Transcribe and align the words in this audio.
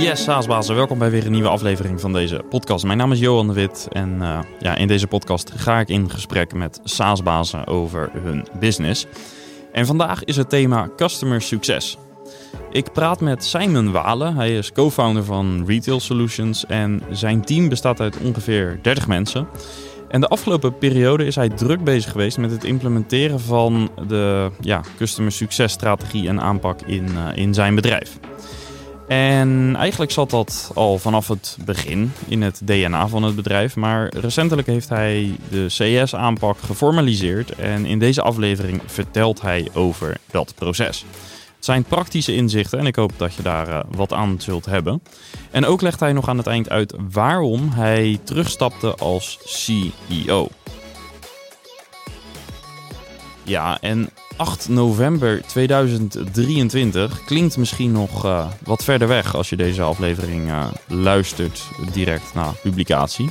Yes, 0.00 0.22
Saasbazen, 0.22 0.74
welkom 0.74 0.98
bij 0.98 1.10
weer 1.10 1.26
een 1.26 1.32
nieuwe 1.32 1.48
aflevering 1.48 2.00
van 2.00 2.12
deze 2.12 2.42
podcast. 2.48 2.84
Mijn 2.84 2.98
naam 2.98 3.12
is 3.12 3.18
Johan 3.18 3.46
de 3.46 3.52
Wit 3.52 3.88
en 3.92 4.16
uh, 4.20 4.38
ja, 4.58 4.76
in 4.76 4.86
deze 4.86 5.06
podcast 5.06 5.52
ga 5.56 5.80
ik 5.80 5.88
in 5.88 6.10
gesprek 6.10 6.54
met 6.54 6.80
Saasbazen 6.84 7.66
over 7.66 8.10
hun 8.22 8.46
business. 8.58 9.06
En 9.72 9.86
vandaag 9.86 10.24
is 10.24 10.36
het 10.36 10.48
thema 10.48 10.88
Customer 10.96 11.42
Success. 11.42 11.98
Ik 12.70 12.92
praat 12.92 13.20
met 13.20 13.44
Simon 13.44 13.92
Walen. 13.92 14.36
Hij 14.36 14.56
is 14.56 14.72
co-founder 14.72 15.24
van 15.24 15.64
Retail 15.66 16.00
Solutions 16.00 16.66
en 16.66 17.02
zijn 17.10 17.44
team 17.44 17.68
bestaat 17.68 18.00
uit 18.00 18.18
ongeveer 18.18 18.78
30 18.82 19.06
mensen. 19.06 19.48
En 20.08 20.20
de 20.20 20.28
afgelopen 20.28 20.78
periode 20.78 21.24
is 21.24 21.34
hij 21.34 21.48
druk 21.48 21.84
bezig 21.84 22.10
geweest 22.10 22.38
met 22.38 22.50
het 22.50 22.64
implementeren 22.64 23.40
van 23.40 23.90
de 24.08 24.50
ja, 24.60 24.80
customer 24.96 25.32
succes 25.32 25.72
strategie 25.72 26.28
en 26.28 26.40
aanpak 26.40 26.80
in, 26.80 27.08
uh, 27.14 27.28
in 27.34 27.54
zijn 27.54 27.74
bedrijf. 27.74 28.18
En 29.10 29.76
eigenlijk 29.76 30.10
zat 30.10 30.30
dat 30.30 30.70
al 30.74 30.98
vanaf 30.98 31.28
het 31.28 31.56
begin 31.64 32.12
in 32.28 32.42
het 32.42 32.60
DNA 32.64 33.08
van 33.08 33.22
het 33.22 33.36
bedrijf. 33.36 33.76
Maar 33.76 34.14
recentelijk 34.16 34.66
heeft 34.66 34.88
hij 34.88 35.36
de 35.48 35.66
CS-aanpak 35.68 36.58
geformaliseerd. 36.58 37.50
En 37.50 37.86
in 37.86 37.98
deze 37.98 38.22
aflevering 38.22 38.80
vertelt 38.86 39.40
hij 39.40 39.68
over 39.74 40.16
dat 40.30 40.54
proces. 40.54 41.04
Het 41.56 41.64
zijn 41.64 41.84
praktische 41.84 42.34
inzichten 42.34 42.78
en 42.78 42.86
ik 42.86 42.96
hoop 42.96 43.12
dat 43.16 43.34
je 43.34 43.42
daar 43.42 43.68
uh, 43.68 43.80
wat 43.90 44.12
aan 44.12 44.40
zult 44.40 44.66
hebben. 44.66 45.02
En 45.50 45.64
ook 45.64 45.80
legt 45.80 46.00
hij 46.00 46.12
nog 46.12 46.28
aan 46.28 46.38
het 46.38 46.46
eind 46.46 46.68
uit 46.68 46.94
waarom 47.12 47.68
hij 47.70 48.18
terugstapte 48.24 48.94
als 48.94 49.38
CEO. 49.44 50.48
Ja, 53.42 53.78
en 53.80 54.10
8 54.40 54.68
november 54.68 55.42
2023 55.46 57.24
klinkt 57.24 57.56
misschien 57.56 57.92
nog 57.92 58.24
uh, 58.24 58.46
wat 58.64 58.84
verder 58.84 59.08
weg 59.08 59.34
als 59.34 59.48
je 59.48 59.56
deze 59.56 59.82
aflevering 59.82 60.48
uh, 60.48 60.66
luistert 60.86 61.62
direct 61.92 62.34
na 62.34 62.52
publicatie. 62.62 63.30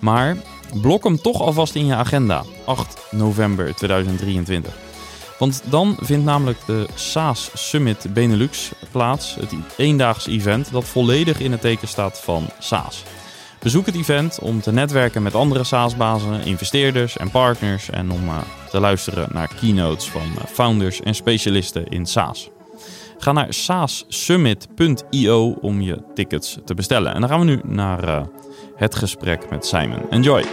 Maar 0.00 0.36
blok 0.80 1.04
hem 1.04 1.20
toch 1.20 1.40
alvast 1.40 1.74
in 1.74 1.86
je 1.86 1.94
agenda. 1.94 2.44
8 2.64 3.06
november 3.10 3.74
2023. 3.74 4.74
Want 5.38 5.62
dan 5.64 5.96
vindt 6.00 6.24
namelijk 6.24 6.58
de 6.66 6.86
SaaS 6.94 7.50
Summit 7.54 8.06
Benelux 8.14 8.70
plaats. 8.90 9.34
Het 9.34 9.52
eendaagse 9.76 10.30
event 10.30 10.72
dat 10.72 10.84
volledig 10.84 11.40
in 11.40 11.52
het 11.52 11.60
teken 11.60 11.88
staat 11.88 12.20
van 12.20 12.48
SaaS. 12.58 13.02
Bezoek 13.64 13.86
het 13.86 13.94
event 13.94 14.38
om 14.38 14.60
te 14.60 14.72
netwerken 14.72 15.22
met 15.22 15.34
andere 15.34 15.64
SaaS-bazen, 15.64 16.44
investeerders 16.44 17.16
en 17.16 17.30
partners 17.30 17.90
en 17.90 18.10
om 18.10 18.24
uh, 18.24 18.38
te 18.70 18.80
luisteren 18.80 19.28
naar 19.32 19.54
keynotes 19.60 20.10
van 20.10 20.26
uh, 20.38 20.44
founders 20.44 21.00
en 21.00 21.14
specialisten 21.14 21.86
in 21.86 22.06
SaaS. 22.06 22.50
Ga 23.18 23.32
naar 23.32 23.54
saassummit.io 23.54 25.50
om 25.60 25.80
je 25.80 26.02
tickets 26.14 26.58
te 26.64 26.74
bestellen. 26.74 27.14
En 27.14 27.20
dan 27.20 27.30
gaan 27.30 27.38
we 27.38 27.44
nu 27.44 27.60
naar 27.64 28.04
uh, 28.04 28.22
het 28.76 28.94
gesprek 28.94 29.50
met 29.50 29.66
Simon. 29.66 30.10
Enjoy! 30.10 30.44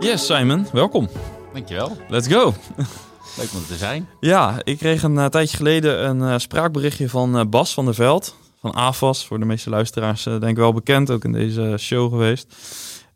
Yes, 0.00 0.26
Simon, 0.26 0.66
welkom. 0.72 1.08
Dankjewel. 1.52 1.96
Let's 2.08 2.26
go. 2.26 2.54
Leuk 3.36 3.52
om 3.54 3.66
te 3.66 3.76
zijn. 3.76 4.08
Ja, 4.20 4.60
ik 4.64 4.78
kreeg 4.78 5.02
een 5.02 5.14
uh, 5.14 5.26
tijdje 5.26 5.56
geleden 5.56 6.08
een 6.08 6.18
uh, 6.18 6.34
spraakberichtje 6.38 7.08
van 7.08 7.36
uh, 7.36 7.44
Bas 7.46 7.74
van 7.74 7.84
der 7.84 7.94
Veld. 7.94 8.36
Van 8.60 8.74
AFAS, 8.74 9.26
voor 9.26 9.38
de 9.38 9.44
meeste 9.44 9.70
luisteraars 9.70 10.22
denk 10.22 10.44
ik 10.44 10.56
wel 10.56 10.72
bekend, 10.72 11.10
ook 11.10 11.24
in 11.24 11.32
deze 11.32 11.74
show 11.78 12.10
geweest. 12.10 12.54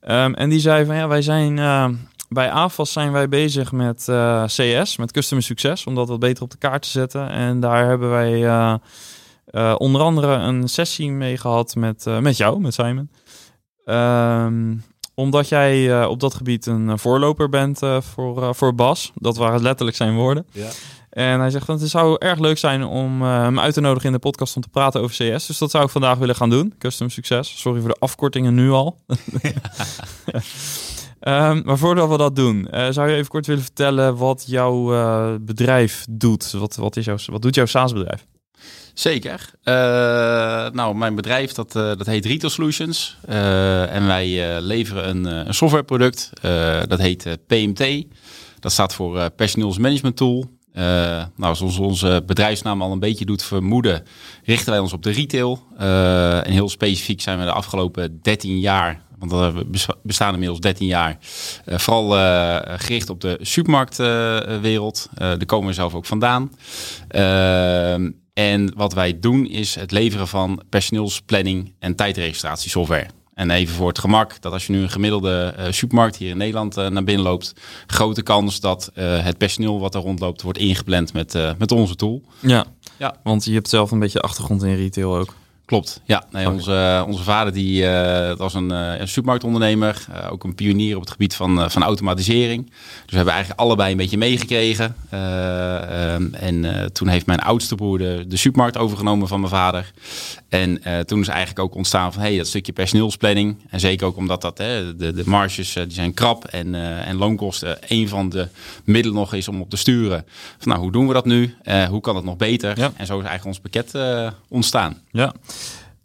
Um, 0.09 0.35
en 0.35 0.49
die 0.49 0.61
zei 0.61 0.85
van 0.85 0.97
ja, 0.97 1.09
wij 1.09 1.23
zijn 1.23 1.57
bij 2.29 2.51
AFAS 2.51 2.93
zijn 2.93 3.13
wij 3.13 3.29
bezig 3.29 3.73
met 3.73 3.99
CS, 4.47 4.97
met 4.97 5.13
Customer 5.13 5.45
Success, 5.45 5.85
om 5.85 5.95
dat 5.95 6.09
wat 6.09 6.19
beter 6.19 6.43
op 6.43 6.51
de 6.51 6.57
kaart 6.57 6.83
te 6.83 6.89
zetten. 6.89 7.31
En 7.31 7.61
daar 7.61 7.87
hebben 7.87 8.11
wij 8.11 8.79
onder 9.77 10.01
andere 10.01 10.35
een 10.35 10.69
sessie 10.69 11.11
mee 11.11 11.37
gehad 11.37 11.75
met, 11.75 12.05
met 12.21 12.37
jou, 12.37 12.61
met 12.61 12.75
Simon. 12.75 13.11
Um, 13.85 14.83
omdat 15.15 15.49
jij 15.49 16.01
uh, 16.01 16.09
op 16.09 16.21
dat 16.21 16.35
gebied 16.35 16.67
een 16.67 16.99
voorloper 16.99 17.49
bent 17.49 17.83
uh, 17.83 18.01
voor, 18.01 18.55
voor 18.55 18.75
Bas. 18.75 19.13
Dat 19.15 19.37
waren 19.37 19.63
letterlijk 19.63 19.97
zijn 19.97 20.15
woorden. 20.15 20.47
Ja. 20.53 20.69
En 21.11 21.41
hij 21.41 21.51
zegt, 21.51 21.65
van, 21.65 21.79
het 21.79 21.91
zou 21.91 22.17
erg 22.19 22.39
leuk 22.39 22.59
zijn 22.59 22.85
om 22.85 23.23
hem 23.23 23.61
uit 23.61 23.75
te 23.75 23.81
nodigen 23.81 24.07
in 24.07 24.13
de 24.13 24.19
podcast 24.19 24.57
om 24.57 24.63
te 24.63 24.69
praten 24.69 25.01
over 25.01 25.15
CS. 25.15 25.47
Dus 25.47 25.59
dat 25.59 25.71
zou 25.71 25.85
ik 25.85 25.91
vandaag 25.91 26.19
willen 26.19 26.37
gaan 26.37 26.51
doen. 26.51 26.75
Custom 26.79 27.11
Succes. 27.11 27.61
Sorry 27.61 27.81
voor 27.81 27.89
de 27.89 27.97
afkortingen 27.99 28.55
nu 28.55 28.71
al. 28.71 28.99
um, 31.21 31.63
maar 31.67 31.79
voordat 31.79 32.09
we 32.09 32.17
dat 32.17 32.37
doen, 32.37 32.69
zou 32.91 33.09
je 33.09 33.17
even 33.17 33.29
kort 33.29 33.47
willen 33.47 33.63
vertellen 33.63 34.17
wat 34.17 34.45
jouw 34.47 35.39
bedrijf 35.39 36.05
doet? 36.11 36.53
Wat, 36.53 36.77
wat, 36.77 36.97
is 36.97 37.05
jouw, 37.05 37.17
wat 37.27 37.43
doet 37.43 37.55
jouw 37.55 37.67
SaaS-bedrijf? 37.67 38.27
Zeker. 38.95 39.51
Uh, 39.65 39.75
nou, 40.71 40.95
mijn 40.95 41.15
bedrijf 41.15 41.53
dat, 41.53 41.77
uh, 41.77 41.83
dat 41.83 42.07
heet 42.07 42.27
Retail 42.27 42.51
Solutions. 42.51 43.17
Uh, 43.29 43.95
en 43.95 44.07
wij 44.07 44.61
leveren 44.61 45.09
een, 45.09 45.25
een 45.25 45.55
softwareproduct. 45.55 46.31
dat 46.89 46.99
heet 46.99 47.39
PMT. 47.47 48.05
Dat 48.61 48.73
staat 48.73 48.95
voor 48.95 49.31
Personeelsmanagement 49.31 50.17
Tool. 50.17 50.51
nou, 51.37 51.55
zoals 51.55 51.79
onze 51.79 52.23
bedrijfsnaam 52.27 52.83
al 52.83 52.93
een 52.93 52.99
beetje 52.99 53.25
doet 53.25 53.43
vermoeden, 53.43 54.03
richten 54.45 54.73
wij 54.73 54.81
ons 54.81 54.93
op 54.93 55.03
de 55.03 55.11
retail. 55.11 55.63
en 55.79 56.53
heel 56.53 56.69
specifiek 56.69 57.21
zijn 57.21 57.39
we 57.39 57.45
de 57.45 57.53
afgelopen 57.53 58.19
13 58.23 58.59
jaar 58.59 59.03
want 59.19 59.55
we 59.55 59.67
bestaan 60.03 60.33
inmiddels 60.33 60.61
13 60.61 60.87
jaar. 60.87 61.19
Vooral 61.67 62.11
gericht 62.79 63.11
op 63.11 63.21
de 63.21 63.39
supermarktwereld. 63.41 65.09
Daar 65.15 65.47
komen 65.47 65.69
we 65.69 65.75
zelf 65.75 65.95
ook 65.95 66.07
vandaan. 66.07 66.51
En 68.35 68.73
wat 68.77 68.93
wij 68.93 69.19
doen 69.21 69.47
is 69.47 69.75
het 69.75 69.91
leveren 69.91 70.29
van 70.29 70.63
personeelsplanning 70.69 71.73
en 71.79 71.95
tijdregistratiesoftware. 71.95 73.07
En 73.35 73.51
even 73.51 73.75
voor 73.75 73.89
het 73.89 73.99
gemak, 73.99 74.41
dat 74.41 74.53
als 74.53 74.67
je 74.67 74.73
nu 74.73 74.83
een 74.83 74.91
gemiddelde 74.91 75.55
uh, 75.59 75.65
supermarkt 75.71 76.17
hier 76.17 76.31
in 76.31 76.37
Nederland 76.37 76.77
uh, 76.77 76.89
naar 76.89 77.05
binnen 77.05 77.25
loopt, 77.25 77.53
grote 77.87 78.23
kans 78.23 78.61
dat 78.61 78.91
uh, 78.95 79.25
het 79.25 79.39
personeel 79.39 79.81
wat 79.81 79.95
er 79.95 80.01
rondloopt 80.01 80.43
wordt 80.43 80.59
ingepland 80.59 81.13
met, 81.13 81.39
met 81.59 81.73
onze 81.73 81.95
tool. 81.95 82.23
Ja. 82.41 82.65
ja, 82.99 83.17
want 83.23 83.45
je 83.45 83.53
hebt 83.53 83.69
zelf 83.69 83.91
een 83.91 83.99
beetje 83.99 84.21
achtergrond 84.21 84.63
in 84.63 84.77
retail 84.77 85.17
ook. 85.17 85.35
Klopt, 85.67 86.01
ja. 86.05 86.25
Nee, 86.31 86.51
onze, 86.51 87.05
onze 87.07 87.23
vader 87.23 87.53
die, 87.53 87.83
uh, 87.83 88.37
was 88.37 88.55
een, 88.55 88.73
uh, 88.73 89.01
een 89.01 89.09
supermarktondernemer, 89.09 90.05
uh, 90.11 90.33
ook 90.33 90.45
een 90.45 90.55
pionier 90.55 90.95
op 90.95 91.01
het 91.01 91.11
gebied 91.11 91.35
van, 91.35 91.71
van 91.71 91.83
automatisering. 91.83 92.67
Dus 92.67 93.11
we 93.11 93.17
hebben 93.17 93.35
eigenlijk 93.35 93.63
allebei 93.63 93.91
een 93.91 93.97
beetje 93.97 94.19
meegekregen. 94.19 94.97
Um, 95.15 96.35
en 96.35 96.91
toen 96.93 97.09
heeft 97.09 97.27
mijn 97.27 97.41
oudste 97.41 97.75
broer 97.75 97.99
de, 97.99 98.25
de 98.29 98.37
supermarkt 98.37 98.77
overgenomen 98.77 99.29
van 99.29 99.41
mijn 99.41 99.53
vader. 99.53 99.93
En 100.49 100.83
toen 101.07 101.21
is 101.21 101.29
eigenlijk 101.29 101.59
ook 101.59 101.75
ontstaan 101.75 102.13
van 102.13 102.23
hey, 102.23 102.37
dat 102.37 102.47
stukje 102.47 102.73
personeelsplanning. 102.73 103.57
En 103.71 103.81
zeker 103.81 104.07
ook 104.07 104.17
omdat 104.17 104.41
dat, 104.41 104.59
hè, 104.59 104.97
de, 104.97 105.13
de 105.13 105.23
marges 105.27 105.73
die 105.73 105.85
zijn 105.89 106.15
krap 106.15 106.45
en, 106.45 106.75
en 107.05 107.17
loonkosten 107.17 107.79
een 107.89 108.09
van 108.09 108.29
de 108.29 108.49
middelen 108.85 109.19
nog 109.19 109.35
is 109.35 109.49
om 109.49 109.61
op 109.61 109.71
te 109.71 109.77
sturen. 109.77 110.25
Van 110.59 110.69
nou, 110.69 110.81
hoe 110.81 110.93
doen 110.93 111.07
we 111.07 111.13
dat 111.13 111.25
nu? 111.25 111.55
hoe 111.89 112.01
kan 112.01 112.17
het 112.17 112.25
nog 112.25 112.37
beter? 112.37 112.79
Ja. 112.79 112.93
En 112.97 113.07
zo 113.07 113.19
is 113.19 113.27
eigenlijk 113.27 113.45
ons 113.45 113.59
pakket 113.59 113.93
ontstaan. 114.49 115.01
Ja. 115.11 115.35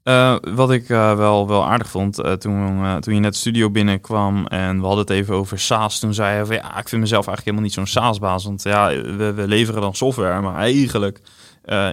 Uh, 0.03 0.35
wat 0.53 0.71
ik 0.71 0.89
uh, 0.89 1.15
wel, 1.15 1.47
wel 1.47 1.65
aardig 1.65 1.89
vond, 1.89 2.19
uh, 2.19 2.31
toen, 2.31 3.01
toen 3.01 3.13
je 3.13 3.19
net 3.19 3.33
de 3.33 3.39
studio 3.39 3.69
binnenkwam 3.69 4.45
en 4.45 4.79
we 4.79 4.85
hadden 4.85 4.99
het 4.99 5.09
even 5.09 5.35
over 5.35 5.59
SaaS, 5.59 5.99
toen 5.99 6.13
zei 6.13 6.45
van 6.45 6.55
ja, 6.55 6.77
ik 6.77 6.89
vind 6.89 7.01
mezelf 7.01 7.27
eigenlijk 7.27 7.45
helemaal 7.45 7.63
niet 7.63 7.73
zo'n 7.73 8.03
SaaS-baas, 8.03 8.43
want 8.43 8.63
ja, 8.63 8.87
we, 8.89 9.33
we, 9.33 9.47
leveren 9.47 9.81
dan 9.81 9.95
software, 9.95 10.41
maar 10.41 10.55
eigenlijk 10.55 11.21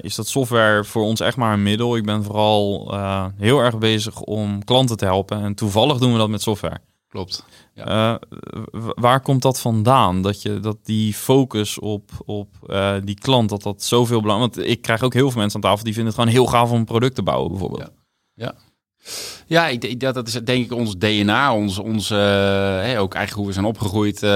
is 0.00 0.14
dat 0.14 0.28
software 0.28 0.84
voor 0.84 1.02
ons 1.02 1.20
echt 1.20 1.36
maar 1.36 1.52
een 1.52 1.62
middel. 1.62 1.96
Ik 1.96 2.04
ben 2.04 2.24
vooral 2.24 2.94
heel 3.36 3.58
erg 3.58 3.78
bezig 3.78 4.20
om 4.20 4.64
klanten 4.64 4.96
te 4.96 5.04
helpen 5.04 5.42
en 5.42 5.54
toevallig 5.54 5.98
doen 5.98 6.12
we 6.12 6.18
dat 6.18 6.28
met 6.28 6.42
software. 6.42 6.78
Klopt. 7.08 7.44
Ja. 7.74 8.20
Waar 8.94 9.20
komt 9.20 9.42
dat 9.42 9.60
vandaan? 9.60 10.22
Dat, 10.22 10.42
je, 10.42 10.60
dat 10.60 10.76
die 10.82 11.14
focus 11.14 11.78
op, 11.78 12.10
op 12.24 12.48
die 13.04 13.18
klant, 13.18 13.48
dat 13.48 13.62
dat 13.62 13.82
zoveel 13.82 14.20
belangrijk 14.20 14.54
Want 14.54 14.68
ik 14.68 14.82
krijg 14.82 15.02
ook 15.02 15.14
heel 15.14 15.30
veel 15.30 15.40
mensen 15.40 15.62
aan 15.62 15.70
tafel 15.70 15.84
die 15.84 15.94
vinden 15.94 16.12
het 16.12 16.20
gewoon 16.20 16.36
heel 16.36 16.46
gaaf 16.52 16.70
om 16.70 16.78
een 16.78 16.84
product 16.84 17.14
te 17.14 17.22
bouwen, 17.22 17.50
bijvoorbeeld. 17.50 17.82
Ja. 17.82 17.95
Ja. 18.36 18.54
Ja, 19.48 19.68
ik, 19.68 20.00
dat, 20.00 20.14
dat 20.14 20.28
is 20.28 20.32
denk 20.32 20.64
ik 20.64 20.72
ons 20.72 20.98
DNA, 20.98 21.54
ons, 21.54 21.78
ons 21.78 22.10
uh, 22.10 22.18
hey, 22.18 22.98
ook 22.98 23.14
eigenlijk 23.14 23.34
hoe 23.34 23.46
we 23.46 23.52
zijn 23.52 23.64
opgegroeid. 23.64 24.22
Uh, 24.22 24.30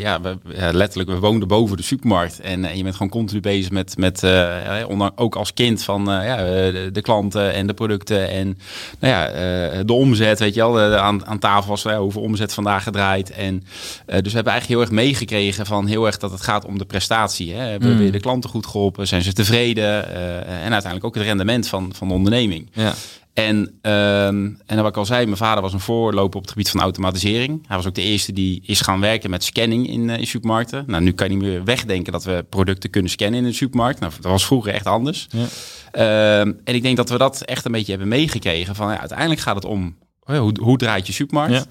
ja, 0.00 0.20
we, 0.20 0.38
ja, 0.54 0.72
letterlijk, 0.72 1.10
we 1.10 1.18
woonden 1.18 1.48
boven 1.48 1.76
de 1.76 1.82
supermarkt 1.82 2.40
en, 2.40 2.64
en 2.64 2.76
je 2.76 2.82
bent 2.82 2.94
gewoon 2.94 3.12
continu 3.12 3.40
bezig 3.40 3.70
met, 3.70 3.96
met 3.96 4.22
uh, 4.22 4.84
onder, 4.88 5.10
ook 5.14 5.36
als 5.36 5.54
kind 5.54 5.82
van 5.82 6.04
ja, 6.04 6.36
de, 6.36 6.88
de, 6.92 7.00
klanten 7.00 7.52
en 7.52 7.66
de 7.66 7.74
producten 7.74 8.28
en 8.28 8.58
nou 8.98 9.14
ja, 9.14 9.82
de 9.82 9.92
omzet, 9.92 10.38
weet 10.38 10.54
je 10.54 10.60
wel, 10.60 10.72
de, 10.72 10.98
aan, 10.98 11.26
aan 11.26 11.38
tafel 11.38 11.68
was 11.68 11.82
hoeveel 11.82 12.22
omzet 12.22 12.54
vandaag 12.54 12.82
gedraaid. 12.82 13.30
En 13.30 13.64
dus 14.06 14.22
we 14.22 14.34
hebben 14.34 14.52
eigenlijk 14.52 14.66
heel 14.66 14.80
erg 14.80 14.90
meegekregen 14.90 15.66
van 15.66 15.86
heel 15.86 16.06
erg 16.06 16.18
dat 16.18 16.30
het 16.30 16.42
gaat 16.42 16.64
om 16.64 16.78
de 16.78 16.84
prestatie. 16.84 17.52
Hè. 17.52 17.66
Hebben 17.66 17.92
mm. 17.92 17.98
we 17.98 18.10
de 18.10 18.20
klanten 18.20 18.50
goed 18.50 18.66
geholpen? 18.66 19.06
Zijn 19.06 19.22
ze 19.22 19.32
tevreden? 19.32 20.08
en 20.46 20.72
uiteindelijk 20.72 21.04
ook 21.04 21.14
het 21.14 21.24
rendement 21.24 21.68
van, 21.68 21.92
van 21.94 22.08
de 22.08 22.14
onderneming. 22.14 22.70
Ja. 22.72 22.94
En, 23.38 23.78
ehm, 23.82 24.50
en 24.66 24.76
wat 24.76 24.86
ik 24.86 24.96
al 24.96 25.04
zei, 25.04 25.24
mijn 25.24 25.36
vader 25.36 25.62
was 25.62 25.72
een 25.72 25.80
voorloper 25.80 26.36
op 26.36 26.42
het 26.42 26.50
gebied 26.50 26.70
van 26.70 26.80
automatisering. 26.80 27.66
Hij 27.66 27.76
was 27.76 27.86
ook 27.86 27.94
de 27.94 28.02
eerste 28.02 28.32
die 28.32 28.62
is 28.66 28.80
gaan 28.80 29.00
werken 29.00 29.30
met 29.30 29.44
scanning 29.44 29.88
in, 29.88 30.10
in 30.10 30.26
supermarkten. 30.26 30.84
Nou, 30.86 31.02
nu 31.02 31.12
kan 31.12 31.28
je 31.28 31.36
niet 31.36 31.44
meer 31.44 31.64
wegdenken 31.64 32.12
dat 32.12 32.24
we 32.24 32.44
producten 32.48 32.90
kunnen 32.90 33.10
scannen 33.10 33.40
in 33.40 33.46
de 33.46 33.52
supermarkt. 33.52 34.00
Nou, 34.00 34.12
dat 34.20 34.30
was 34.30 34.46
vroeger 34.46 34.72
echt 34.72 34.86
anders. 34.86 35.26
Ja. 35.30 35.46
Ehm, 35.90 36.52
en 36.64 36.74
ik 36.74 36.82
denk 36.82 36.96
dat 36.96 37.08
we 37.08 37.18
dat 37.18 37.40
echt 37.40 37.64
een 37.64 37.72
beetje 37.72 37.90
hebben 37.90 38.08
meegekregen. 38.08 38.74
Van 38.74 38.90
ja, 38.90 38.98
uiteindelijk 38.98 39.40
gaat 39.40 39.54
het 39.54 39.64
om 39.64 39.96
hoe, 40.20 40.56
hoe 40.60 40.76
draait 40.76 41.06
je 41.06 41.12
supermarkt? 41.12 41.54
Ja. 41.54 41.64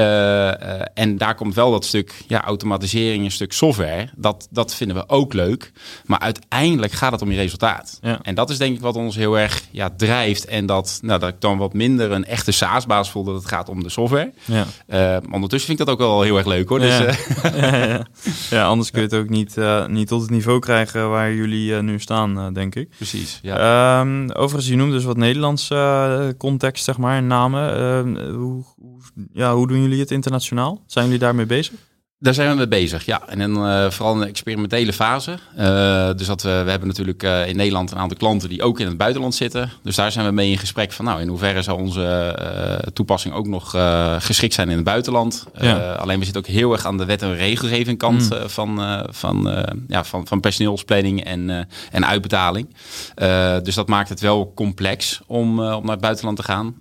Uh, 0.00 0.06
uh, 0.06 0.82
en 0.94 1.16
daar 1.16 1.34
komt 1.34 1.54
wel 1.54 1.70
dat 1.70 1.84
stuk 1.84 2.24
ja, 2.26 2.42
automatisering, 2.42 3.24
een 3.24 3.30
stuk 3.30 3.52
software. 3.52 4.08
Dat, 4.16 4.48
dat 4.50 4.74
vinden 4.74 4.96
we 4.96 5.08
ook 5.08 5.32
leuk. 5.32 5.72
Maar 6.04 6.18
uiteindelijk 6.18 6.92
gaat 6.92 7.12
het 7.12 7.22
om 7.22 7.30
je 7.30 7.36
resultaat. 7.36 7.98
Ja. 8.02 8.18
En 8.22 8.34
dat 8.34 8.50
is 8.50 8.58
denk 8.58 8.76
ik 8.76 8.80
wat 8.80 8.96
ons 8.96 9.16
heel 9.16 9.38
erg 9.38 9.62
ja, 9.70 9.90
drijft. 9.96 10.44
En 10.44 10.66
dat, 10.66 10.98
nou, 11.02 11.20
dat 11.20 11.28
ik 11.28 11.40
dan 11.40 11.58
wat 11.58 11.72
minder 11.72 12.12
een 12.12 12.24
echte 12.24 12.52
SaaS-baas 12.52 13.10
voel 13.10 13.24
dat 13.24 13.34
het 13.34 13.46
gaat 13.46 13.68
om 13.68 13.82
de 13.82 13.88
software. 13.88 14.32
Ja. 14.44 14.66
Uh, 14.88 15.32
ondertussen 15.32 15.68
vind 15.68 15.80
ik 15.80 15.86
dat 15.86 15.94
ook 15.94 16.00
wel 16.00 16.22
heel 16.22 16.36
erg 16.36 16.46
leuk 16.46 16.68
hoor. 16.68 16.78
Dus, 16.78 16.98
ja. 17.42 18.06
ja, 18.56 18.64
anders 18.66 18.90
kun 18.90 19.00
je 19.00 19.06
het 19.06 19.16
ook 19.16 19.28
niet, 19.28 19.56
niet 19.86 20.08
tot 20.08 20.20
het 20.20 20.30
niveau 20.30 20.58
krijgen 20.58 21.10
waar 21.10 21.32
jullie 21.32 21.82
nu 21.82 22.00
staan, 22.00 22.52
denk 22.52 22.74
ik. 22.74 22.88
Precies. 22.96 23.38
Ja. 23.42 24.00
Um, 24.00 24.30
overigens, 24.30 24.68
je 24.68 24.76
noemt 24.76 24.92
dus 24.92 25.04
wat 25.04 25.16
Nederlandse 25.16 26.34
context, 26.38 26.84
zeg 26.84 26.98
maar, 26.98 27.22
namen. 27.22 27.74
Ehm, 27.74 28.32
hoe, 28.34 28.64
ja, 29.32 29.54
hoe 29.54 29.66
doen 29.68 29.80
jullie 29.82 30.00
het 30.00 30.10
internationaal? 30.10 30.82
Zijn 30.86 31.04
jullie 31.04 31.20
daarmee 31.20 31.46
bezig? 31.46 31.89
Daar 32.22 32.34
zijn 32.34 32.50
we 32.50 32.56
mee 32.56 32.68
bezig, 32.68 33.04
ja. 33.04 33.22
En 33.26 33.38
dan, 33.38 33.66
uh, 33.66 33.90
vooral 33.90 34.14
in 34.14 34.20
de 34.20 34.26
experimentele 34.26 34.92
fase. 34.92 35.38
Uh, 35.58 36.10
dus 36.16 36.26
dat 36.26 36.42
we, 36.42 36.62
we 36.64 36.70
hebben 36.70 36.88
natuurlijk 36.88 37.22
uh, 37.22 37.48
in 37.48 37.56
Nederland 37.56 37.90
een 37.90 37.98
aantal 37.98 38.16
klanten 38.16 38.48
die 38.48 38.62
ook 38.62 38.80
in 38.80 38.86
het 38.86 38.96
buitenland 38.96 39.34
zitten. 39.34 39.70
Dus 39.82 39.96
daar 39.96 40.12
zijn 40.12 40.26
we 40.26 40.32
mee 40.32 40.50
in 40.50 40.58
gesprek 40.58 40.92
van, 40.92 41.04
nou, 41.04 41.20
in 41.20 41.28
hoeverre 41.28 41.62
zou 41.62 41.80
onze 41.80 42.38
toepassing 42.92 43.34
ook 43.34 43.46
nog 43.46 43.70
geschikt 44.18 44.54
zijn 44.54 44.68
in 44.68 44.74
het 44.74 44.84
buitenland. 44.84 45.46
Ja. 45.60 45.92
alleen 45.92 46.18
we 46.18 46.24
zitten 46.24 46.42
ook 46.42 46.48
heel 46.48 46.72
erg 46.72 46.86
aan 46.86 46.98
de 46.98 47.04
wet 47.04 47.22
en 47.22 47.34
regelgeving 47.34 47.98
kant 47.98 48.30
mm. 48.30 48.48
van, 48.48 49.04
van, 49.10 49.64
ja, 49.88 50.04
van, 50.04 50.26
van 50.26 50.40
personeelsplanning 50.40 51.24
en, 51.24 51.68
en 51.90 52.06
uitbetaling. 52.06 52.74
dus 53.62 53.74
dat 53.74 53.88
maakt 53.88 54.08
het 54.08 54.20
wel 54.20 54.52
complex 54.54 55.20
om, 55.26 55.48
om 55.60 55.82
naar 55.82 55.90
het 55.90 56.00
buitenland 56.00 56.36
te 56.36 56.42
gaan. 56.42 56.74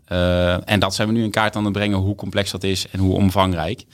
en 0.65 0.80
dat 0.80 0.95
zijn 0.95 1.07
we 1.07 1.13
nu 1.13 1.24
in 1.24 1.31
kaart 1.31 1.56
aan 1.56 1.63
het 1.63 1.74
brengen, 1.74 1.97
hoe 1.97 2.15
complex 2.15 2.51
dat 2.51 2.63
is 2.63 2.86
en 2.91 3.00
hoe 3.00 3.13
omvangrijk. 3.13 3.86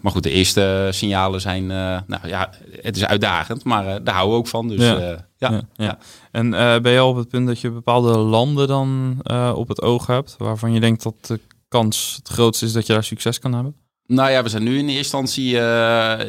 maar 0.00 0.12
goed, 0.12 0.22
de 0.22 0.35
eerste 0.36 0.88
signalen 0.92 1.40
zijn, 1.40 1.62
uh, 1.62 1.98
nou 2.06 2.28
ja, 2.28 2.50
het 2.80 2.96
is 2.96 3.04
uitdagend, 3.04 3.64
maar 3.64 3.86
uh, 3.86 3.94
daar 4.02 4.14
houden 4.14 4.34
we 4.34 4.40
ook 4.40 4.48
van. 4.48 4.68
Dus 4.68 4.82
ja. 4.82 4.98
Uh, 4.98 5.18
ja, 5.36 5.50
ja, 5.50 5.62
ja, 5.74 5.98
En 6.30 6.50
ben 6.82 6.92
je 6.92 6.98
al 6.98 7.10
op 7.10 7.16
het 7.16 7.28
punt 7.28 7.46
dat 7.46 7.60
je 7.60 7.70
bepaalde 7.70 8.18
landen 8.18 8.68
dan 8.68 9.20
op 9.54 9.68
het 9.68 9.82
oog 9.82 10.06
hebt, 10.06 10.34
waarvan 10.38 10.72
je 10.72 10.80
denkt 10.80 11.02
dat 11.02 11.26
de 11.26 11.40
kans 11.68 12.14
het 12.16 12.28
grootste 12.28 12.64
is 12.64 12.72
dat 12.72 12.86
je 12.86 12.92
daar 12.92 13.04
succes 13.04 13.38
kan 13.38 13.52
hebben? 13.52 13.76
Nou 14.06 14.30
ja, 14.30 14.42
we 14.42 14.48
zijn 14.48 14.62
nu 14.62 14.78
in 14.78 14.88
eerste 14.88 14.96
instantie 14.96 15.52
uh, 15.52 15.60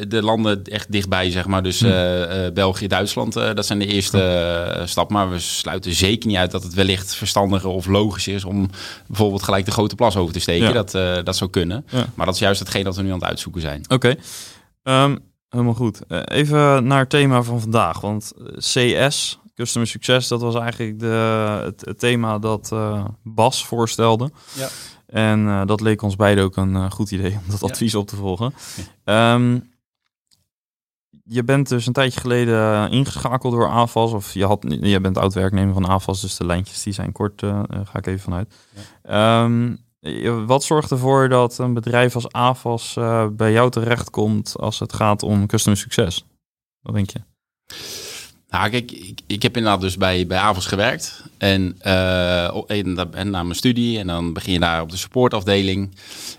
de 0.08 0.22
landen 0.22 0.64
echt 0.64 0.92
dichtbij, 0.92 1.30
zeg 1.30 1.46
maar. 1.46 1.62
Dus 1.62 1.82
uh, 1.82 2.20
uh, 2.20 2.52
België, 2.52 2.86
Duitsland, 2.86 3.32
dat 3.32 3.66
zijn 3.66 3.78
de 3.78 3.86
eerste 3.86 4.82
stap. 4.84 5.10
Maar 5.10 5.30
we 5.30 5.38
sluiten 5.38 5.92
zeker 5.92 6.28
niet 6.28 6.36
uit 6.36 6.50
dat 6.50 6.62
het 6.62 6.74
wellicht 6.74 7.14
verstandiger 7.14 7.70
of 7.70 7.86
logischer 7.86 8.34
is 8.34 8.44
om 8.44 8.70
bijvoorbeeld 9.06 9.42
gelijk 9.42 9.64
de 9.64 9.70
grote 9.70 9.94
plas 9.94 10.16
over 10.16 10.32
te 10.32 10.40
steken. 10.40 10.74
Dat, 10.74 10.90
dat 11.24 11.36
zou 11.36 11.50
kunnen. 11.50 11.84
Ja. 11.88 12.06
Maar 12.14 12.26
dat 12.26 12.34
is 12.34 12.40
juist 12.40 12.60
hetgeen 12.60 12.84
dat 12.84 12.96
we 12.96 13.02
nu 13.02 13.08
aan 13.08 13.18
het 13.18 13.28
uitzoeken 13.28 13.60
zijn. 13.60 13.84
Oké, 13.88 13.94
okay. 14.82 15.04
um, 15.04 15.18
helemaal 15.48 15.74
goed. 15.74 16.00
even 16.24 16.86
naar 16.86 17.00
het 17.00 17.10
thema 17.10 17.42
van 17.42 17.60
vandaag. 17.60 18.00
Want 18.00 18.32
CS, 18.56 19.38
Customer 19.54 19.88
Success, 19.88 20.28
dat 20.28 20.40
was 20.40 20.54
eigenlijk 20.54 20.98
de, 20.98 21.60
het, 21.64 21.82
het 21.84 21.98
thema 21.98 22.38
dat 22.38 22.72
Bas 23.22 23.66
voorstelde. 23.66 24.30
Ja. 24.54 24.68
En 25.08 25.40
uh, 25.40 25.66
dat 25.66 25.80
leek 25.80 26.02
ons 26.02 26.16
beiden 26.16 26.44
ook 26.44 26.56
een 26.56 26.74
uh, 26.74 26.90
goed 26.90 27.10
idee 27.10 27.32
om 27.32 27.50
dat 27.50 27.62
advies 27.62 27.94
op 27.94 28.06
te 28.06 28.16
volgen. 28.16 28.54
Um, 29.04 29.70
je 31.24 31.44
bent 31.44 31.68
dus 31.68 31.86
een 31.86 31.92
tijdje 31.92 32.20
geleden 32.20 32.90
ingeschakeld 32.90 33.52
door 33.52 33.68
AFAS. 33.68 34.12
Of 34.12 34.34
je, 34.34 34.44
had, 34.44 34.64
je 34.68 35.00
bent 35.00 35.18
oud-werknemer 35.18 35.74
van 35.74 35.86
AFAS, 35.86 36.20
dus 36.20 36.36
de 36.36 36.46
lijntjes 36.46 36.82
die 36.82 36.92
zijn 36.92 37.12
kort. 37.12 37.42
Uh, 37.42 37.60
ga 37.68 37.98
ik 37.98 38.06
even 38.06 38.20
vanuit. 38.20 38.54
Ja. 39.02 39.44
Um, 39.44 39.86
wat 40.46 40.64
zorgt 40.64 40.90
ervoor 40.90 41.28
dat 41.28 41.58
een 41.58 41.74
bedrijf 41.74 42.14
als 42.14 42.32
AFAS 42.32 42.94
bij 43.32 43.52
jou 43.52 43.70
terechtkomt 43.70 44.56
als 44.58 44.78
het 44.78 44.92
gaat 44.92 45.22
om 45.22 45.46
customer 45.46 45.78
succes? 45.78 46.24
Wat 46.80 46.94
denk 46.94 47.10
je? 47.10 47.20
Nou, 48.48 48.70
ik, 48.70 49.12
ik 49.26 49.42
heb 49.42 49.56
inderdaad 49.56 49.80
dus 49.80 49.96
bij, 49.96 50.26
bij 50.26 50.38
AVOS 50.38 50.66
gewerkt. 50.66 51.22
En, 51.38 51.78
uh, 51.86 52.70
en, 52.70 53.12
en 53.12 53.30
na 53.30 53.42
mijn 53.42 53.54
studie. 53.54 53.98
En 53.98 54.06
dan 54.06 54.32
begin 54.32 54.52
je 54.52 54.58
daar 54.58 54.82
op 54.82 54.90
de 54.90 54.96
supportafdeling. 54.96 55.94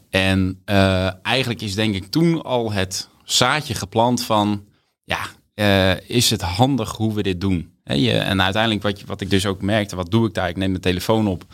En 0.10 0.62
uh, 0.66 1.26
eigenlijk 1.26 1.62
is 1.62 1.76
denk 1.76 1.96
ik 1.96 2.06
toen 2.06 2.42
al 2.42 2.72
het 2.72 3.10
zaadje 3.24 3.74
geplant 3.74 4.24
van... 4.24 4.64
Ja, 5.04 5.20
uh, 5.56 6.10
is 6.10 6.30
het 6.30 6.42
handig 6.42 6.92
hoe 6.92 7.14
we 7.14 7.24
dit 7.24 7.42
doen? 7.42 7.78
je, 7.84 8.12
en 8.12 8.42
uiteindelijk 8.42 8.84
wat, 8.84 9.00
je, 9.00 9.06
wat 9.06 9.22
ik 9.22 9.30
dus 9.30 9.46
ook 9.46 9.62
merkte, 9.62 9.96
wat 9.96 10.12
doe 10.12 10.28
ik 10.28 10.34
daar? 10.34 10.50
Ik 10.50 10.58
neem 10.58 10.74
de 10.74 10.80
telefoon 10.80 11.28
op 11.28 11.46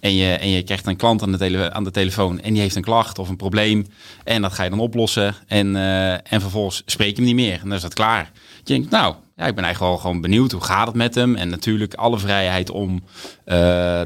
en 0.00 0.14
je, 0.14 0.32
en 0.32 0.48
je 0.48 0.62
krijgt 0.62 0.86
een 0.86 0.96
klant 0.96 1.22
aan 1.22 1.32
de, 1.32 1.38
tele, 1.38 1.72
aan 1.72 1.84
de 1.84 1.90
telefoon 1.90 2.40
en 2.40 2.52
die 2.52 2.62
heeft 2.62 2.76
een 2.76 2.82
klacht 2.82 3.18
of 3.18 3.28
een 3.28 3.36
probleem. 3.36 3.86
En 4.24 4.42
dat 4.42 4.52
ga 4.52 4.64
je 4.64 4.70
dan 4.70 4.78
oplossen 4.78 5.34
en, 5.46 5.76
en 6.24 6.40
vervolgens 6.40 6.82
spreek 6.86 7.08
je 7.08 7.14
hem 7.14 7.24
niet 7.24 7.34
meer. 7.34 7.60
En 7.60 7.68
dan 7.68 7.72
is 7.72 7.82
dat 7.82 7.94
klaar. 7.94 8.30
Je 8.64 8.72
denkt, 8.72 8.90
nou, 8.90 9.14
ja, 9.40 9.46
ik 9.46 9.54
ben 9.54 9.64
eigenlijk 9.64 9.92
wel 9.92 10.02
gewoon 10.02 10.20
benieuwd 10.20 10.52
hoe 10.52 10.64
gaat 10.64 10.86
het 10.86 10.96
met 10.96 11.14
hem. 11.14 11.36
En 11.36 11.48
natuurlijk 11.48 11.94
alle 11.94 12.18
vrijheid 12.18 12.70
om 12.70 12.90
uh, 12.92 13.54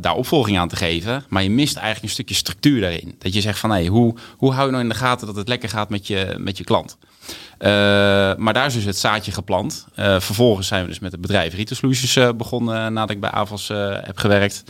daar 0.00 0.14
opvolging 0.14 0.58
aan 0.58 0.68
te 0.68 0.76
geven. 0.76 1.24
Maar 1.28 1.42
je 1.42 1.50
mist 1.50 1.76
eigenlijk 1.76 2.04
een 2.04 2.10
stukje 2.10 2.34
structuur 2.34 2.80
daarin. 2.80 3.14
Dat 3.18 3.34
je 3.34 3.40
zegt 3.40 3.58
van 3.58 3.70
hey, 3.70 3.86
hoe, 3.86 4.14
hoe 4.36 4.52
hou 4.52 4.64
je 4.64 4.70
nou 4.70 4.82
in 4.82 4.88
de 4.88 4.94
gaten 4.94 5.26
dat 5.26 5.36
het 5.36 5.48
lekker 5.48 5.68
gaat 5.68 5.88
met 5.88 6.06
je, 6.06 6.34
met 6.38 6.58
je 6.58 6.64
klant? 6.64 6.98
Uh, 7.58 7.68
maar 8.36 8.52
daar 8.52 8.66
is 8.66 8.74
dus 8.74 8.84
het 8.84 8.98
zaadje 8.98 9.32
geplant. 9.32 9.86
Uh, 9.98 10.20
vervolgens 10.20 10.68
zijn 10.68 10.82
we 10.82 10.88
dus 10.88 10.98
met 10.98 11.12
het 11.12 11.20
bedrijf 11.20 11.54
Retail 11.54 11.76
Solutions 11.76 12.36
begonnen 12.36 12.92
nadat 12.92 13.10
ik 13.10 13.20
bij 13.20 13.30
Avos 13.30 13.68
heb 14.02 14.18
gewerkt. 14.18 14.64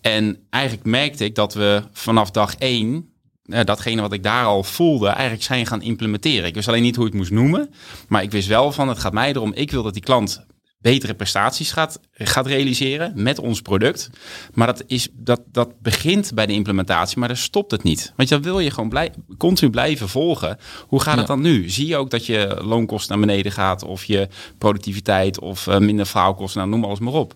En 0.00 0.38
eigenlijk 0.50 0.84
merkte 0.84 1.24
ik 1.24 1.34
dat 1.34 1.54
we 1.54 1.82
vanaf 1.92 2.30
dag 2.30 2.54
één 2.56 3.10
uh, 3.46 3.60
datgene 3.64 4.00
wat 4.00 4.12
ik 4.12 4.22
daar 4.22 4.44
al 4.44 4.62
voelde, 4.62 5.08
eigenlijk 5.08 5.42
zijn 5.42 5.66
gaan 5.66 5.82
implementeren. 5.82 6.48
Ik 6.48 6.54
wist 6.54 6.68
alleen 6.68 6.82
niet 6.82 6.96
hoe 6.96 7.06
ik 7.06 7.12
het 7.12 7.20
moest 7.20 7.32
noemen, 7.32 7.70
maar 8.08 8.22
ik 8.22 8.30
wist 8.30 8.48
wel 8.48 8.72
van 8.72 8.88
het 8.88 8.98
gaat 8.98 9.12
mij 9.12 9.28
erom, 9.28 9.52
ik 9.52 9.70
wil 9.70 9.82
dat 9.82 9.92
die 9.92 10.02
klant 10.02 10.46
betere 10.78 11.14
prestaties 11.14 11.72
gaat, 11.72 12.00
gaat 12.12 12.46
realiseren 12.46 13.12
met 13.14 13.38
ons 13.38 13.60
product. 13.60 14.10
Maar 14.54 14.66
dat, 14.66 14.82
is, 14.86 15.08
dat, 15.12 15.40
dat 15.52 15.80
begint 15.80 16.34
bij 16.34 16.46
de 16.46 16.52
implementatie, 16.52 17.18
maar 17.18 17.28
daar 17.28 17.36
stopt 17.36 17.70
het 17.70 17.82
niet. 17.82 18.12
Want 18.16 18.28
dan 18.28 18.42
wil 18.42 18.60
je 18.60 18.70
gewoon 18.70 18.88
blij, 18.88 19.12
continu 19.38 19.70
blijven 19.70 20.08
volgen. 20.08 20.58
Hoe 20.86 21.00
gaat 21.00 21.18
het 21.18 21.26
dan 21.26 21.40
nu? 21.40 21.70
Zie 21.70 21.86
je 21.86 21.96
ook 21.96 22.10
dat 22.10 22.26
je 22.26 22.60
loonkosten 22.62 23.18
naar 23.18 23.26
beneden 23.26 23.52
gaat 23.52 23.82
of 23.82 24.04
je 24.04 24.28
productiviteit 24.58 25.40
of 25.40 25.66
uh, 25.66 25.78
minder 25.78 26.06
vrouwkosten, 26.06 26.60
nou 26.60 26.70
noem 26.70 26.84
alles 26.84 26.98
maar 26.98 27.12
op. 27.12 27.34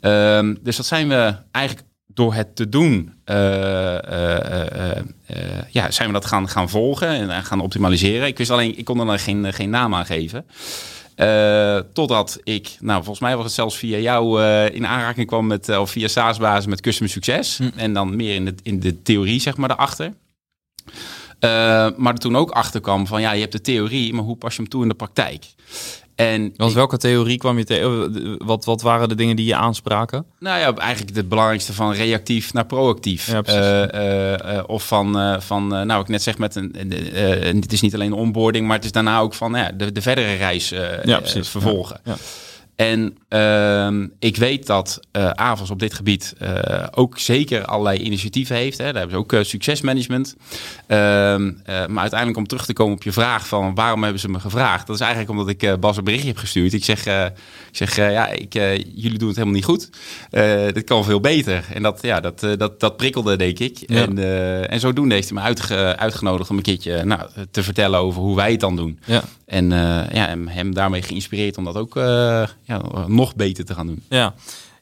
Um, 0.00 0.58
dus 0.62 0.76
dat 0.76 0.86
zijn 0.86 1.08
we 1.08 1.34
eigenlijk 1.50 1.86
door 2.14 2.34
het 2.34 2.56
te 2.56 2.68
doen, 2.68 3.12
uh, 3.26 3.36
uh, 3.36 5.02
ja, 5.70 5.90
zijn 5.90 6.08
we 6.08 6.14
dat 6.14 6.26
gaan, 6.26 6.48
gaan 6.48 6.68
volgen 6.68 7.08
en 7.08 7.44
gaan 7.44 7.60
optimaliseren. 7.60 8.26
Ik 8.26 8.38
wist 8.38 8.50
alleen, 8.50 8.78
ik 8.78 8.84
kon 8.84 9.00
er 9.00 9.06
dan 9.06 9.18
geen, 9.18 9.52
geen 9.52 9.70
naam 9.70 9.94
aan 9.94 10.06
geven. 10.06 10.46
totdat 11.92 12.40
ik, 12.44 12.76
nou 12.80 12.98
volgens 12.98 13.20
mij 13.20 13.36
was 13.36 13.44
het 13.44 13.54
zelfs 13.54 13.76
via 13.76 13.98
jou 13.98 14.42
in 14.66 14.86
aanraking 14.86 15.26
kwam 15.26 15.46
met, 15.46 15.78
of 15.78 15.90
via 15.90 16.08
SaaS-basis 16.08 16.66
met 16.66 16.80
Customer 16.80 17.12
Succes. 17.12 17.58
Hm. 17.58 17.70
En 17.76 17.92
dan 17.92 18.16
meer 18.16 18.34
in 18.34 18.44
de, 18.44 18.54
in 18.62 18.80
de 18.80 19.02
theorie, 19.02 19.40
zeg 19.40 19.56
maar, 19.56 19.68
daarachter. 19.68 20.12
maar 21.96 22.12
er 22.12 22.18
toen 22.18 22.36
ook 22.36 22.50
achter 22.50 22.80
kwam 22.80 23.06
van, 23.06 23.20
ja, 23.20 23.32
je 23.32 23.40
hebt 23.40 23.52
de 23.52 23.60
theorie, 23.60 24.14
maar 24.14 24.24
hoe 24.24 24.36
pas 24.36 24.54
je 24.54 24.60
hem 24.60 24.70
toe 24.70 24.82
in 24.82 24.88
de 24.88 24.94
praktijk? 24.94 25.44
En 26.14 26.52
Want 26.56 26.72
welke 26.72 26.96
theorie 26.96 27.38
kwam 27.38 27.58
je 27.58 27.64
tegen? 27.64 28.38
Wat, 28.46 28.64
wat 28.64 28.82
waren 28.82 29.08
de 29.08 29.14
dingen 29.14 29.36
die 29.36 29.46
je 29.46 29.54
aanspraken? 29.54 30.24
Nou 30.38 30.58
ja, 30.58 30.74
eigenlijk 30.74 31.16
het 31.16 31.28
belangrijkste 31.28 31.72
van 31.72 31.92
reactief 31.92 32.52
naar 32.52 32.66
proactief. 32.66 33.26
Ja, 33.26 33.42
uh, 33.48 34.54
uh, 34.54 34.62
of 34.66 34.86
van, 34.86 35.36
van 35.42 35.68
nou, 35.68 36.00
ik 36.00 36.08
net 36.08 36.22
zeg 36.22 36.38
met 36.38 36.54
een, 36.54 36.74
het 37.60 37.72
is 37.72 37.80
niet 37.80 37.94
alleen 37.94 38.12
onboarding, 38.12 38.66
maar 38.66 38.76
het 38.76 38.84
is 38.84 38.92
daarna 38.92 39.18
ook 39.18 39.34
van 39.34 39.54
ja, 39.54 39.70
de, 39.72 39.92
de 39.92 40.02
verdere 40.02 40.34
reis 40.34 40.68
ja, 41.04 41.20
vervolgen. 41.24 42.00
Ja. 42.04 42.16
En 42.76 43.16
uh, 43.32 44.06
ik 44.18 44.36
weet 44.36 44.66
dat 44.66 45.00
uh, 45.12 45.30
AVAS 45.30 45.70
op 45.70 45.78
dit 45.78 45.94
gebied 45.94 46.34
uh, 46.42 46.86
ook 46.90 47.18
zeker 47.18 47.64
allerlei 47.64 47.98
initiatieven 47.98 48.56
heeft. 48.56 48.78
Hè. 48.78 48.84
Daar 48.84 48.94
hebben 48.94 49.10
ze 49.10 49.16
ook 49.16 49.32
uh, 49.32 49.42
succesmanagement. 49.42 50.36
Ehm, 50.86 51.52
maar 51.64 52.00
uiteindelijk 52.00 52.36
om 52.36 52.46
terug 52.46 52.66
te 52.66 52.72
komen 52.72 52.94
op 52.94 53.02
je 53.02 53.12
vraag 53.12 53.46
van 53.46 53.74
waarom 53.74 54.02
hebben 54.02 54.20
ze 54.20 54.28
me 54.28 54.40
gevraagd. 54.40 54.86
Dat 54.86 54.96
is 54.96 55.02
eigenlijk 55.02 55.30
omdat 55.30 55.48
ik 55.48 55.80
Bas 55.80 55.96
een 55.96 56.04
berichtje 56.04 56.28
heb 56.28 56.38
gestuurd. 56.38 56.72
Ik 56.72 56.84
zeg, 56.84 57.06
ik 57.06 57.32
zeg 57.70 57.96
ja, 57.96 58.28
ik, 58.28 58.52
jullie 58.94 59.18
doen 59.18 59.28
het 59.28 59.36
helemaal 59.36 59.54
niet 59.54 59.64
goed. 59.64 59.90
dit 60.74 60.84
kan 60.84 61.04
veel 61.04 61.20
beter. 61.20 61.64
En 61.74 61.82
dat, 61.82 61.98
ja, 62.02 62.20
dat, 62.20 62.46
dat, 62.58 62.80
dat 62.80 62.96
prikkelde, 62.96 63.36
denk 63.36 63.58
ik. 63.58 63.78
Ja. 63.86 64.02
En, 64.02 64.18
en 64.68 64.80
zodoende 64.80 65.14
heeft 65.14 65.28
hij 65.28 65.38
me 65.38 65.44
uitge, 65.44 65.96
uitgenodigd 65.96 66.50
om 66.50 66.56
een 66.56 66.62
keertje 66.62 67.04
nou, 67.04 67.22
te 67.50 67.62
vertellen 67.62 68.00
over 68.00 68.22
hoe 68.22 68.36
wij 68.36 68.50
het 68.50 68.60
dan 68.60 68.76
doen. 68.76 68.98
Ja. 69.04 69.22
En 69.46 69.70
ja, 70.12 70.36
hem 70.46 70.74
daarmee 70.74 71.02
geïnspireerd 71.02 71.58
om 71.58 71.64
dat 71.64 71.76
ook 71.76 71.94
ja, 72.62 72.80
nog 73.06 73.21
beter 73.34 73.64
te 73.64 73.74
gaan 73.74 73.86
doen. 73.86 74.02
Ja. 74.08 74.34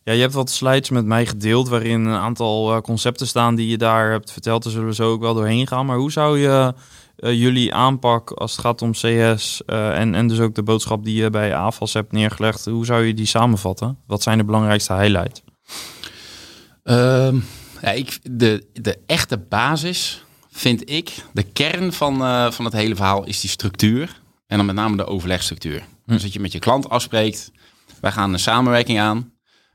Ja, 0.05 0.13
je 0.13 0.21
hebt 0.21 0.35
wat 0.35 0.51
slides 0.51 0.91
met 0.91 1.05
mij 1.05 1.27
gedeeld 1.27 1.69
waarin 1.69 2.05
een 2.05 2.21
aantal 2.21 2.75
uh, 2.75 2.81
concepten 2.81 3.27
staan 3.27 3.55
die 3.55 3.69
je 3.69 3.79
daar 3.79 4.11
hebt 4.11 4.33
verteld. 4.33 4.63
Daar 4.63 4.73
zullen 4.73 4.89
we 4.89 4.95
zo 4.95 5.11
ook 5.11 5.21
wel 5.21 5.35
doorheen 5.35 5.67
gaan. 5.67 5.87
Maar 5.87 5.97
hoe 5.97 6.13
zou 6.13 6.39
je 6.39 6.75
uh, 7.17 7.33
jullie 7.33 7.75
aanpak 7.75 8.31
als 8.31 8.53
het 8.53 8.61
gaat 8.61 8.83
om 8.83 8.93
CS 8.93 9.63
uh, 9.67 9.99
en, 9.99 10.15
en 10.15 10.29
dus 10.29 10.41
ook 10.41 10.55
de 10.55 10.63
boodschap 10.63 11.05
die 11.05 11.23
je 11.23 11.31
bij 11.31 11.55
AFAS 11.55 11.93
hebt 11.93 12.13
neergelegd, 12.13 12.65
hoe 12.65 12.85
zou 12.85 13.05
je 13.05 13.15
die 13.15 13.27
samenvatten? 13.27 13.99
Wat 14.07 14.23
zijn 14.23 14.39
de 14.39 14.45
belangrijkste 14.45 14.95
highlights? 14.95 15.43
Um, 16.85 17.45
ja, 17.83 17.91
ik, 17.91 18.19
de, 18.23 18.67
de 18.73 18.99
echte 19.07 19.39
basis 19.39 20.25
vind 20.51 20.91
ik, 20.91 21.15
de 21.33 21.43
kern 21.43 21.93
van, 21.93 22.23
uh, 22.23 22.51
van 22.51 22.65
het 22.65 22.75
hele 22.75 22.97
verhaal 22.97 23.25
is 23.25 23.41
die 23.41 23.51
structuur. 23.51 24.21
En 24.47 24.57
dan 24.57 24.67
met 24.67 24.75
name 24.75 24.97
de 24.97 25.07
overlegstructuur. 25.07 25.83
Hm. 26.05 26.13
Dus 26.13 26.23
dat 26.23 26.33
je 26.33 26.41
met 26.41 26.53
je 26.53 26.59
klant 26.59 26.89
afspreekt, 26.89 27.53
wij 28.00 28.12
gaan 28.12 28.33
een 28.33 28.38
samenwerking 28.38 28.99
aan. 28.99 29.33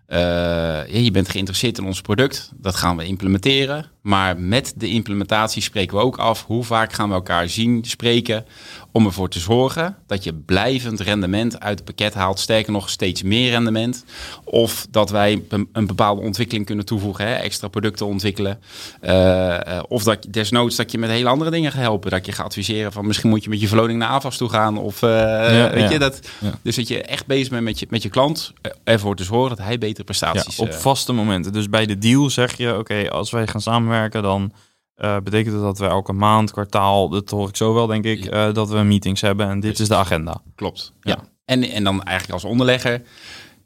Uh, 0.07 1.03
je 1.03 1.11
bent 1.11 1.29
geïnteresseerd 1.29 1.77
in 1.77 1.85
ons 1.85 2.01
product, 2.01 2.51
dat 2.55 2.75
gaan 2.75 2.97
we 2.97 3.05
implementeren. 3.05 3.91
Maar 4.05 4.39
met 4.39 4.73
de 4.75 4.87
implementatie 4.87 5.61
spreken 5.61 5.97
we 5.97 6.03
ook 6.03 6.17
af 6.17 6.45
hoe 6.45 6.63
vaak 6.63 6.93
gaan 6.93 7.09
we 7.09 7.15
elkaar 7.15 7.49
zien, 7.49 7.83
spreken. 7.83 8.45
Om 8.91 9.05
ervoor 9.05 9.29
te 9.29 9.39
zorgen 9.39 9.95
dat 10.07 10.23
je 10.23 10.33
blijvend 10.33 10.99
rendement 10.99 11.59
uit 11.59 11.77
het 11.77 11.87
pakket 11.87 12.13
haalt. 12.13 12.39
Sterker 12.39 12.71
nog, 12.71 12.89
steeds 12.89 13.23
meer 13.23 13.49
rendement. 13.49 14.05
Of 14.43 14.87
dat 14.89 15.09
wij 15.09 15.43
een, 15.49 15.87
bepaalde 15.87 16.21
ontwikkeling 16.21 16.65
kunnen 16.65 16.85
toevoegen. 16.85 17.27
Hè, 17.27 17.33
extra 17.33 17.67
producten 17.67 18.05
ontwikkelen. 18.05 18.59
Uh, 19.01 19.79
of 19.87 20.03
dat 20.03 20.25
desnoods 20.29 20.75
dat 20.75 20.91
je 20.91 20.97
met 20.97 21.09
hele 21.09 21.29
andere 21.29 21.51
dingen 21.51 21.71
gaat 21.71 21.81
helpen. 21.81 22.11
Dat 22.11 22.25
je 22.25 22.31
gaat 22.31 22.45
adviseren 22.45 22.91
van 22.91 23.07
misschien 23.07 23.29
moet 23.29 23.43
je 23.43 23.49
met 23.49 23.61
je 23.61 23.67
verloning 23.67 23.99
naar 23.99 24.09
AFAS 24.09 24.37
toe 24.37 24.49
gaan. 24.49 24.77
Of 24.77 25.01
uh, 25.01 25.09
ja, 25.09 25.69
weet 25.69 25.83
ja. 25.83 25.89
je 25.89 25.99
dat. 25.99 26.19
Ja. 26.39 26.51
Dus 26.61 26.75
dat 26.75 26.87
je 26.87 27.01
echt 27.01 27.25
bezig 27.25 27.49
bent 27.49 27.63
met 27.63 27.79
je, 27.79 27.87
met 27.89 28.03
je 28.03 28.09
klant. 28.09 28.53
Ervoor 28.83 29.15
te 29.15 29.23
zorgen 29.23 29.57
dat 29.57 29.65
hij 29.65 29.77
betere 29.77 30.03
prestaties... 30.03 30.59
op 30.59 30.73
vaste 30.73 31.13
momenten. 31.13 31.53
Dus 31.53 31.69
bij 31.69 31.85
de 31.85 31.97
deal 31.97 32.29
zeg 32.29 32.57
je, 32.57 32.77
oké, 32.77 33.09
als 33.09 33.31
wij 33.31 33.47
gaan 33.47 33.61
samenwerken 33.61 33.93
dan 34.21 34.51
uh, 34.97 35.17
betekent 35.23 35.53
het 35.53 35.63
dat 35.63 35.77
we 35.77 35.85
elke 35.85 36.13
maand, 36.13 36.51
kwartaal, 36.51 37.09
dat 37.09 37.29
hoor 37.29 37.49
ik 37.49 37.55
zo 37.55 37.73
wel, 37.73 37.87
denk 37.87 38.05
ik, 38.05 38.33
uh, 38.33 38.53
dat 38.53 38.69
we 38.69 38.81
meetings 38.81 39.21
hebben 39.21 39.49
en 39.49 39.59
dit 39.59 39.79
is 39.79 39.87
de 39.87 39.95
agenda. 39.95 40.41
Klopt. 40.55 40.93
Ja. 41.01 41.11
ja. 41.11 41.29
En, 41.45 41.63
en 41.63 41.83
dan 41.83 42.03
eigenlijk 42.03 42.33
als 42.33 42.51
onderlegger 42.51 43.01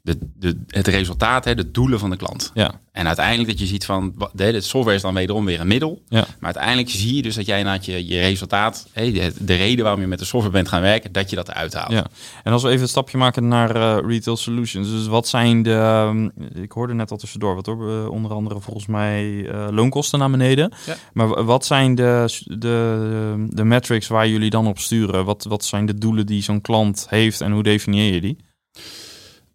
de, 0.02 0.18
de, 0.36 0.60
het 0.66 0.86
resultaat, 0.86 1.44
hè, 1.44 1.54
de 1.54 1.70
doelen 1.70 1.98
van 1.98 2.10
de 2.10 2.16
klant. 2.16 2.50
Ja. 2.54 2.80
En 2.92 3.06
uiteindelijk 3.06 3.48
dat 3.48 3.58
je 3.58 3.66
ziet 3.66 3.84
van, 3.84 4.14
de, 4.32 4.52
de 4.52 4.60
software 4.60 4.96
is 4.96 5.02
dan 5.02 5.14
wederom 5.14 5.44
weer 5.44 5.60
een 5.60 5.66
middel. 5.66 6.02
Ja. 6.08 6.18
Maar 6.18 6.54
uiteindelijk 6.54 6.90
zie 6.90 7.16
je 7.16 7.22
dus 7.22 7.34
dat 7.34 7.46
jij 7.46 7.62
na 7.62 7.78
je, 7.80 8.06
je 8.06 8.20
resultaat, 8.20 8.88
hè, 8.92 9.12
de, 9.12 9.32
de, 9.38 9.54
reden 9.54 9.82
waarom 9.84 10.00
je 10.00 10.06
met 10.06 10.18
de 10.18 10.24
software 10.24 10.54
bent 10.54 10.68
gaan 10.68 10.80
werken, 10.80 11.12
dat 11.12 11.30
je 11.30 11.36
dat 11.36 11.48
eruit 11.48 11.74
haalt. 11.74 11.92
Ja. 11.92 12.06
En 12.42 12.52
als 12.52 12.62
we 12.62 12.68
even 12.68 12.82
een 12.82 12.88
stapje 12.88 13.18
maken 13.18 13.48
naar 13.48 13.76
uh, 13.76 13.98
retail 14.08 14.36
solutions. 14.36 14.90
Dus 14.90 15.06
wat 15.06 15.28
zijn 15.28 15.62
de, 15.62 16.06
um, 16.08 16.32
ik 16.62 16.72
hoorde 16.72 16.94
net 16.94 17.10
al 17.10 17.16
tussendoor, 17.16 17.54
wat 17.54 17.66
hoor, 17.66 17.90
uh, 17.90 18.10
onder 18.10 18.32
andere 18.32 18.60
volgens 18.60 18.86
mij 18.86 19.24
uh, 19.24 19.66
loonkosten 19.70 20.18
naar 20.18 20.30
beneden. 20.30 20.72
Ja. 20.86 20.96
Maar 21.12 21.44
wat 21.44 21.66
zijn 21.66 21.94
de, 21.94 22.42
de, 22.44 23.46
de 23.50 23.64
metrics 23.64 24.08
waar 24.08 24.28
jullie 24.28 24.50
dan 24.50 24.66
op 24.66 24.78
sturen? 24.78 25.24
Wat, 25.24 25.44
wat 25.44 25.64
zijn 25.64 25.86
de 25.86 25.98
doelen 25.98 26.26
die 26.26 26.42
zo'n 26.42 26.60
klant 26.60 27.06
heeft 27.08 27.40
en 27.40 27.52
hoe 27.52 27.62
definieer 27.62 28.14
je 28.14 28.20
die? 28.20 28.36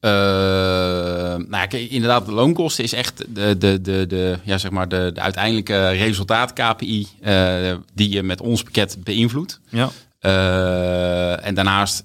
Uh, 0.05 0.11
nou, 1.47 1.67
kijk, 1.67 1.89
inderdaad, 1.89 2.25
de 2.25 2.31
loonkosten 2.31 2.83
is 2.83 2.93
echt 2.93 3.25
de, 3.35 3.57
de, 3.57 3.81
de, 3.81 4.05
de, 4.07 4.37
ja, 4.43 4.57
zeg 4.57 4.71
maar 4.71 4.87
de, 4.87 5.11
de 5.13 5.21
uiteindelijke 5.21 5.89
resultaat 5.89 6.53
KPI 6.53 7.07
uh, 7.23 7.73
die 7.93 8.09
je 8.09 8.23
met 8.23 8.41
ons 8.41 8.63
pakket 8.63 8.97
beïnvloedt. 9.03 9.59
Ja. 9.69 9.89
Uh, 10.21 11.45
en 11.45 11.55
daarnaast 11.55 12.03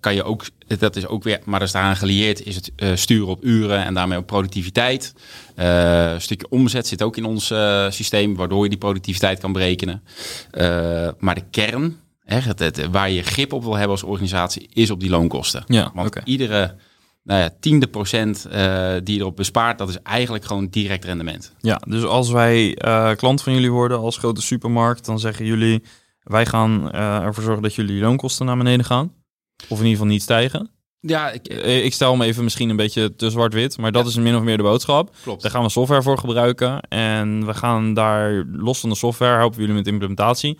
kan 0.00 0.14
je 0.14 0.22
ook, 0.22 0.44
dat 0.78 0.96
is 0.96 1.06
ook 1.06 1.22
weer, 1.22 1.40
maar 1.44 1.58
dat 1.58 1.68
is 1.68 1.74
daaraan 1.74 1.96
gelieerd, 1.96 2.46
is 2.46 2.54
het 2.54 2.72
sturen 3.00 3.28
op 3.28 3.44
uren 3.44 3.84
en 3.84 3.94
daarmee 3.94 4.18
op 4.18 4.26
productiviteit. 4.26 5.14
een 5.54 6.20
stukje 6.20 6.48
omzet 6.48 6.86
zit 6.86 7.02
ook 7.02 7.16
in 7.16 7.24
ons 7.24 7.52
systeem, 7.88 8.36
waardoor 8.36 8.62
je 8.62 8.68
die 8.68 8.78
productiviteit 8.78 9.40
kan 9.40 9.52
berekenen. 9.52 10.02
maar 11.18 11.34
de 11.34 11.44
kern, 11.50 11.96
hè, 12.24 12.38
het, 12.38 12.58
het, 12.58 12.90
waar 12.90 13.10
je 13.10 13.22
grip 13.22 13.52
op 13.52 13.62
wil 13.62 13.74
hebben 13.74 13.90
als 13.90 14.02
organisatie, 14.02 14.68
is 14.72 14.90
op 14.90 15.00
die 15.00 15.10
loonkosten. 15.10 15.64
Ja, 15.66 15.90
Want 15.94 16.06
okay. 16.06 16.22
iedere 16.24 16.74
nou 17.22 17.40
ja, 17.40 17.50
tiende 17.60 17.86
procent 17.86 18.46
uh, 18.46 18.92
die 19.02 19.14
je 19.14 19.20
erop 19.20 19.36
bespaart, 19.36 19.78
dat 19.78 19.88
is 19.88 20.02
eigenlijk 20.02 20.44
gewoon 20.44 20.66
direct 20.66 21.04
rendement. 21.04 21.54
Ja, 21.60 21.80
dus 21.88 22.04
als 22.04 22.30
wij 22.30 22.78
uh, 22.84 23.10
klant 23.14 23.42
van 23.42 23.52
jullie 23.52 23.72
worden 23.72 23.98
als 23.98 24.16
grote 24.16 24.42
supermarkt, 24.42 25.04
dan 25.04 25.18
zeggen 25.18 25.44
jullie, 25.44 25.82
wij 26.22 26.46
gaan 26.46 26.90
uh, 26.94 27.16
ervoor 27.16 27.42
zorgen 27.42 27.62
dat 27.62 27.74
jullie 27.74 28.00
loonkosten 28.00 28.46
naar 28.46 28.56
beneden 28.56 28.84
gaan. 28.84 29.12
Of 29.68 29.78
in 29.78 29.84
ieder 29.84 29.90
geval 29.90 30.06
niet 30.06 30.22
stijgen. 30.22 30.70
Ja, 31.00 31.30
ik, 31.30 31.48
ik 31.84 31.92
stel 31.92 32.16
me 32.16 32.24
even 32.24 32.44
misschien 32.44 32.68
een 32.68 32.76
beetje 32.76 33.16
te 33.16 33.30
zwart-wit, 33.30 33.78
maar 33.78 33.92
dat 33.92 34.02
ja. 34.02 34.08
is 34.08 34.16
min 34.16 34.36
of 34.36 34.42
meer 34.42 34.56
de 34.56 34.62
boodschap. 34.62 35.14
Klopt. 35.22 35.42
Daar 35.42 35.50
gaan 35.50 35.62
we 35.62 35.68
software 35.68 36.02
voor 36.02 36.18
gebruiken 36.18 36.80
en 36.80 37.46
we 37.46 37.54
gaan 37.54 37.94
daar 37.94 38.44
los 38.52 38.80
van 38.80 38.88
de 38.88 38.96
software 38.96 39.36
helpen 39.36 39.60
jullie 39.60 39.74
met 39.74 39.86
implementatie. 39.86 40.58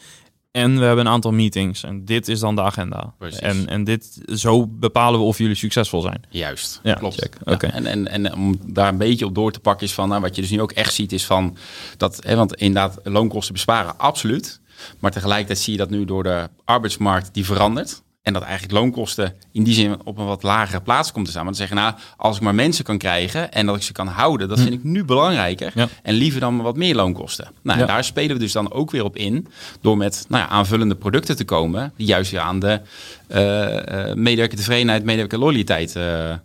En 0.50 0.78
we 0.78 0.84
hebben 0.84 1.06
een 1.06 1.12
aantal 1.12 1.32
meetings. 1.32 1.82
En 1.82 2.04
dit 2.04 2.28
is 2.28 2.40
dan 2.40 2.54
de 2.54 2.62
agenda. 2.62 3.14
Precies. 3.18 3.38
En, 3.38 3.68
en 3.68 3.84
dit, 3.84 4.20
zo 4.34 4.66
bepalen 4.66 5.20
we 5.20 5.26
of 5.26 5.38
jullie 5.38 5.54
succesvol 5.54 6.00
zijn. 6.00 6.22
Juist, 6.28 6.80
Ja, 6.82 6.94
klopt. 6.94 7.28
Ja, 7.44 7.52
Oké. 7.52 7.66
En, 7.66 7.86
en, 7.86 8.08
en 8.08 8.34
om 8.34 8.58
daar 8.66 8.88
een 8.88 8.98
beetje 8.98 9.26
op 9.26 9.34
door 9.34 9.52
te 9.52 9.60
pakken 9.60 9.86
is 9.86 9.94
van, 9.94 10.08
nou, 10.08 10.20
wat 10.20 10.34
je 10.34 10.42
dus 10.42 10.50
nu 10.50 10.60
ook 10.60 10.72
echt 10.72 10.94
ziet 10.94 11.12
is 11.12 11.26
van, 11.26 11.56
dat, 11.96 12.24
hè, 12.24 12.36
want 12.36 12.54
inderdaad 12.54 13.00
loonkosten 13.04 13.54
besparen, 13.54 13.98
absoluut. 13.98 14.60
Maar 14.98 15.10
tegelijkertijd 15.10 15.58
zie 15.58 15.72
je 15.72 15.78
dat 15.78 15.90
nu 15.90 16.04
door 16.04 16.22
de 16.22 16.48
arbeidsmarkt 16.64 17.34
die 17.34 17.44
verandert. 17.44 18.02
En 18.22 18.32
dat 18.32 18.42
eigenlijk 18.42 18.72
loonkosten 18.72 19.34
in 19.52 19.64
die 19.64 19.74
zin 19.74 20.04
op 20.04 20.18
een 20.18 20.26
wat 20.26 20.42
lagere 20.42 20.80
plaats 20.80 21.12
komt 21.12 21.24
te 21.24 21.30
staan. 21.30 21.44
Want 21.44 21.56
dan 21.56 21.66
zeggen, 21.66 21.86
nou, 21.86 22.02
als 22.16 22.36
ik 22.36 22.42
maar 22.42 22.54
mensen 22.54 22.84
kan 22.84 22.98
krijgen 22.98 23.52
en 23.52 23.66
dat 23.66 23.76
ik 23.76 23.82
ze 23.82 23.92
kan 23.92 24.06
houden, 24.06 24.48
dat 24.48 24.60
vind 24.60 24.72
ik 24.72 24.84
nu 24.84 25.04
belangrijker. 25.04 25.72
Ja. 25.74 25.88
En 26.02 26.14
liever 26.14 26.40
dan 26.40 26.62
wat 26.62 26.76
meer 26.76 26.94
loonkosten. 26.94 27.48
Nou, 27.62 27.80
en 27.80 27.86
daar 27.86 28.04
spelen 28.04 28.36
we 28.36 28.42
dus 28.42 28.52
dan 28.52 28.72
ook 28.72 28.90
weer 28.90 29.04
op 29.04 29.16
in. 29.16 29.46
Door 29.80 29.96
met 29.96 30.24
nou 30.28 30.42
ja, 30.42 30.48
aanvullende 30.48 30.94
producten 30.94 31.36
te 31.36 31.44
komen. 31.44 31.92
Die 31.96 32.06
juist 32.06 32.30
weer 32.30 32.40
aan 32.40 32.58
de 32.58 32.80
eh 33.26 34.08
eh 34.10 34.16
medewerker 34.16 34.58
tevredenheid, 34.58 35.04
medewerker 35.04 35.38
loyaliteit 35.38 35.96
eh, 35.96 36.30
eh, 36.30 36.38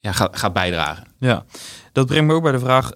ja, 0.00 0.12
gaat, 0.12 0.38
gaat 0.38 0.52
bijdragen. 0.52 1.06
Ja, 1.18 1.44
dat 1.94 2.06
brengt 2.06 2.26
me 2.26 2.32
ook 2.32 2.42
bij 2.42 2.52
de 2.52 2.58
vraag: 2.58 2.90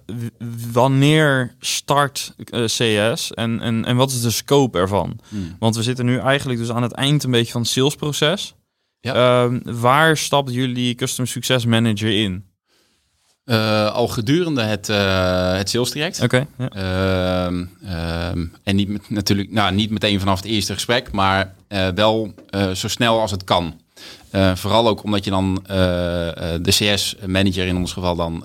wanneer 0.71 1.55
start 1.59 2.33
eh, 2.37 2.63
CS 2.63 3.33
en, 3.33 3.61
en, 3.61 3.85
en 3.85 3.95
wat 3.95 4.11
is 4.11 4.21
de 4.21 4.29
scope 4.29 4.77
ervan? 4.77 5.19
Want 5.59 5.75
we 5.75 5.83
zitten 5.83 6.05
nu 6.05 6.17
eigenlijk 6.17 6.59
dus 6.59 6.71
aan 6.71 6.83
het 6.83 6.91
eind 6.91 7.23
een 7.23 7.31
beetje 7.31 7.51
van 7.51 7.61
het 7.61 7.69
salesproces. 7.69 8.55
Ja. 8.99 9.13
Ehm, 9.13 9.59
waar 9.79 10.17
stapt 10.17 10.53
jullie 10.53 10.95
Custom 10.95 11.25
Success 11.25 11.65
Manager 11.65 12.23
in? 12.23 12.45
Eh, 13.43 13.91
al 13.93 14.07
gedurende 14.07 14.61
het, 14.61 14.89
eh 14.89 15.53
het 15.53 15.69
sales 15.69 15.89
traject. 15.89 16.21
Oké, 16.21 16.47
ja. 16.57 16.69
Ehm, 16.69 17.65
ehm, 17.85 18.45
en 18.63 18.75
niet 18.75 18.89
met, 18.89 19.09
natuurlijk, 19.09 19.51
nou, 19.51 19.73
niet 19.73 19.89
meteen 19.89 20.19
vanaf 20.19 20.37
het 20.37 20.51
eerste 20.51 20.73
gesprek, 20.73 21.11
maar 21.11 21.55
wel 21.95 22.33
zo 22.73 22.87
snel 22.87 23.19
als 23.19 23.31
het 23.31 23.43
kan. 23.43 23.79
Eh, 24.31 24.55
vooral 24.55 24.87
ook 24.87 25.03
omdat 25.03 25.23
je 25.23 25.29
dan 25.29 25.63
eh, 25.65 26.27
eh, 26.27 26.61
de 26.61 26.71
CS-manager 26.71 27.67
in 27.67 27.77
ons 27.77 27.93
geval 27.93 28.15
dan 28.15 28.43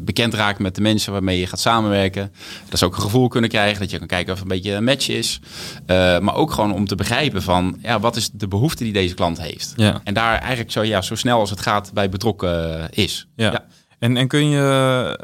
bekend 0.00 0.34
raakt 0.34 0.58
met 0.58 0.74
de 0.74 0.80
mensen 0.80 1.12
waarmee 1.12 1.38
je 1.38 1.46
gaat 1.46 1.60
samenwerken. 1.60 2.32
Dat 2.68 2.78
ze 2.78 2.84
ook 2.84 2.96
een 2.96 3.02
gevoel 3.02 3.28
kunnen 3.28 3.50
krijgen, 3.50 3.80
dat 3.80 3.90
je 3.90 3.98
kan 3.98 4.06
kijken 4.06 4.32
of 4.32 4.40
een 4.40 4.48
beetje 4.48 4.72
een 4.72 4.84
match 4.84 5.08
is. 5.08 5.40
Maar 5.86 6.34
ook 6.34 6.50
gewoon 6.50 6.72
om 6.72 6.86
te 6.86 6.94
begrijpen 6.94 7.42
van, 7.42 7.78
ja, 7.82 8.00
wat 8.00 8.16
is 8.16 8.30
de 8.30 8.48
behoefte 8.48 8.84
die 8.84 8.92
deze 8.92 9.14
klant 9.14 9.40
heeft? 9.40 9.72
Ja. 9.76 10.00
En 10.04 10.14
daar 10.14 10.38
eigenlijk 10.38 10.70
zo, 10.70 10.82
ja, 10.82 11.02
zo 11.02 11.14
snel 11.14 11.38
als 11.38 11.50
het 11.50 11.60
gaat 11.60 11.92
bij 11.92 12.08
betrokken 12.08 12.88
is. 12.90 13.26
Ja. 13.36 13.64
En, 13.98 14.16
en 14.16 14.28
kun 14.28 14.48
je 14.48 15.18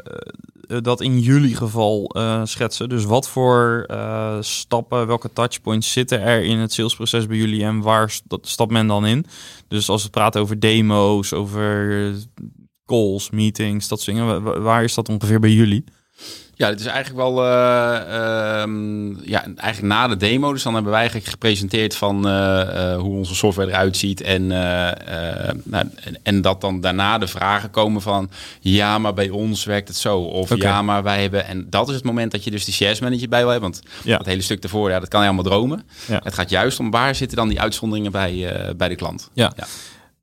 dat 0.81 1.01
in 1.01 1.19
jullie 1.19 1.55
geval 1.55 2.09
eh, 2.09 2.41
schetsen? 2.43 2.89
Dus 2.89 3.03
wat 3.05 3.29
voor 3.29 3.83
eh, 3.87 4.37
stappen, 4.39 5.07
welke 5.07 5.33
touchpoints 5.33 5.91
zitten 5.91 6.21
er 6.21 6.43
in 6.43 6.57
het 6.57 6.73
salesproces 6.73 7.27
bij 7.27 7.37
jullie 7.37 7.63
en 7.63 7.81
waar 7.81 8.09
st- 8.09 8.37
stapt 8.41 8.71
men 8.71 8.87
dan 8.87 9.05
in? 9.05 9.25
Dus 9.67 9.89
als 9.89 10.03
we 10.03 10.09
praten 10.09 10.41
over 10.41 10.59
demo's, 10.59 11.33
over 11.33 12.13
calls, 12.85 13.29
meetings, 13.29 13.87
dat 13.87 14.01
soort 14.01 14.17
dingen, 14.17 14.43
wa- 14.43 14.51
wa- 14.51 14.59
waar 14.59 14.83
is 14.83 14.93
dat 14.93 15.09
ongeveer 15.09 15.39
bij 15.39 15.51
jullie? 15.51 15.83
Ja, 16.57 16.67
het 16.69 16.79
is 16.79 16.85
eigenlijk 16.85 17.27
wel 17.27 17.45
eh, 17.45 18.61
ehm, 18.61 19.29
ja, 19.29 19.43
eigenlijk 19.43 19.81
na 19.93 20.07
de 20.07 20.17
demo. 20.17 20.53
Dus 20.53 20.63
dan 20.63 20.73
hebben 20.73 20.91
wij 20.91 20.99
eigenlijk 20.99 21.29
gepresenteerd 21.29 21.95
van 21.95 22.27
eh, 22.27 22.93
eh, 22.93 22.99
hoe 22.99 23.17
onze 23.17 23.35
software 23.35 23.69
eruit 23.69 23.97
ziet. 23.97 24.21
En, 24.21 24.47
nou, 24.47 25.89
en, 26.03 26.19
en 26.23 26.41
dat 26.41 26.61
dan 26.61 26.81
daarna 26.81 27.17
de 27.17 27.27
vragen 27.27 27.69
komen 27.69 28.01
van 28.01 28.29
ja, 28.59 28.97
maar 28.97 29.13
bij 29.13 29.29
ons 29.29 29.65
werkt 29.65 29.87
het 29.87 29.97
zo. 29.97 30.19
Of 30.19 30.55
ja, 30.55 30.81
maar 30.81 31.03
wij 31.03 31.21
hebben. 31.21 31.45
En 31.47 31.69
dat 31.69 31.89
is 31.89 31.95
het 31.95 32.03
moment 32.03 32.31
dat 32.31 32.43
je 32.43 32.51
dus 32.51 32.65
de 32.65 32.71
CS 32.71 32.99
manager 32.99 33.29
bij 33.29 33.41
wil 33.41 33.51
hebben. 33.51 33.71
Want 33.71 33.83
Ja. 34.03 34.17
het 34.17 34.25
hele 34.25 34.41
stuk 34.41 34.61
daarvoor, 34.61 34.89
ja, 34.89 34.99
dat 34.99 35.09
kan 35.09 35.19
je 35.21 35.25
allemaal 35.25 35.45
dromen. 35.45 35.83
Ja. 36.07 36.19
Het 36.23 36.33
gaat 36.33 36.49
juist 36.49 36.79
om 36.79 36.91
waar 36.91 37.15
zitten 37.15 37.37
dan 37.37 37.47
die 37.47 37.61
uitzonderingen 37.61 38.11
bij, 38.11 38.53
bij 38.77 38.89
de 38.89 38.95
klant. 38.95 39.29
Ja. 39.33 39.53
Ja. 39.55 39.65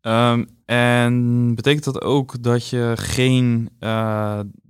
Ehm, 0.00 0.44
en 0.64 1.54
betekent 1.54 1.84
dat 1.84 2.00
ook 2.00 2.42
dat 2.42 2.68
je 2.68 2.92
geen 2.96 3.68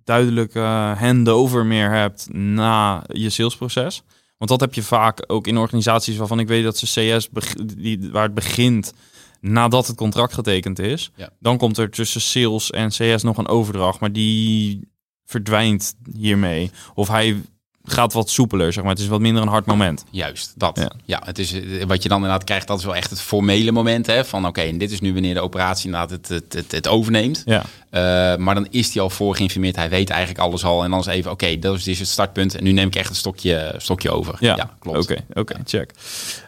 duidelijke 0.05 0.61
handover 0.99 1.67
meer 1.67 1.91
hebt 1.91 2.33
na 2.33 3.05
je 3.09 3.31
salesproces? 3.31 4.03
Want 4.39 4.51
dat 4.51 4.61
heb 4.61 4.75
je 4.75 4.83
vaak 4.83 5.25
ook 5.27 5.47
in 5.47 5.59
organisaties 5.59 6.17
waarvan 6.17 6.39
ik 6.39 6.49
weet 6.49 6.65
dat 6.65 6.79
ze 6.79 7.17
CS, 7.17 7.29
die, 7.77 8.09
waar 8.13 8.23
het 8.23 8.35
begint, 8.35 8.93
nadat 9.41 9.87
het 9.87 9.97
contract 9.97 10.35
getekend 10.35 10.79
is. 10.79 11.11
Ja. 11.17 11.31
Dan 11.39 11.59
komt 11.59 11.79
er 11.79 11.91
tussen 11.91 12.21
sales 12.21 12.71
en 12.71 12.89
CS 12.89 13.23
nog 13.23 13.37
een 13.37 13.49
overdracht, 13.49 14.01
maar 14.01 14.13
die 14.13 14.89
verdwijnt 15.25 15.95
hiermee. 16.17 16.71
Of 16.95 17.09
hij 17.09 17.43
gaat 17.85 18.13
wat 18.13 18.31
soepeler, 18.31 18.73
zeg 18.73 18.83
maar. 18.83 18.93
Het 18.93 19.03
is 19.03 19.09
wat 19.09 19.21
minder 19.21 19.43
een 19.43 19.49
hard 19.49 19.67
moment. 19.67 20.05
Juist, 20.11 20.53
dat. 20.57 20.79
Ja. 20.79 20.93
Ja. 21.05 21.23
het 21.25 21.39
is 21.39 21.53
eh, 21.53 21.85
wat 21.85 22.03
je 22.03 22.09
dan 22.09 22.17
inderdaad 22.19 22.45
krijgt, 22.45 22.67
dat 22.67 22.79
is 22.79 22.85
wel 22.85 22.97
echt 22.97 23.11
het 23.11 23.21
formele 23.21 23.73
moment. 23.73 24.07
Hè, 24.07 24.25
van 24.25 24.47
oké, 24.47 24.61
en 24.61 24.79
dit 24.79 24.91
is 24.91 25.01
nu 25.01 25.13
wanneer 25.13 25.35
de 25.35 25.41
operatie 25.41 25.85
inderdaad 25.85 26.11
het, 26.11 26.29
het, 26.29 26.53
het, 26.53 26.73
het 26.73 26.89
overneemt. 26.89 27.43
Ja, 27.45 27.63
Eh, 27.91 28.37
maar 28.37 28.55
dan 28.55 28.67
is 28.71 28.93
hij 28.95 29.03
al 29.03 29.11
voor 29.11 29.37
geïnformeerd. 29.37 29.77
Hij 29.77 29.89
weet 29.89 30.11
eigenlijk 30.11 30.41
alles 30.41 30.65
al. 30.65 30.85
En 30.85 30.91
dan 30.91 30.99
is 31.01 31.07
even, 31.07 31.31
oké, 31.31 31.59
dat 31.59 31.77
is, 31.77 31.85
dit 31.85 31.95
is 31.95 32.01
het 32.01 32.09
startpunt. 32.09 32.55
En 32.55 32.65
nu 32.65 32.73
neem 32.73 32.87
ik 32.87 32.95
echt 32.95 33.11
een 33.11 33.17
stokje, 33.17 33.75
stokje 33.79 34.11
over. 34.11 34.37
ja, 34.41 34.75
klopt. 34.79 34.99
Oké, 34.99 35.25
oké, 35.33 35.55
check. 35.65 35.91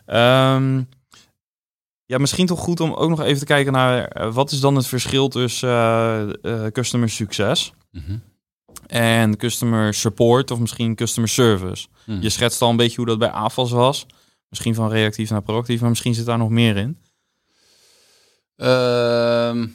Ehm, 0.06 0.82
ja, 2.06 2.18
misschien 2.18 2.46
toch 2.46 2.60
goed 2.60 2.80
om 2.80 2.92
ook 2.92 3.08
nog 3.08 3.20
even 3.22 3.38
te 3.38 3.44
kijken 3.44 3.72
naar 3.72 4.04
eh, 4.08 4.32
wat 4.32 4.50
is 4.52 4.60
dan 4.60 4.76
het 4.76 4.86
verschil 4.86 5.28
tussen 5.28 6.38
customer 6.72 7.10
succes 7.10 7.72
Mhm. 7.90 8.16
En 8.87 9.37
customer 9.37 9.95
support 9.95 10.50
of 10.50 10.59
misschien 10.59 10.95
customer 10.95 11.28
service. 11.28 11.87
Hmm. 12.04 12.21
Je 12.21 12.31
schetst 12.31 12.62
al 12.62 12.71
een 12.71 12.76
beetje 12.76 12.97
hoe 12.97 13.07
dat 13.07 13.19
bij 13.19 13.31
AFAS 13.31 13.71
was. 13.71 14.07
Misschien 14.49 14.75
van 14.75 14.88
reactief 14.88 15.31
naar 15.31 15.43
proactief, 15.43 15.81
maar 15.81 15.88
misschien 15.88 16.14
zit 16.14 16.26
daar 16.26 16.38
nog 16.38 16.50
meer 16.50 16.76
in. 16.76 16.99
Ehm, 18.57 19.66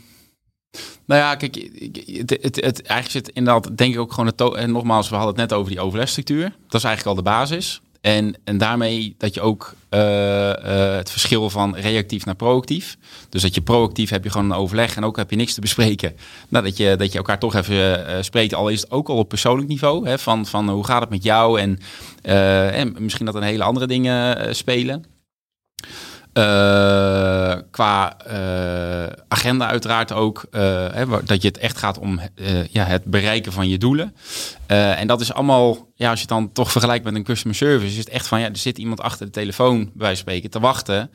nou 1.05 1.21
ja, 1.21 1.35
kijk, 1.35 1.55
het, 1.55 2.29
het, 2.29 2.55
het, 2.55 2.81
eigenlijk 2.81 3.09
zit 3.09 3.29
inderdaad, 3.29 3.77
denk 3.77 3.93
ik 3.93 3.99
ook 3.99 4.13
gewoon 4.13 4.25
het. 4.25 4.55
En 4.55 4.71
nogmaals, 4.71 5.09
we 5.09 5.15
hadden 5.15 5.33
het 5.33 5.49
net 5.49 5.59
over 5.59 5.71
die 5.71 5.81
overlegstructuur. 5.81 6.55
Dat 6.67 6.81
is 6.81 6.83
eigenlijk 6.83 7.05
al 7.05 7.23
de 7.23 7.29
basis. 7.29 7.81
En, 8.01 8.35
en 8.43 8.57
daarmee 8.57 9.15
dat 9.17 9.33
je 9.33 9.41
ook 9.41 9.75
het 9.89 11.11
verschil 11.11 11.49
van 11.49 11.75
reactief 11.75 12.25
naar 12.25 12.35
proactief. 12.35 12.97
Dus 13.29 13.41
dat 13.41 13.55
je 13.55 13.61
proactief 13.61 14.09
heb 14.09 14.23
je 14.23 14.29
gewoon 14.29 14.51
een 14.51 14.57
overleg 14.57 14.95
en 14.95 15.03
ook 15.03 15.17
heb 15.17 15.29
je 15.29 15.35
niks 15.35 15.53
te 15.53 15.61
bespreken. 15.61 16.15
Nou, 16.49 16.63
dat, 16.65 16.77
je, 16.77 16.95
dat 16.95 17.11
je 17.11 17.17
elkaar 17.17 17.39
toch 17.39 17.55
even 17.55 18.07
eh, 18.07 18.15
spreekt, 18.21 18.53
al 18.53 18.69
is 18.69 18.81
het 18.81 18.91
ook 18.91 19.09
al 19.09 19.17
op 19.17 19.29
persoonlijk 19.29 19.67
niveau. 19.67 20.07
Hè, 20.07 20.19
van, 20.19 20.45
van 20.45 20.69
hoe 20.69 20.85
gaat 20.85 21.01
het 21.01 21.09
met 21.09 21.23
jou 21.23 21.59
en, 21.59 21.79
eh, 22.21 22.79
en 22.79 22.95
misschien 22.99 23.25
dat 23.25 23.35
er 23.35 23.43
hele 23.43 23.63
andere 23.63 23.87
dingen 23.87 24.37
eh, 24.37 24.53
spelen. 24.53 25.05
Eh, 26.33 27.57
qua 27.71 28.17
eh, 28.17 29.15
agenda 29.27 29.67
uiteraard 29.67 30.11
ook. 30.11 30.45
eh, 30.51 30.61
hè, 30.91 31.05
dat 31.23 31.41
je 31.41 31.47
het 31.47 31.57
echt 31.57 31.77
gaat 31.77 31.97
om 31.99 32.19
ja, 32.71 32.83
het 32.83 33.03
bereiken 33.03 33.51
van 33.51 33.69
je 33.69 33.77
doelen. 33.77 34.15
En 34.67 35.07
dat 35.07 35.21
is 35.21 35.33
allemaal, 35.33 35.91
ja, 35.95 36.09
als 36.09 36.19
je 36.19 36.25
het 36.25 36.35
dan 36.35 36.51
toch 36.51 36.71
vergelijkt 36.71 37.03
met 37.03 37.15
een 37.15 37.23
customer 37.23 37.55
service, 37.55 37.91
is 37.91 37.97
het 37.97 38.09
echt 38.09 38.27
van, 38.27 38.39
ja, 38.39 38.49
er 38.49 38.57
zit 38.57 38.77
iemand 38.77 39.01
achter 39.01 39.25
de 39.25 39.31
telefoon, 39.31 39.91
bij 39.93 40.15
spreken, 40.15 40.49
te 40.49 40.59
wachten 40.59 41.11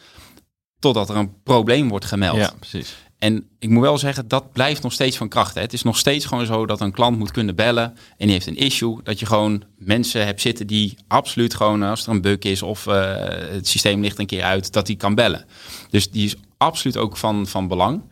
totdat 0.79 1.09
er 1.09 1.17
een 1.17 1.43
probleem 1.43 1.89
wordt 1.89 2.05
gemeld. 2.05 2.37
precies. 2.59 2.95
En 3.25 3.49
ik 3.59 3.69
moet 3.69 3.83
wel 3.83 3.99
zeggen, 3.99 4.29
dat 4.29 4.53
blijft 4.53 4.83
nog 4.83 4.93
steeds 4.93 5.17
van 5.17 5.29
kracht. 5.29 5.55
Hè. 5.55 5.61
Het 5.61 5.73
is 5.73 5.83
nog 5.83 5.99
steeds 5.99 6.27
gewoon 6.27 6.47
zo 6.47 6.67
dat 6.67 6.81
een 6.81 6.93
klant 6.93 7.19
moet 7.19 7.31
kunnen 7.31 7.55
bellen 7.55 7.85
en 7.85 8.27
die 8.27 8.31
heeft 8.31 8.47
een 8.47 8.57
issue. 8.57 9.01
Dat 9.03 9.19
je 9.19 9.27
gewoon 9.27 9.65
mensen 9.77 10.27
hebt 10.27 10.41
zitten 10.41 10.67
die 10.67 10.97
absoluut 11.09 11.55
gewoon, 11.55 11.83
als 11.83 12.07
er 12.07 12.13
een 12.13 12.21
bug 12.21 12.39
is 12.39 12.63
of 12.63 12.87
eh, 12.87 13.15
het 13.29 13.69
systeem 13.69 14.01
ligt 14.01 14.19
een 14.19 14.27
keer 14.27 14.43
uit, 14.43 14.73
dat 14.73 14.87
die 14.87 14.97
kan 14.97 15.15
bellen. 15.15 15.45
Dus 15.91 16.11
die 16.11 16.25
is 16.25 16.37
absoluut 16.57 16.97
ook 16.97 17.17
van, 17.17 17.47
van 17.47 17.69
belang. 17.69 18.03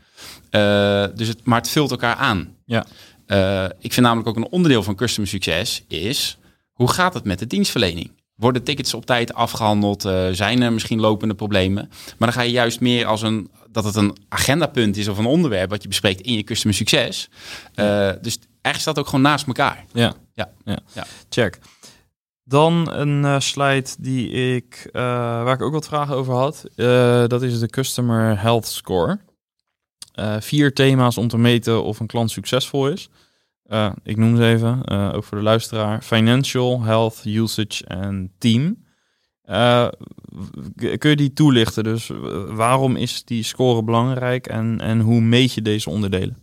Eh, 0.50 1.04
dus 1.14 1.28
het, 1.28 1.44
maar 1.44 1.58
het 1.58 1.70
vult 1.70 1.90
elkaar 1.90 2.16
aan. 2.16 2.56
Ja. 2.64 2.86
Eh, 3.26 3.64
ik 3.64 3.92
vind 3.92 4.06
namelijk 4.06 4.28
ook 4.28 4.36
een 4.36 4.50
onderdeel 4.50 4.82
van 4.82 4.94
customer 4.94 5.30
succes 5.30 5.84
is, 5.88 6.38
hoe 6.72 6.90
gaat 6.90 7.14
het 7.14 7.24
met 7.24 7.38
de 7.38 7.46
dienstverlening? 7.46 8.10
Worden 8.42 8.62
tickets 8.62 8.94
op 8.94 9.06
tijd 9.06 9.34
afgehandeld? 9.34 10.04
Eh, 10.04 10.28
zijn 10.32 10.62
er 10.62 10.72
misschien 10.72 11.00
lopende 11.00 11.34
problemen? 11.34 11.88
Maar 11.90 12.28
dan 12.28 12.32
ga 12.32 12.40
je 12.42 12.50
juist 12.50 12.80
meer 12.80 13.06
als 13.06 13.22
een 13.22 13.50
dat 13.70 13.84
het 13.84 13.94
een 13.94 14.16
agendapunt 14.28 14.96
is 14.96 15.08
of 15.08 15.18
een 15.18 15.26
onderwerp 15.26 15.70
wat 15.70 15.82
je 15.82 15.88
bespreekt 15.88 16.20
in 16.20 16.34
je 16.34 16.42
customer 16.42 16.76
succes. 16.76 17.30
Eh, 17.74 18.10
dus 18.20 18.38
eigenlijk 18.62 18.78
staat 18.78 18.98
ook 18.98 19.06
gewoon 19.06 19.20
naast 19.20 19.46
elkaar. 19.46 19.84
Ja. 19.92 20.14
Ja. 20.34 20.50
ja. 20.64 20.78
Ja. 20.92 21.04
Check. 21.28 21.58
Dan 22.44 22.92
een 22.92 23.24
eh, 23.24 23.40
slide 23.40 23.88
die 23.98 24.30
ik, 24.30 24.88
waar 24.92 25.54
ik 25.54 25.62
ook 25.62 25.72
wat 25.72 25.86
vragen 25.86 26.14
over 26.14 26.34
had. 26.34 26.64
Dat 27.30 27.42
is 27.42 27.58
de 27.58 27.68
Customer 27.68 28.40
Health 28.40 28.66
Score. 28.66 29.18
Vier 30.38 30.72
thema's 30.72 31.16
om 31.16 31.28
te 31.28 31.38
meten 31.38 31.82
of 31.82 32.00
een 32.00 32.06
klant 32.06 32.30
succesvol 32.30 32.88
is. 32.88 33.08
Eh, 33.72 33.90
ik 34.02 34.16
noem 34.16 34.36
ze 34.36 34.44
even, 34.44 34.82
eh, 34.84 35.12
ook 35.14 35.24
voor 35.24 35.38
de 35.38 35.44
luisteraar. 35.44 36.02
Financial, 36.02 36.82
Health, 36.82 37.20
Usage 37.24 37.84
en 37.84 38.30
Team. 38.38 38.84
Eh, 39.42 39.88
kun 40.98 41.10
je 41.10 41.16
die 41.16 41.32
toelichten? 41.32 41.84
Dus 41.84 42.10
waarom 42.48 42.96
is 42.96 43.24
die 43.24 43.42
score 43.42 43.82
belangrijk 43.82 44.46
en, 44.46 44.80
en 44.80 45.00
hoe 45.00 45.20
meet 45.20 45.52
je 45.52 45.62
deze 45.62 45.90
onderdelen? 45.90 46.36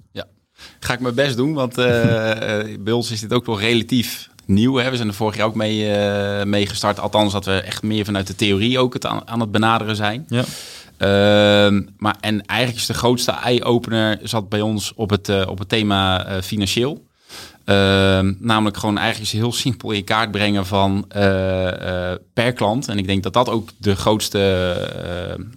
Ga 0.80 0.94
ik 0.94 1.00
mijn 1.00 1.16
best 1.16 1.38
doen, 1.38 1.54
want 1.54 1.76
bij 1.76 2.92
ons 2.92 3.12
is 3.12 3.20
dit 3.20 3.34
ook 3.34 3.46
wel 3.46 3.60
relatief 3.60 4.30
nieuw. 4.46 4.76
Hè? 4.76 4.90
We 4.90 4.96
zijn 4.96 5.08
er 5.08 5.14
vorig 5.14 5.36
jaar 5.36 5.48
ook 5.48 5.56
mee, 5.56 5.96
mee 6.46 6.68
gestart. 6.68 7.00
Althans, 7.00 7.34
dat 7.34 7.46
we 7.46 7.54
echt 7.54 7.84
meer 7.84 8.06
vanuit 8.06 8.28
de 8.28 8.36
theorie 8.36 8.80
ook 8.80 8.94
het 8.94 9.06
aan, 9.06 9.28
aan 9.28 9.40
het 9.40 9.52
benaderen 9.52 9.96
zijn. 9.96 10.26
Ja. 10.28 10.44
Ehm, 10.98 11.82
maar, 11.98 12.16
en 12.20 12.46
eigenlijk 12.46 12.80
is 12.80 12.86
de 12.86 12.94
grootste 12.94 13.32
eye-opener 13.32 14.20
zat 14.24 14.50
bij 14.50 14.62
ons 14.62 14.94
op 14.96 15.10
het, 15.10 15.46
op 15.46 15.60
het 15.60 15.70
thema 15.70 16.26
financieel. 16.42 17.08
Ehm, 17.70 18.34
namelijk 18.40 18.78
gewoon 18.78 18.98
eigenlijk 18.98 19.32
heel 19.32 19.52
simpel 19.52 19.92
in 19.92 20.04
kaart 20.04 20.32
brengen 20.32 20.66
van 20.66 21.06
eh, 21.10 22.12
eh, 22.12 22.20
per 22.34 22.54
klant. 22.54 22.88
En 22.88 22.98
ik 22.98 23.08
denk 23.08 23.24
dat 23.24 23.34
dat 23.34 23.50
ook 23.50 23.70
de 23.78 23.96
grootste 23.96 24.40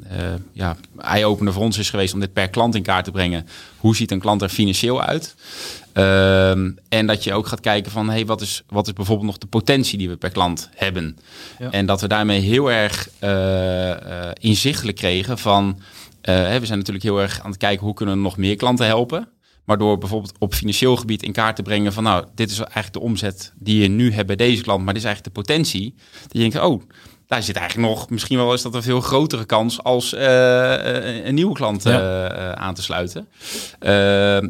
eh, 0.08 0.16
ja, 0.52 0.76
eye-opener 0.98 1.52
voor 1.52 1.62
ons 1.62 1.78
is 1.78 1.90
geweest 1.90 2.14
om 2.14 2.20
dit 2.20 2.32
per 2.32 2.48
klant 2.48 2.74
in 2.74 2.82
kaart 2.82 3.04
te 3.04 3.10
brengen. 3.10 3.46
Hoe 3.76 3.96
ziet 3.96 4.10
een 4.10 4.20
klant 4.20 4.42
er 4.42 4.48
financieel 4.48 5.02
uit? 5.02 5.34
Ehm, 5.92 6.70
en 6.88 7.06
dat 7.06 7.24
je 7.24 7.34
ook 7.34 7.46
gaat 7.46 7.60
kijken 7.60 7.92
van 7.92 8.08
hey, 8.08 8.26
wat, 8.26 8.40
is, 8.40 8.62
wat 8.68 8.86
is 8.86 8.92
bijvoorbeeld 8.92 9.26
nog 9.26 9.38
de 9.38 9.46
potentie 9.46 9.98
die 9.98 10.08
we 10.08 10.16
per 10.16 10.30
klant 10.30 10.68
hebben. 10.74 11.18
Ja. 11.58 11.70
En 11.70 11.86
dat 11.86 12.00
we 12.00 12.08
daarmee 12.08 12.40
heel 12.40 12.70
erg 12.70 13.08
inzichtelijk 14.40 14.96
kregen 14.96 15.38
van 15.38 15.78
we 16.22 16.60
zijn 16.62 16.78
natuurlijk 16.78 17.04
heel 17.04 17.20
erg 17.20 17.40
aan 17.40 17.50
het 17.50 17.58
kijken 17.58 17.84
hoe 17.84 17.94
kunnen 17.94 18.14
we 18.14 18.20
nog 18.20 18.36
meer 18.36 18.56
klanten 18.56 18.86
helpen. 18.86 19.28
Maar 19.64 19.78
door 19.78 19.98
bijvoorbeeld 19.98 20.34
op 20.38 20.54
financieel 20.54 20.96
gebied 20.96 21.22
in 21.22 21.32
kaart 21.32 21.56
te 21.56 21.62
brengen 21.62 21.92
van 21.92 22.02
nou, 22.02 22.26
dit 22.34 22.50
is 22.50 22.58
eigenlijk 22.58 22.92
de 22.92 23.00
omzet 23.00 23.52
die 23.56 23.82
je 23.82 23.88
nu 23.88 24.12
hebt 24.12 24.26
bij 24.26 24.36
deze 24.36 24.62
klant, 24.62 24.84
maar 24.84 24.94
dit 24.94 25.02
is 25.02 25.08
eigenlijk 25.08 25.36
de 25.36 25.42
potentie. 25.42 25.94
Dat 26.22 26.32
je 26.32 26.38
denkt, 26.38 26.60
oh, 26.60 26.82
daar 27.32 27.42
zit 27.42 27.56
eigenlijk 27.56 27.88
nog, 27.88 28.10
misschien 28.10 28.36
wel 28.38 28.52
is 28.52 28.62
dat 28.62 28.74
een 28.74 28.82
veel 28.82 29.00
grotere 29.00 29.44
kans 29.44 29.82
als 29.82 30.14
eh, 30.14 31.18
eh, 31.18 31.24
een 31.26 31.34
nieuwe 31.34 31.54
klant 31.54 31.86
eh, 31.86 31.92
Ja. 31.92 32.54
aan 32.54 32.74
te 32.74 32.82
sluiten. 32.82 33.28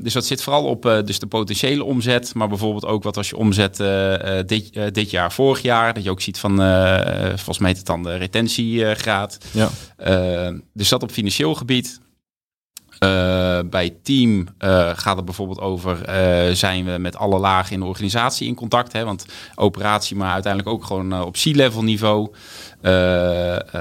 Dus 0.02 0.12
dat 0.12 0.26
zit 0.26 0.42
vooral 0.42 0.64
op 0.64 1.02
dus 1.04 1.18
de 1.18 1.26
potentiële 1.26 1.84
omzet, 1.84 2.34
maar 2.34 2.48
bijvoorbeeld 2.48 2.84
ook 2.84 3.02
wat 3.02 3.16
als 3.16 3.28
je 3.28 3.36
omzet 3.36 3.76
dit, 4.46 4.94
dit 4.94 5.10
jaar, 5.10 5.32
vorig 5.32 5.62
jaar, 5.62 5.94
dat 5.94 6.04
je 6.04 6.10
ook 6.10 6.20
ziet 6.20 6.38
van, 6.38 6.56
volgens 7.26 7.58
mij 7.58 7.68
heet 7.68 7.76
het 7.76 7.86
dan 7.86 8.02
de 8.02 8.16
retentiegraad. 8.16 9.38
Ja. 9.50 9.70
Dus 10.72 10.88
dat 10.88 11.02
op 11.02 11.10
financieel 11.10 11.54
gebied. 11.54 12.00
Eh, 13.02 13.58
bij 13.70 13.96
team 14.02 14.46
eh, 14.58 14.90
gaat 14.94 15.16
het 15.16 15.24
bijvoorbeeld 15.24 15.60
over, 15.60 16.04
eh, 16.04 16.54
zijn 16.54 16.84
we 16.84 16.98
met 16.98 17.16
alle 17.16 17.38
lagen 17.38 17.72
in 17.72 17.80
de 17.80 17.86
organisatie 17.86 18.46
in 18.46 18.54
contact? 18.54 18.92
Hè? 18.92 19.04
Want 19.04 19.26
operatie, 19.54 20.16
maar 20.16 20.32
uiteindelijk 20.32 20.74
ook 20.74 20.84
gewoon 20.84 21.22
op 21.22 21.32
C-level 21.32 21.82
niveau. 21.82 22.30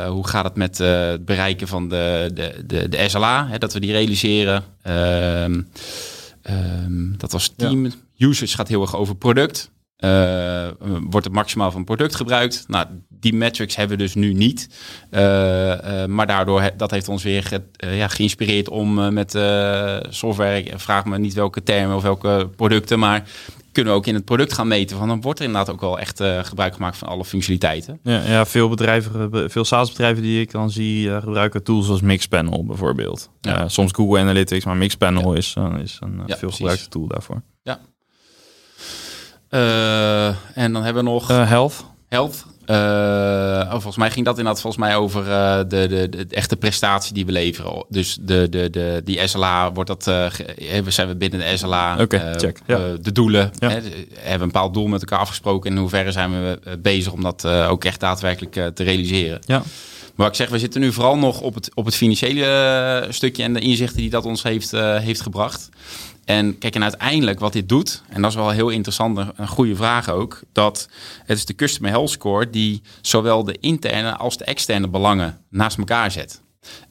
Hoe 0.08 0.28
gaat 0.28 0.44
het 0.44 0.56
met 0.56 0.78
het 0.78 1.26
bereiken 1.26 1.68
van 1.68 1.90
de, 1.90 2.32
de, 2.34 2.64
de, 2.66 2.90
de 2.90 3.10
SLA? 3.10 3.48
Hè? 3.48 3.58
Dat 3.58 3.74
we 3.74 3.80
die 3.80 3.92
realiseren. 3.92 4.64
Ehm, 4.82 5.62
ehm, 6.42 7.18
dat 7.18 7.32
was 7.32 7.54
team. 7.56 7.92
Usage 8.18 8.56
gaat 8.56 8.68
heel 8.68 8.82
erg 8.82 8.96
over 8.96 9.16
product. 9.16 9.72
Eh, 10.02 10.68
wordt 11.10 11.26
het 11.26 11.36
maximaal 11.36 11.72
van 11.72 11.84
product 11.84 12.16
gebruikt? 12.16 12.64
Nou, 12.68 12.86
die 13.10 13.34
metrics 13.34 13.76
hebben 13.76 13.98
we 13.98 14.04
dus 14.04 14.14
nu 14.16 14.34
niet. 14.34 14.70
Eh, 15.10 16.02
eh, 16.04 16.10
maar 16.10 16.28
daardoor, 16.28 16.62
he- 16.62 16.76
dat 16.78 16.92
heeft 16.92 17.08
ons 17.08 17.24
weer 17.24 17.62
ja, 17.78 18.08
geïnspireerd 18.08 18.70
om 18.70 19.14
met 19.14 19.32
software, 20.10 20.64
ik 20.64 20.80
vraag 20.80 21.06
me 21.06 21.18
niet 21.18 21.34
welke 21.34 21.64
termen 21.64 21.96
of 21.96 22.02
welke 22.04 22.50
producten, 22.56 23.00
maar 23.00 23.24
kunnen 23.72 23.94
we 23.94 24.00
ook 24.00 24.08
in 24.08 24.14
het 24.14 24.26
product 24.26 24.54
gaan 24.54 24.68
meten. 24.68 24.98
Van 24.98 25.08
dan 25.08 25.22
wordt 25.22 25.40
er 25.40 25.46
inderdaad 25.46 25.74
ook 25.74 25.82
wel 25.82 26.00
echt 26.00 26.24
gebruik 26.42 26.74
gemaakt 26.74 26.98
van 26.98 27.08
alle 27.08 27.26
functionaliteiten. 27.26 28.00
Ja, 28.04 28.22
ja 28.26 28.46
veel 28.46 28.70
bedrijven, 28.70 29.50
veel 29.52 29.66
SaaS-bedrijven 29.66 30.24
die 30.24 30.42
ik 30.42 30.52
dan 30.52 30.72
zie 30.72 31.20
gebruiken 31.20 31.64
tools 31.64 31.90
als 31.90 32.02
Mixpanel 32.02 32.66
bijvoorbeeld. 32.66 33.30
Ja. 33.42 33.68
Soms 33.68 33.92
Google 33.92 34.20
Analytics, 34.20 34.66
maar 34.66 34.78
Mixpanel 34.78 35.34
is, 35.34 35.56
is 35.84 36.00
een 36.02 36.22
veel 36.28 36.52
gebruikte 36.52 36.88
tool 36.90 37.08
daarvoor. 37.08 37.42
Eh, 39.52 40.28
en 40.58 40.74
dan 40.74 40.84
hebben 40.84 41.04
we 41.04 41.10
nog 41.10 41.30
Eh, 41.30 41.48
health. 41.50 41.86
Health. 42.10 42.46
Eh, 42.66 42.76
oh, 43.66 43.72
volgens 43.72 43.98
mij 43.98 44.12
ging 44.12 44.26
dat 44.26 44.38
inderdaad 44.38 44.62
volgens 44.62 44.84
mij 44.84 44.96
over 44.96 45.24
de, 45.70 45.88
de, 45.88 46.10
de 46.10 46.26
echte 46.30 46.56
prestatie 46.56 47.14
die 47.14 47.26
we 47.26 47.32
leveren. 47.32 47.86
Dus 47.90 48.18
de, 48.22 48.48
de, 48.50 48.70
de, 48.70 49.02
die 49.06 49.28
SLA 49.28 49.72
wordt 49.72 49.90
dat. 49.90 50.04
ge- 50.36 50.82
we 50.84 50.92
zijn 50.92 51.08
we 51.08 51.16
binnen 51.16 51.40
de 51.40 51.58
SLA. 51.58 51.98
Oké, 52.02 52.34
check, 52.38 52.60
ja. 52.68 52.80
de 53.02 53.12
doelen. 53.12 53.52
Ja. 53.60 53.70
Hè, 53.70 53.82
we 53.82 54.06
hebben 54.20 54.42
een 54.42 54.48
bepaald 54.52 54.74
doel 54.74 54.88
met 54.88 55.02
elkaar 55.02 55.20
afgesproken. 55.20 55.72
In 55.72 55.78
hoeverre 55.78 56.12
zijn 56.12 56.32
we 56.32 56.60
bezig 56.80 57.12
om 57.12 57.22
dat 57.22 57.46
ook 57.46 57.84
echt 57.86 58.00
daadwerkelijk 58.00 58.76
te 58.76 58.84
realiseren. 58.84 59.40
Ja. 59.46 59.62
Maar 60.16 60.28
ik 60.28 60.36
zeg, 60.36 60.50
we 60.50 60.60
zitten 60.60 60.82
nu 60.82 60.92
vooral 60.94 61.18
nog 61.18 61.42
op 61.42 61.54
het, 61.56 61.72
op 61.74 61.86
het 61.86 61.96
financiële 61.96 63.06
stukje 63.10 63.44
en 63.44 63.54
de 63.54 63.60
inzichten 63.60 63.98
die 63.98 64.10
dat 64.10 64.26
ons 64.26 64.44
heeft, 64.44 64.72
heeft 65.02 65.22
gebracht. 65.22 65.70
En 66.26 66.58
kijk, 66.58 66.76
en 66.76 66.84
uiteindelijk 66.84 67.40
wat 67.40 67.54
dit 67.54 67.70
doet, 67.70 68.02
en 68.10 68.22
dat 68.22 68.32
is 68.32 68.38
wel 68.38 68.50
heel 68.50 68.70
interessant, 68.70 69.18
een 69.36 69.48
goede 69.48 69.76
vraag 69.76 70.10
ook, 70.10 70.42
dat 70.52 70.90
het 71.26 71.38
is 71.38 71.46
de 71.46 71.56
Customer 71.56 71.92
Health 71.92 72.10
Score 72.10 72.50
die 72.50 72.82
zowel 73.02 73.44
de 73.44 73.58
interne 73.60 74.16
als 74.16 74.38
de 74.38 74.46
externe 74.46 74.88
belangen 74.88 75.38
naast 75.50 75.78
elkaar 75.78 76.12
zet. 76.12 76.42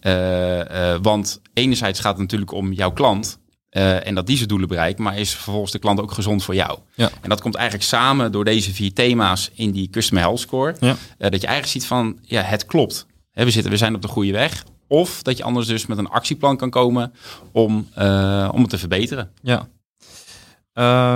Uh, 0.02 0.96
want 1.02 1.40
enerzijds 1.54 2.00
gaat 2.00 2.12
het 2.12 2.20
natuurlijk 2.20 2.52
om 2.52 2.72
jouw 2.72 2.92
klant, 2.92 3.38
uh, 3.70 4.06
en 4.06 4.14
dat 4.14 4.26
die 4.26 4.36
zijn 4.36 4.48
doelen 4.48 4.68
bereikt, 4.68 4.98
maar 4.98 5.18
is 5.18 5.34
vervolgens 5.34 5.72
de 5.72 5.78
klant 5.78 6.00
ook 6.00 6.12
gezond 6.12 6.44
voor 6.44 6.54
jou. 6.54 6.78
Ja. 6.94 7.10
En 7.20 7.28
dat 7.28 7.40
komt 7.40 7.54
eigenlijk 7.54 7.88
samen 7.88 8.32
door 8.32 8.44
deze 8.44 8.72
vier 8.74 8.92
thema's 8.92 9.50
in 9.54 9.70
die 9.70 9.90
Customer 9.90 10.22
Health 10.22 10.40
Score. 10.40 10.76
Ja. 10.80 10.96
dat 11.18 11.40
je 11.40 11.46
eigenlijk 11.46 11.66
ziet 11.66 11.86
van, 11.86 12.18
ja, 12.22 12.42
het 12.42 12.66
klopt. 12.66 13.06
we, 13.32 13.50
zitten, 13.50 13.70
we 13.70 13.76
zijn 13.76 13.94
op 13.94 14.02
de 14.02 14.08
goede 14.08 14.32
weg. 14.32 14.64
Of 14.92 15.22
dat 15.22 15.36
je 15.36 15.42
anders 15.42 15.66
dus 15.66 15.86
met 15.86 15.98
een 15.98 16.08
actieplan 16.08 16.56
kan 16.56 16.70
komen 16.70 17.12
om, 17.52 17.88
uh, 17.98 18.48
om 18.52 18.60
het 18.60 18.70
te 18.70 18.78
verbeteren. 18.78 19.30
Ja. 19.42 19.68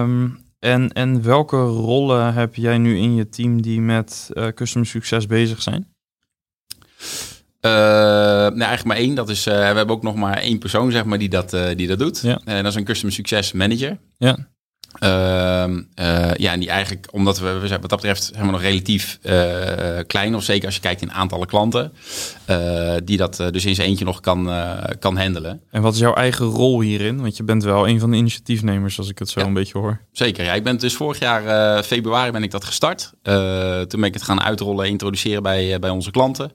Um, 0.00 0.38
en, 0.58 0.92
en 0.92 1.22
welke 1.22 1.56
rollen 1.56 2.34
heb 2.34 2.54
jij 2.54 2.78
nu 2.78 2.98
in 2.98 3.14
je 3.14 3.28
team 3.28 3.62
die 3.62 3.80
met 3.80 4.30
uh, 4.32 4.46
customer 4.46 4.88
succes 4.88 5.26
bezig 5.26 5.62
zijn? 5.62 5.88
Uh, 7.60 7.70
nou, 7.70 8.60
eigenlijk 8.60 8.84
maar 8.84 8.96
één. 8.96 9.14
Dat 9.14 9.28
is, 9.28 9.44
we 9.44 9.50
hebben 9.50 9.94
ook 9.94 10.02
nog 10.02 10.14
maar 10.14 10.36
één 10.36 10.58
persoon 10.58 10.90
zeg 10.90 11.04
maar, 11.04 11.18
die, 11.18 11.28
dat, 11.28 11.50
die 11.76 11.86
dat 11.86 11.98
doet. 11.98 12.20
Ja. 12.20 12.40
En 12.44 12.62
dat 12.62 12.72
is 12.72 12.78
een 12.78 12.84
Customer 12.84 13.14
Success 13.14 13.52
Manager. 13.52 13.98
Ja. 14.18 14.36
Uh, 15.00 15.10
ja, 16.34 16.52
en 16.52 16.60
die 16.60 16.68
eigenlijk, 16.68 17.08
omdat 17.10 17.38
we, 17.38 17.58
we 17.58 17.66
zijn 17.66 17.80
wat 17.80 17.90
dat 17.90 18.00
betreft 18.00 18.30
helemaal 18.32 18.52
nog 18.52 18.62
relatief 18.62 19.18
uh, 19.22 19.32
klein, 20.06 20.34
of 20.34 20.42
zeker 20.42 20.66
als 20.66 20.74
je 20.74 20.80
kijkt 20.80 21.02
in 21.02 21.12
aantallen 21.12 21.46
klanten, 21.46 21.92
uh, 22.50 22.94
die 23.04 23.16
dat 23.16 23.36
dus 23.50 23.64
in 23.64 23.74
zijn 23.74 23.88
eentje 23.88 24.04
nog 24.04 24.20
kan, 24.20 24.50
kan 24.98 25.16
handelen. 25.16 25.60
En 25.70 25.82
wat 25.82 25.94
is 25.94 26.00
jouw 26.00 26.14
eigen 26.14 26.46
rol 26.46 26.80
hierin? 26.80 27.20
Want 27.20 27.36
je 27.36 27.42
bent 27.42 27.64
wel 27.64 27.88
een 27.88 28.00
van 28.00 28.10
de 28.10 28.16
initiatiefnemers, 28.16 28.98
als 28.98 29.08
ik 29.08 29.18
het 29.18 29.28
zo 29.28 29.40
een 29.40 29.52
beetje 29.52 29.78
hoor. 29.78 30.00
Zeker, 30.12 30.44
ja. 30.44 30.52
Ik 30.52 30.64
ben 30.64 30.78
dus 30.78 30.94
vorig 30.94 31.18
jaar 31.18 31.82
februari 31.82 32.30
ben 32.30 32.42
ik 32.42 32.50
dat 32.50 32.64
gestart. 32.64 33.12
toen 33.88 34.00
ben 34.00 34.04
ik 34.04 34.14
het 34.14 34.22
gaan 34.22 34.42
uitrollen, 34.42 34.88
introduceren 34.88 35.42
bij, 35.42 35.78
bij 35.78 35.90
onze 35.90 36.10
klanten. 36.10 36.52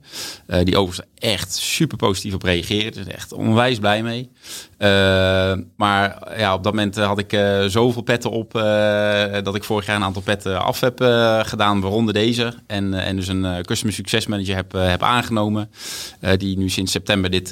die 0.63 0.77
overigens 0.77 1.07
echt 1.19 1.55
super 1.55 1.97
positief 1.97 2.33
op 2.33 2.43
reageren. 2.43 2.91
Dus 2.91 3.07
echt 3.07 3.33
onwijs 3.33 3.79
blij 3.79 4.03
mee. 4.03 4.29
maar 5.75 6.37
ja, 6.37 6.53
op 6.53 6.63
dat 6.63 6.73
moment 6.73 6.95
had 6.95 7.19
ik 7.19 7.39
zoveel 7.67 8.01
petten 8.01 8.31
op 8.31 8.55
uh, 8.55 8.63
dat 9.43 9.55
ik 9.55 9.63
vorig 9.63 9.85
jaar 9.85 9.95
een 9.95 10.03
aantal 10.03 10.21
petten 10.21 10.61
af 10.61 10.79
heb 10.79 11.01
uh, 11.01 11.39
gedaan, 11.43 11.81
waaronder 11.81 12.13
deze. 12.13 12.53
En, 12.67 12.93
uh, 12.93 13.07
en 13.07 13.15
dus 13.15 13.27
een 13.27 13.65
Customer 13.65 13.95
Success 13.95 14.27
Manager 14.27 14.55
heb, 14.55 14.71
heb 14.71 15.03
aangenomen, 15.03 15.69
die 16.37 16.57
nu 16.57 16.69
sinds 16.69 16.91
september 16.91 17.31
dit 17.31 17.49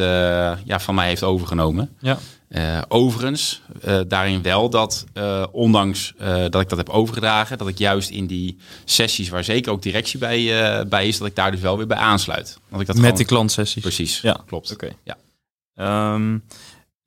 ja, 0.63 0.79
van 0.79 0.95
mij 0.95 1.07
heeft 1.07 1.23
overgenomen. 1.23 1.89
Ja. 1.99 2.17
Overigens, 2.87 3.61
daarin 4.07 4.41
wel 4.41 4.69
dat, 4.69 5.05
ondanks 5.51 6.13
dat 6.49 6.61
ik 6.61 6.69
dat 6.69 6.77
heb 6.77 6.89
overgedragen, 6.89 7.57
dat 7.57 7.67
ik 7.67 7.77
juist 7.77 8.09
in 8.09 8.27
die 8.27 8.57
sessies 8.85 9.29
waar 9.29 9.43
zeker 9.43 9.71
ook 9.71 9.81
directie 9.81 10.19
bij, 10.19 10.87
bij 10.87 11.07
is, 11.07 11.17
dat 11.17 11.27
ik 11.27 11.35
daar 11.35 11.51
dus 11.51 11.59
wel 11.59 11.77
weer 11.77 11.87
bij 11.87 11.97
aansluit. 11.97 12.59
Dat 12.69 12.79
ik 12.81 12.87
dat 12.87 12.95
Met 12.95 13.05
gewoon... 13.05 13.17
de 13.17 13.25
klantsessies? 13.25 13.83
Precies, 13.83 14.21
ja. 14.21 14.43
klopt. 14.45 14.71
Oké. 14.71 14.89
Ja. 15.03 15.17
Um, 16.13 16.43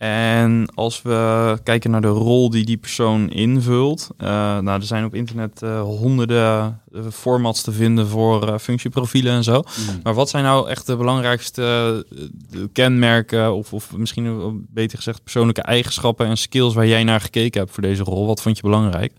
en 0.01 0.69
als 0.75 1.03
we 1.03 1.59
kijken 1.63 1.91
naar 1.91 2.01
de 2.01 2.09
rol 2.09 2.51
die 2.51 2.65
die 2.65 2.77
persoon 2.77 3.31
invult, 3.31 4.09
uh, 4.19 4.29
nou, 4.59 4.81
er 4.81 4.83
zijn 4.83 5.05
op 5.05 5.15
internet 5.15 5.61
uh, 5.63 5.83
honderden 5.83 6.81
eh, 6.93 7.01
formats 7.13 7.63
te 7.63 7.73
vinden 7.73 8.07
voor 8.07 8.49
uh, 8.49 8.59
functieprofielen 8.59 9.33
en 9.33 9.45
zo. 9.45 9.53
Mm. 9.53 10.01
Maar 10.03 10.15
wat 10.15 10.31
zijn 10.31 10.45
nou 10.45 10.69
echt 10.69 10.87
de 10.87 10.97
belangrijkste 10.97 12.07
kenmerken, 12.73 13.55
of, 13.55 13.73
of 13.73 13.97
misschien 13.97 14.67
beter 14.71 14.97
gezegd 14.97 15.23
persoonlijke 15.23 15.63
eigenschappen 15.63 16.27
en 16.27 16.37
skills 16.37 16.75
waar 16.75 16.87
jij 16.87 17.05
naar 17.05 17.21
gekeken 17.21 17.61
hebt 17.61 17.73
voor 17.73 17.83
deze 17.83 18.03
rol? 18.03 18.27
Wat 18.27 18.43
vond 18.43 18.57
je 18.57 18.63
belangrijk? 18.63 19.13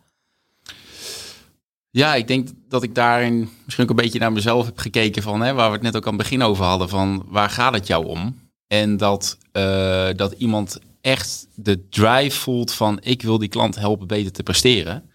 Ja, 1.90 2.16
ik 2.16 2.28
denk 2.28 2.50
dat 2.70 2.84
ik 2.84 2.96
daarin 2.96 3.50
misschien 3.66 3.84
ook 3.84 3.90
een 3.90 4.04
beetje 4.04 4.20
naar 4.20 4.32
mezelf 4.32 4.66
heb 4.66 4.78
gekeken 4.78 5.24
van, 5.24 5.42
hè, 5.42 5.54
waar 5.54 5.68
we 5.68 5.74
het 5.74 5.84
net 5.84 5.96
ook 5.96 6.08
aan 6.08 6.14
het 6.14 6.22
begin 6.22 6.42
over 6.42 6.66
hadden, 6.66 6.90
van 6.90 7.24
waar 7.28 7.50
gaat 7.50 7.74
het 7.74 7.88
jou 7.88 8.06
om? 8.06 8.41
En 8.72 8.98
dat, 8.98 9.38
uh, 9.54 10.10
dat 10.16 10.32
iemand 10.32 10.80
echt 11.02 11.48
de 11.56 11.88
drive 11.90 12.40
voelt 12.40 12.74
van 12.74 13.00
ik 13.02 13.22
wil 13.22 13.38
die 13.38 13.50
klant 13.50 13.76
helpen 13.76 14.08
beter 14.08 14.32
te 14.32 14.44
presteren. 14.44 15.10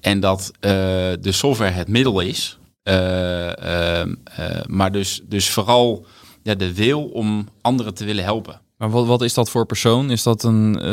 En 0.00 0.20
dat 0.20 0.50
uh, 0.54 0.70
de 1.20 1.32
software 1.32 1.70
het 1.70 1.88
middel 1.88 2.20
is. 2.20 2.58
Uh, 2.84 2.94
maar 4.66 4.92
dus, 4.92 5.22
dus 5.24 5.50
vooral 5.50 6.06
ja, 6.42 6.54
de 6.54 6.74
wil 6.74 7.04
om 7.04 7.48
anderen 7.60 7.94
te 7.94 8.04
willen 8.04 8.24
helpen. 8.24 8.60
Maar 8.76 8.90
wat, 8.90 9.06
wat 9.06 9.22
is 9.22 9.34
dat 9.34 9.50
voor 9.50 9.66
persoon? 9.66 10.10
Is 10.10 10.22
dat 10.22 10.42
een, 10.42 10.88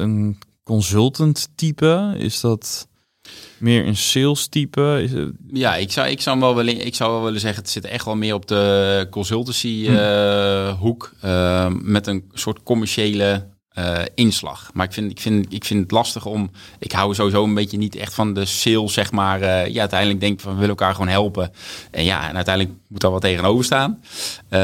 een 0.00 0.38
consultant 0.62 1.48
type? 1.54 2.14
Is 2.18 2.40
dat 2.40 2.88
meer 3.58 3.86
een 3.86 3.96
sales 3.96 4.46
type? 4.46 5.08
Ja, 5.52 5.76
ik 5.76 5.92
zou, 5.92 6.08
ik, 6.08 6.20
zou 6.20 6.40
wel 6.40 6.54
willen, 6.54 6.86
ik 6.86 6.94
zou 6.94 7.12
wel 7.12 7.22
willen 7.22 7.40
zeggen, 7.40 7.62
het 7.62 7.70
zit 7.70 7.84
echt 7.84 8.04
wel 8.04 8.16
meer 8.16 8.34
op 8.34 8.48
de 8.48 9.06
consultancy 9.10 9.86
hm. 9.86 9.92
uh, 9.92 10.78
hoek. 10.78 11.12
Uh, 11.24 11.66
met 11.82 12.06
een 12.06 12.24
soort 12.32 12.62
commerciële 12.62 13.46
uh, 13.78 13.98
inslag. 14.14 14.70
Maar 14.74 14.86
ik 14.86 14.92
vind, 14.92 15.10
ik, 15.10 15.20
vind, 15.20 15.52
ik 15.52 15.64
vind 15.64 15.82
het 15.82 15.90
lastig 15.90 16.26
om. 16.26 16.50
Ik 16.78 16.92
hou 16.92 17.14
sowieso 17.14 17.44
een 17.44 17.54
beetje 17.54 17.76
niet 17.76 17.96
echt 17.96 18.14
van 18.14 18.34
de 18.34 18.44
sales, 18.44 18.92
zeg 18.92 19.12
maar. 19.12 19.40
Uh, 19.40 19.66
ja, 19.66 19.80
uiteindelijk 19.80 20.20
denk 20.20 20.32
ik 20.32 20.40
van 20.40 20.50
we 20.52 20.58
willen 20.58 20.76
elkaar 20.76 20.94
gewoon 20.94 21.08
helpen. 21.08 21.52
En 21.90 22.04
ja, 22.04 22.28
en 22.28 22.34
uiteindelijk 22.36 22.76
moet 22.86 23.00
daar 23.00 23.10
wat 23.10 23.20
tegenover 23.20 23.64
staan. 23.64 24.00
Uh, 24.50 24.58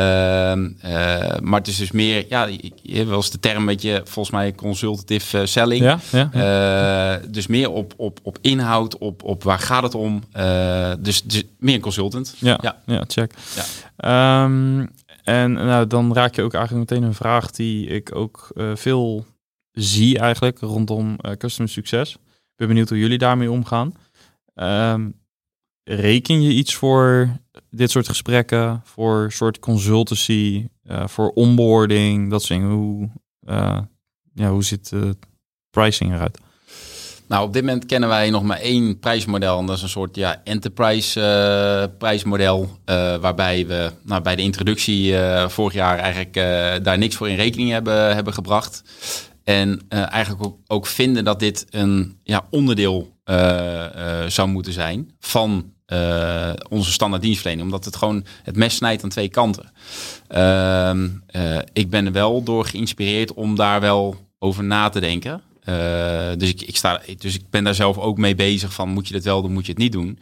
maar 1.40 1.58
het 1.58 1.68
is 1.68 1.76
dus 1.76 1.90
meer, 1.90 2.26
ja, 2.28 2.46
je 2.82 2.96
hebt 2.96 3.08
wel 3.08 3.16
eens 3.16 3.30
de 3.30 3.40
term 3.40 3.56
een 3.56 3.66
beetje, 3.66 4.00
volgens 4.04 4.34
mij, 4.34 4.54
consultative 4.54 5.46
selling. 5.46 5.82
Ja, 5.82 5.98
ja, 6.32 7.20
dus 7.28 7.46
meer 7.46 7.70
op, 7.70 7.94
op, 7.96 8.18
op 8.22 8.38
inhoud, 8.40 8.98
op, 8.98 9.22
op 9.22 9.42
waar 9.42 9.58
gaat 9.58 9.82
het 9.82 9.94
om. 9.94 10.22
dus, 10.98 11.22
dus 11.22 11.42
meer 11.58 11.74
een 11.74 11.80
consultant. 11.80 12.34
Ja, 12.38 12.58
ja. 12.60 12.76
ja 12.86 13.04
check. 13.06 13.34
Ja. 13.96 14.44
Um, 14.44 14.90
en 15.22 15.52
nou, 15.52 15.86
dan 15.86 16.14
raak 16.14 16.34
je 16.34 16.42
ook 16.42 16.54
eigenlijk 16.54 16.90
meteen 16.90 17.06
een 17.06 17.14
vraag 17.14 17.50
die 17.50 17.86
ik 17.86 18.14
ook 18.14 18.50
uh, 18.54 18.76
veel 18.76 19.26
zie 19.72 20.18
eigenlijk 20.18 20.58
rondom 20.58 21.16
uh, 21.20 21.32
customer 21.32 21.72
succes. 21.72 22.12
Ik 22.14 22.56
ben 22.56 22.68
benieuwd 22.68 22.88
hoe 22.88 22.98
jullie 22.98 23.18
daarmee 23.18 23.50
omgaan. 23.50 23.94
Um, 24.54 25.20
reken 25.84 26.42
je 26.42 26.52
iets 26.52 26.74
voor 26.74 27.28
dit 27.70 27.90
soort 27.90 28.08
gesprekken, 28.08 28.80
voor 28.84 29.32
soort 29.32 29.58
consultancy, 29.58 30.68
uh, 30.84 31.06
voor 31.06 31.30
onboarding, 31.30 32.30
dat 32.30 32.42
soort 32.42 32.60
dingen? 32.60 32.74
Hoe, 32.74 33.10
ja, 34.34 34.50
hoe 34.50 34.64
ziet 34.64 34.88
de 34.88 35.16
pricing 35.70 36.12
eruit? 36.12 36.38
Nou, 37.32 37.44
op 37.44 37.52
dit 37.52 37.64
moment 37.64 37.86
kennen 37.86 38.08
wij 38.08 38.30
nog 38.30 38.42
maar 38.42 38.58
één 38.58 38.98
prijsmodel. 38.98 39.58
En 39.58 39.66
dat 39.66 39.76
is 39.76 39.82
een 39.82 39.88
soort 39.88 40.16
ja, 40.16 40.40
enterprise 40.44 41.20
uh, 41.20 41.96
prijsmodel. 41.98 42.62
Uh, 42.62 43.16
waarbij 43.16 43.66
we 43.66 43.92
nou, 44.02 44.22
bij 44.22 44.36
de 44.36 44.42
introductie 44.42 45.12
uh, 45.12 45.48
vorig 45.48 45.72
jaar 45.72 45.98
eigenlijk 45.98 46.34
daar 46.84 46.98
niks 46.98 47.16
voor 47.16 47.28
in 47.28 47.36
rekening 47.36 47.70
hebben, 47.70 48.14
hebben 48.14 48.32
gebracht. 48.32 48.82
En 49.44 49.80
eigenlijk 49.88 50.44
ook, 50.44 50.58
ook, 50.66 50.86
vinden 50.86 51.24
dat 51.24 51.40
dit 51.40 51.66
een 51.70 52.18
ja, 52.22 52.46
onderdeel 52.50 53.16
zou 54.26 54.48
moeten 54.48 54.72
zijn 54.72 55.10
van 55.20 55.72
onze 56.68 56.92
standaard 56.92 57.22
dienstverlening. 57.22 57.66
Omdat 57.66 57.84
het 57.84 57.96
gewoon 57.96 58.24
het 58.42 58.56
mes 58.56 58.74
snijdt 58.74 59.02
aan 59.02 59.08
twee 59.08 59.28
kanten. 59.28 59.72
Ehm, 60.28 61.08
ik 61.72 61.90
ben 61.90 62.06
er 62.06 62.12
wel 62.12 62.42
door 62.42 62.64
geïnspireerd 62.64 63.34
om 63.34 63.56
daar 63.56 63.80
wel 63.80 64.16
over 64.38 64.64
na 64.64 64.88
te 64.88 65.00
denken. 65.00 65.42
Uh, 65.68 66.30
dus, 66.36 66.48
ik, 66.48 66.62
ik 66.62 66.76
sta, 66.76 67.00
dus 67.18 67.34
ik 67.34 67.50
ben 67.50 67.64
daar 67.64 67.74
zelf 67.74 67.98
ook 67.98 68.18
mee 68.18 68.34
bezig 68.34 68.72
van 68.72 68.88
moet 68.88 69.08
je 69.08 69.14
dit 69.14 69.24
wel 69.24 69.42
doen, 69.42 69.52
moet 69.52 69.66
je 69.66 69.72
het 69.72 69.80
niet 69.80 69.92
doen. 69.92 70.18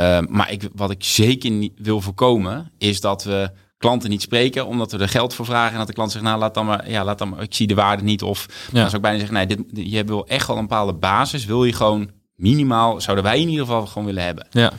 Uh, 0.00 0.18
maar 0.28 0.52
ik, 0.52 0.68
wat 0.74 0.90
ik 0.90 1.04
zeker 1.04 1.50
niet 1.50 1.72
wil 1.76 2.00
voorkomen 2.00 2.70
is 2.78 3.00
dat 3.00 3.24
we 3.24 3.50
klanten 3.78 4.10
niet 4.10 4.22
spreken 4.22 4.66
omdat 4.66 4.92
we 4.92 4.98
er 4.98 5.08
geld 5.08 5.34
voor 5.34 5.44
vragen 5.44 5.72
en 5.72 5.78
dat 5.78 5.86
de 5.86 5.92
klant 5.92 6.12
zegt 6.12 6.24
nou 6.24 6.38
laat 6.38 6.54
dan 6.54 6.66
maar 6.66 6.90
ja 6.90 7.04
laat 7.04 7.18
dan 7.18 7.28
maar 7.28 7.42
ik 7.42 7.54
zie 7.54 7.66
de 7.66 7.74
waarde 7.74 8.02
niet 8.02 8.22
of 8.22 8.46
ja. 8.48 8.72
dan 8.72 8.82
zou 8.82 8.96
ik 8.96 9.02
bijna 9.02 9.18
zeggen 9.18 9.36
nee 9.36 9.46
dit 9.46 9.88
je 9.92 10.04
wil 10.04 10.26
echt 10.26 10.46
wel 10.46 10.56
een 10.56 10.66
bepaalde 10.66 10.92
basis 10.92 11.44
wil 11.44 11.64
je 11.64 11.72
gewoon 11.72 12.10
minimaal 12.34 13.00
zouden 13.00 13.24
wij 13.24 13.40
in 13.40 13.48
ieder 13.48 13.66
geval 13.66 13.86
gewoon 13.86 14.06
willen 14.06 14.24
hebben. 14.24 14.46
Ja. 14.50 14.72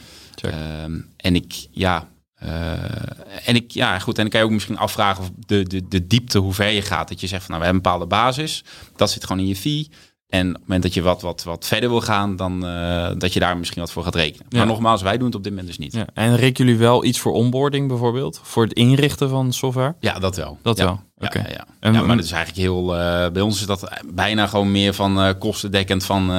Uh, 0.45 0.53
en 1.17 1.35
ik 1.35 1.67
ja 1.71 2.07
uh, 2.43 2.71
en 3.45 3.55
ik, 3.55 3.71
ja, 3.71 3.99
goed, 3.99 4.15
en 4.17 4.21
dan 4.21 4.31
kan 4.31 4.39
je 4.39 4.45
ook 4.45 4.51
misschien 4.51 4.77
afvragen 4.77 5.23
of 5.23 5.29
de, 5.45 5.63
de, 5.63 5.87
de 5.87 6.07
diepte, 6.07 6.37
hoe 6.37 6.53
ver 6.53 6.69
je 6.69 6.81
gaat. 6.81 7.07
Dat 7.07 7.21
je 7.21 7.27
zegt 7.27 7.45
van 7.45 7.55
nou, 7.55 7.61
we 7.61 7.67
hebben 7.67 7.91
een 7.91 7.97
bepaalde 7.97 8.15
basis. 8.15 8.63
Dat 8.95 9.11
zit 9.11 9.25
gewoon 9.25 9.41
in 9.41 9.47
je 9.47 9.55
fee. 9.55 9.89
En 10.29 10.47
op 10.47 10.53
het 10.53 10.61
moment 10.61 10.83
dat 10.83 10.93
je 10.93 11.01
wat, 11.01 11.21
wat, 11.21 11.43
wat 11.43 11.65
verder 11.67 11.89
wil 11.89 12.01
gaan, 12.01 12.35
dan 12.35 12.65
uh, 12.65 13.09
dat 13.17 13.33
je 13.33 13.39
daar 13.39 13.57
misschien 13.57 13.81
wat 13.81 13.91
voor 13.91 14.03
gaat 14.03 14.15
rekenen. 14.15 14.45
Maar 14.49 14.65
nogmaals, 14.65 15.01
wij 15.01 15.17
doen 15.17 15.25
het 15.27 15.35
op 15.35 15.43
dit 15.43 15.51
moment 15.51 15.67
dus 15.69 15.77
niet. 15.77 15.93
Ja. 15.93 16.05
En 16.13 16.35
rekenen 16.35 16.67
jullie 16.67 16.81
wel 16.87 17.03
iets 17.05 17.19
voor 17.19 17.33
onboarding 17.33 17.87
bijvoorbeeld? 17.87 18.39
Voor 18.43 18.63
het 18.63 18.73
inrichten 18.73 19.29
van 19.29 19.53
software? 19.53 19.95
Ja, 19.99 20.19
dat 20.19 20.35
wel. 20.35 20.57
Dat 20.61 20.77
ja. 20.77 20.83
wel. 20.85 20.99
Oké. 21.17 21.37
Ja, 21.37 21.43
ja, 21.47 21.53
ja. 21.53 21.65
En- 21.79 21.93
ja, 21.93 22.01
maar 22.01 22.15
dat 22.15 22.25
is 22.25 22.31
eigenlijk 22.31 22.61
heel. 22.67 22.95
eh, 22.97 23.29
bij 23.31 23.41
ons 23.41 23.59
is 23.59 23.65
dat 23.65 23.89
bijna 24.13 24.47
gewoon 24.47 24.71
meer 24.71 24.93
van 24.93 25.19
eh, 25.21 25.29
kostendekkend 25.39 26.03
van. 26.05 26.21
eh, 26.31 26.35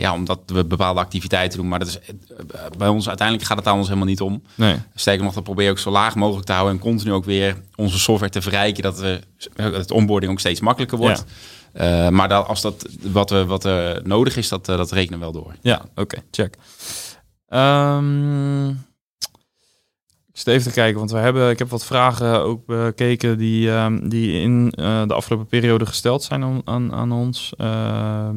ja, 0.00 0.12
omdat 0.14 0.40
we 0.46 0.64
bepaalde 0.64 1.00
activiteiten 1.00 1.58
doen. 1.58 1.68
Maar 1.68 1.78
dat 1.78 1.88
is, 1.88 1.98
eh, 2.00 2.56
bij 2.78 2.88
ons 2.88 3.08
uiteindelijk 3.08 3.46
gaat 3.48 3.56
het 3.56 3.66
daar 3.66 3.74
ons 3.74 3.86
helemaal 3.86 4.08
niet 4.08 4.20
om. 4.20 4.42
Nee. 4.54 4.76
Sterker 4.94 5.24
nog, 5.24 5.34
dat 5.34 5.42
probeer 5.44 5.70
ook 5.70 5.78
zo 5.78 5.90
laag 5.90 6.14
mogelijk 6.14 6.46
te 6.46 6.52
houden 6.52 6.74
en 6.74 6.80
continu 6.80 7.12
ook 7.12 7.24
weer 7.24 7.56
onze 7.76 7.98
software 7.98 8.32
te 8.32 8.42
verrijken, 8.42 8.82
dat 8.82 8.98
we, 9.00 9.20
het 9.56 9.90
onboarding 9.90 10.32
ook 10.32 10.40
steeds 10.40 10.60
makkelijker 10.60 10.98
wordt. 10.98 11.24
Eh, 11.72 12.08
maar 12.08 12.28
dat, 12.28 12.46
als 12.46 12.60
dat 12.60 12.88
wat, 13.02 13.30
we, 13.30 13.44
wat 13.44 13.64
er 13.64 14.00
nodig 14.04 14.36
is, 14.36 14.48
dat, 14.48 14.68
eh, 14.68 14.76
dat 14.76 14.90
rekenen 14.90 15.18
we 15.18 15.24
wel 15.24 15.42
door. 15.42 15.54
Ja, 15.60 15.82
oké, 15.94 16.22
check. 16.30 16.56
Ehm, 17.48 18.68
ik 20.28 20.38
zit 20.38 20.46
even 20.46 20.68
te 20.68 20.72
kijken, 20.72 20.98
want 20.98 21.10
we 21.10 21.18
hebben, 21.18 21.50
ik 21.50 21.58
heb 21.58 21.68
wat 21.68 21.84
vragen 21.84 22.40
ook 22.40 22.66
bekeken 22.66 23.38
die, 23.38 23.70
ehm, 23.70 24.08
die 24.08 24.40
in 24.40 24.72
eh, 24.76 25.06
de 25.06 25.14
afgelopen 25.14 25.46
periode 25.46 25.86
gesteld 25.86 26.22
zijn 26.22 26.42
aan, 26.42 26.60
aan, 26.64 26.92
aan 26.92 27.12
ons. 27.12 27.52
Ehm, 27.56 28.36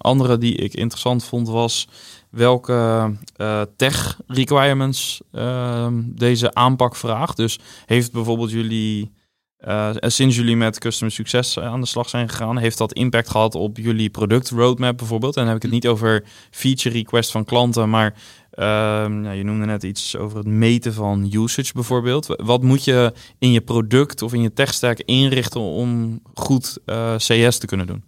andere 0.00 0.38
die 0.38 0.54
ik 0.54 0.74
interessant 0.74 1.24
vond 1.24 1.48
was 1.48 1.88
welke 2.30 3.12
tech 3.76 4.20
requirements 4.26 5.20
deze 6.04 6.54
aanpak 6.54 6.96
vraagt. 6.96 7.36
Dus 7.36 7.58
heeft 7.86 8.12
bijvoorbeeld 8.12 8.50
jullie, 8.50 9.12
eh, 9.64 9.90
sinds 10.00 10.36
jullie 10.36 10.56
met 10.56 10.78
customer 10.78 11.12
succes 11.14 11.58
aan 11.58 11.80
de 11.80 11.86
slag 11.86 12.08
zijn 12.08 12.28
gegaan, 12.28 12.58
heeft 12.58 12.78
dat 12.78 12.92
impact 12.92 13.30
gehad 13.30 13.54
op 13.54 13.76
jullie 13.76 14.10
product 14.10 14.50
roadmap 14.50 14.98
bijvoorbeeld? 14.98 15.34
En 15.34 15.40
dan 15.40 15.48
heb 15.48 15.56
ik 15.56 15.62
het 15.62 15.72
niet 15.72 15.86
over 15.86 16.24
feature 16.50 16.94
request 16.94 17.30
van 17.30 17.44
klanten, 17.44 17.90
maar 17.90 18.14
ehm, 18.50 19.24
ja, 19.24 19.30
je 19.30 19.44
noemde 19.44 19.66
net 19.66 19.82
iets 19.82 20.16
over 20.16 20.38
het 20.38 20.46
meten 20.46 20.92
van 20.94 21.30
usage 21.32 21.72
bijvoorbeeld. 21.72 22.26
Wat 22.26 22.62
moet 22.62 22.84
je 22.84 23.12
in 23.38 23.52
je 23.52 23.60
product 23.60 24.22
of 24.22 24.32
in 24.32 24.42
je 24.42 24.52
tech 24.52 24.74
stack 24.74 24.98
inrichten 24.98 25.60
om 25.60 26.20
goed 26.34 26.78
eh, 26.84 27.14
CS 27.16 27.58
te 27.58 27.66
kunnen 27.66 27.86
doen? 27.86 28.04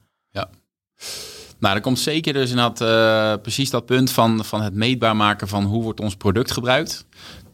Nou, 1.58 1.74
er 1.74 1.80
komt 1.80 1.98
zeker 1.98 2.32
dus 2.32 2.50
inderdaad 2.50 2.80
eh 2.80 3.42
precies 3.42 3.70
dat 3.70 3.86
punt 3.86 4.10
van, 4.10 4.44
van 4.44 4.62
het 4.62 4.74
meetbaar 4.74 5.16
maken 5.16 5.48
van 5.48 5.64
hoe 5.64 5.82
wordt 5.82 6.00
ons 6.00 6.16
product 6.16 6.50
gebruikt. 6.50 7.06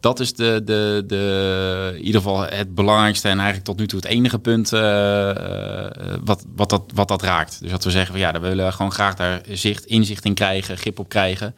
Dat 0.03 0.19
is 0.19 0.33
de, 0.33 0.61
de, 0.65 1.03
de, 1.07 1.93
in 1.95 2.05
ieder 2.05 2.21
geval 2.21 2.41
het 2.41 2.75
belangrijkste 2.75 3.27
en 3.27 3.35
eigenlijk 3.35 3.65
tot 3.65 3.77
nu 3.77 3.87
toe 3.87 3.99
het 3.99 4.07
enige 4.07 4.39
punt 4.39 4.73
eh, 4.73 5.29
eh, 5.29 5.91
wat, 6.23 6.45
wat, 6.55 6.69
dat, 6.69 6.83
wat 6.93 7.07
dat 7.07 7.21
raakt. 7.21 7.57
Dus 7.61 7.71
dat 7.71 7.83
we 7.83 7.91
zeggen, 7.91 8.11
van, 8.11 8.19
ja, 8.19 8.31
daar 8.31 8.41
willen 8.41 8.65
we 8.65 8.71
gewoon 8.71 8.91
graag 8.91 9.15
daar 9.15 9.41
zicht, 9.49 9.85
inzicht 9.85 10.25
in 10.25 10.33
krijgen, 10.33 10.77
grip 10.77 10.99
op 10.99 11.09
krijgen. 11.09 11.55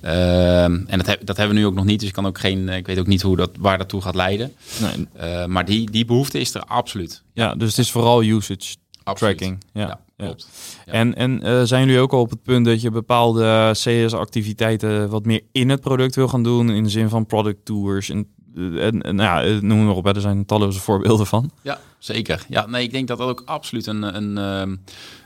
Ehm, 0.00 0.80
en 0.86 0.98
dat, 0.98 1.06
heb, 1.06 1.26
dat 1.26 1.36
hebben 1.36 1.54
we 1.54 1.60
nu 1.60 1.66
ook 1.66 1.74
nog 1.74 1.84
niet, 1.84 1.98
dus 1.98 2.08
ik, 2.08 2.14
kan 2.14 2.26
ook 2.26 2.38
geen, 2.38 2.68
ik 2.68 2.86
weet 2.86 2.98
ook 2.98 3.06
niet 3.06 3.22
hoe 3.22 3.36
dat, 3.36 3.50
waar 3.58 3.78
dat 3.78 3.88
toe 3.88 4.02
gaat 4.02 4.14
leiden. 4.14 4.52
Nee, 4.80 5.06
Eh, 5.12 5.46
maar 5.46 5.64
die, 5.64 5.90
die 5.90 6.04
behoefte 6.04 6.40
is 6.40 6.54
er 6.54 6.62
absoluut. 6.62 7.22
ja, 7.32 7.54
dus 7.54 7.68
het 7.68 7.78
is 7.78 7.90
vooral 7.90 8.22
usage 8.22 8.76
absoluut. 9.02 9.38
tracking. 9.38 9.64
Ja, 9.72 9.86
ja. 9.86 10.00
Klopt. 10.16 10.48
Ja. 10.86 10.92
En, 10.92 11.14
en 11.14 11.42
eh, 11.42 11.62
zijn 11.62 11.86
jullie 11.86 12.00
ook 12.00 12.12
al 12.12 12.20
op 12.20 12.30
het 12.30 12.42
punt 12.42 12.66
dat 12.66 12.80
je 12.80 12.90
bepaalde 12.90 13.70
CS-activiteiten 13.72 15.08
wat 15.08 15.24
meer 15.24 15.40
in 15.52 15.68
het 15.68 15.80
product 15.80 16.14
wil 16.14 16.28
gaan 16.28 16.42
doen, 16.42 16.70
in 16.70 16.82
de 16.82 16.90
zin 16.90 17.08
van 17.08 17.26
product 17.26 17.64
tours 17.64 18.10
en, 18.10 18.26
eh, 18.56 18.86
en, 18.86 19.02
en 19.02 19.14
nou 19.14 19.46
ja, 19.46 19.60
noem 19.60 19.84
maar 19.84 19.94
op, 19.94 20.04
hè, 20.04 20.14
er 20.14 20.20
zijn 20.20 20.46
talloze 20.46 20.80
voorbeelden 20.80 21.26
van. 21.26 21.50
Ja, 21.62 21.78
zeker. 21.98 22.44
Ja, 22.48 22.66
nee, 22.66 22.82
ik 22.82 22.92
denk 22.92 23.08
dat 23.08 23.18
dat 23.18 23.28
ook 23.28 23.42
absoluut 23.44 23.86
een, 23.86 24.16
een 24.16 24.38
ehm, 24.38 24.76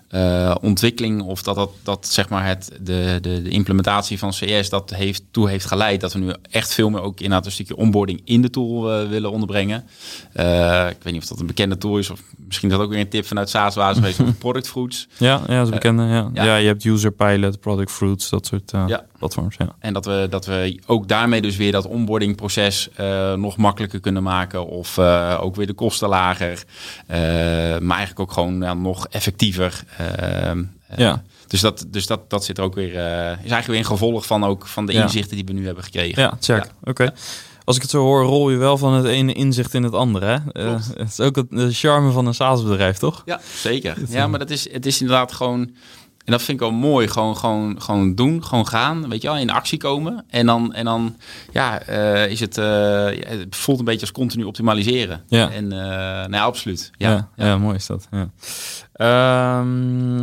eh, 0.09 0.55
ontwikkeling 0.61 1.23
of 1.23 1.42
dat 1.42 1.55
dat, 1.55 1.71
dat 1.83 2.07
zeg 2.09 2.29
maar 2.29 2.47
het, 2.47 2.71
de, 2.81 3.19
de, 3.21 3.42
de 3.42 3.49
implementatie 3.49 4.19
van 4.19 4.31
CS 4.31 4.69
dat 4.69 4.90
heeft, 4.95 5.23
toe 5.31 5.49
heeft 5.49 5.64
geleid 5.64 6.01
dat 6.01 6.12
we 6.12 6.19
nu 6.19 6.33
echt 6.51 6.75
veel 6.75 6.90
meer 6.90 7.01
ook 7.01 7.16
inderdaad 7.16 7.47
een 7.47 7.53
stukje 7.53 7.77
onboarding 7.77 8.21
in 8.25 8.42
de 8.42 8.51
tool 8.51 8.92
eh, 8.92 9.09
willen 9.09 9.31
onderbrengen. 9.31 9.85
Eh, 10.33 10.87
ik 10.90 11.03
weet 11.03 11.12
niet 11.12 11.23
of 11.23 11.29
dat 11.29 11.40
een 11.40 11.47
bekende 11.47 11.79
tool 11.79 11.99
is 11.99 12.11
of 12.11 12.21
misschien 12.47 12.69
is 12.69 12.75
dat 12.77 12.85
ook 12.85 12.90
weer 12.90 13.01
een 13.01 13.09
tip 13.09 13.27
vanuit 13.27 13.51
SaaS-basis 13.51 13.97
geweest 13.97 14.21
of 14.31 14.38
Product 14.38 14.69
Fruits. 14.69 15.09
Ja, 15.16 15.40
ja, 15.47 15.57
dat 15.57 15.66
is 15.66 15.73
bekende. 15.73 16.03
Ja. 16.03 16.31
Ja. 16.35 16.45
ja. 16.45 16.57
je 16.57 16.66
hebt 16.66 16.85
user 16.85 17.12
pilot, 17.12 17.61
product 17.61 17.90
fruits, 17.90 18.29
dat 18.29 18.47
soort 18.47 18.71
Ja. 18.71 19.05
platforms. 19.19 19.57
Ja. 19.59 19.75
En 19.79 19.92
dat 19.92 20.05
we, 20.05 20.27
dat 20.31 20.47
we 20.47 20.81
ook 20.87 21.09
daarmee 21.09 21.40
dus 21.40 21.57
weer 21.57 21.73
dat 21.73 21.87
onboardingproces 21.87 22.88
eh 22.95 23.35
nog 23.35 23.57
makkelijker 23.57 24.01
kunnen 24.01 24.23
maken. 24.23 24.66
Of 24.66 24.99
ook 25.38 25.57
weer 25.57 25.66
de 25.66 25.73
kosten 25.73 26.09
lager. 26.09 26.64
Maar 27.07 27.97
eigenlijk 27.97 28.21
ook 28.21 28.33
gewoon 28.33 28.83
nog 28.83 29.07
effectiever. 29.09 29.85
Ehm, 30.07 30.64
eh, 30.88 30.99
Ja. 30.99 31.23
Dus, 31.47 31.61
dat, 31.61 31.85
dus 31.88 32.07
dat, 32.07 32.31
dat 32.31 32.45
zit 32.45 32.59
er 32.59 32.64
ook 32.64 32.75
weer. 32.75 32.88
eh, 32.97 33.31
is 33.31 33.37
eigenlijk 33.37 33.66
weer 33.66 33.79
een 33.79 33.85
gevolg 33.85 34.27
van 34.27 34.45
ook 34.45 34.66
van 34.66 34.87
de 34.87 34.92
Ja. 34.92 35.03
inzichten 35.03 35.37
die 35.37 35.45
we 35.45 35.53
nu 35.53 35.66
hebben 35.66 35.85
gekregen. 35.85 36.23
Ja, 36.23 36.37
check. 36.40 36.64
Ja. 36.64 36.71
Oké. 36.90 37.12
Als 37.64 37.77
ik 37.77 37.83
het 37.83 37.90
zo 37.90 38.03
hoor, 38.03 38.23
rol 38.25 38.51
je 38.51 38.57
wel 38.57 38.79
van 38.79 38.92
het 38.92 39.05
ene 39.07 39.33
inzicht 39.33 39.75
in 39.75 39.83
het 39.83 39.92
andere. 39.92 40.27
Hè? 40.27 40.62
Klopt. 40.64 40.87
het 40.97 41.09
is 41.09 41.21
ook 41.21 41.37
het 41.37 41.51
de 41.51 41.73
charme 41.73 42.11
van 42.11 42.27
een 42.27 42.35
SaaS-bedrijf, 42.35 42.99
toch? 42.99 43.23
Ja, 43.25 43.40
zeker. 43.57 43.97
Ja, 44.09 44.27
maar 44.27 44.38
dat 44.38 44.51
is, 44.51 44.73
het 44.73 44.87
is 44.87 45.01
inderdaad 45.01 45.33
gewoon. 45.33 45.75
En 46.27 46.33
dat 46.33 46.43
vind 46.43 46.61
ik 46.61 46.69
wel 46.69 46.79
mooi. 46.79 47.09
Gewoon, 47.09 47.37
gewoon, 47.37 47.83
gewoon 47.83 48.15
doen, 48.15 48.45
gewoon 48.45 48.67
gaan. 48.67 49.09
Weet 49.09 49.23
je 49.23 49.29
wel, 49.29 49.37
in 49.37 49.51
actie 49.51 49.79
komen. 49.79 50.25
En 50.29 50.47
dan, 50.47 50.75
en 50.75 50.85
dan 50.85 51.17
ja, 51.53 51.81
eh, 51.81 52.31
is 52.31 52.41
het, 52.41 52.59
eh, 52.59 52.65
ja, 52.65 53.29
het 53.29 53.57
voelt 53.57 53.79
een 53.79 53.85
beetje 53.85 54.01
als 54.01 54.12
continu 54.12 54.45
optimaliseren. 54.45 55.23
Ja. 55.29 55.51
En 55.51 55.73
uh, 55.73 56.25
nee, 56.25 56.41
absoluut. 56.41 56.91
Ja, 56.97 57.31
Ja, 57.37 57.45
ja, 57.45 57.59
mooi 57.59 57.77
is 57.77 57.87
dat. 57.87 58.09
Ja. 58.11 58.31
Ehm, 58.93 60.19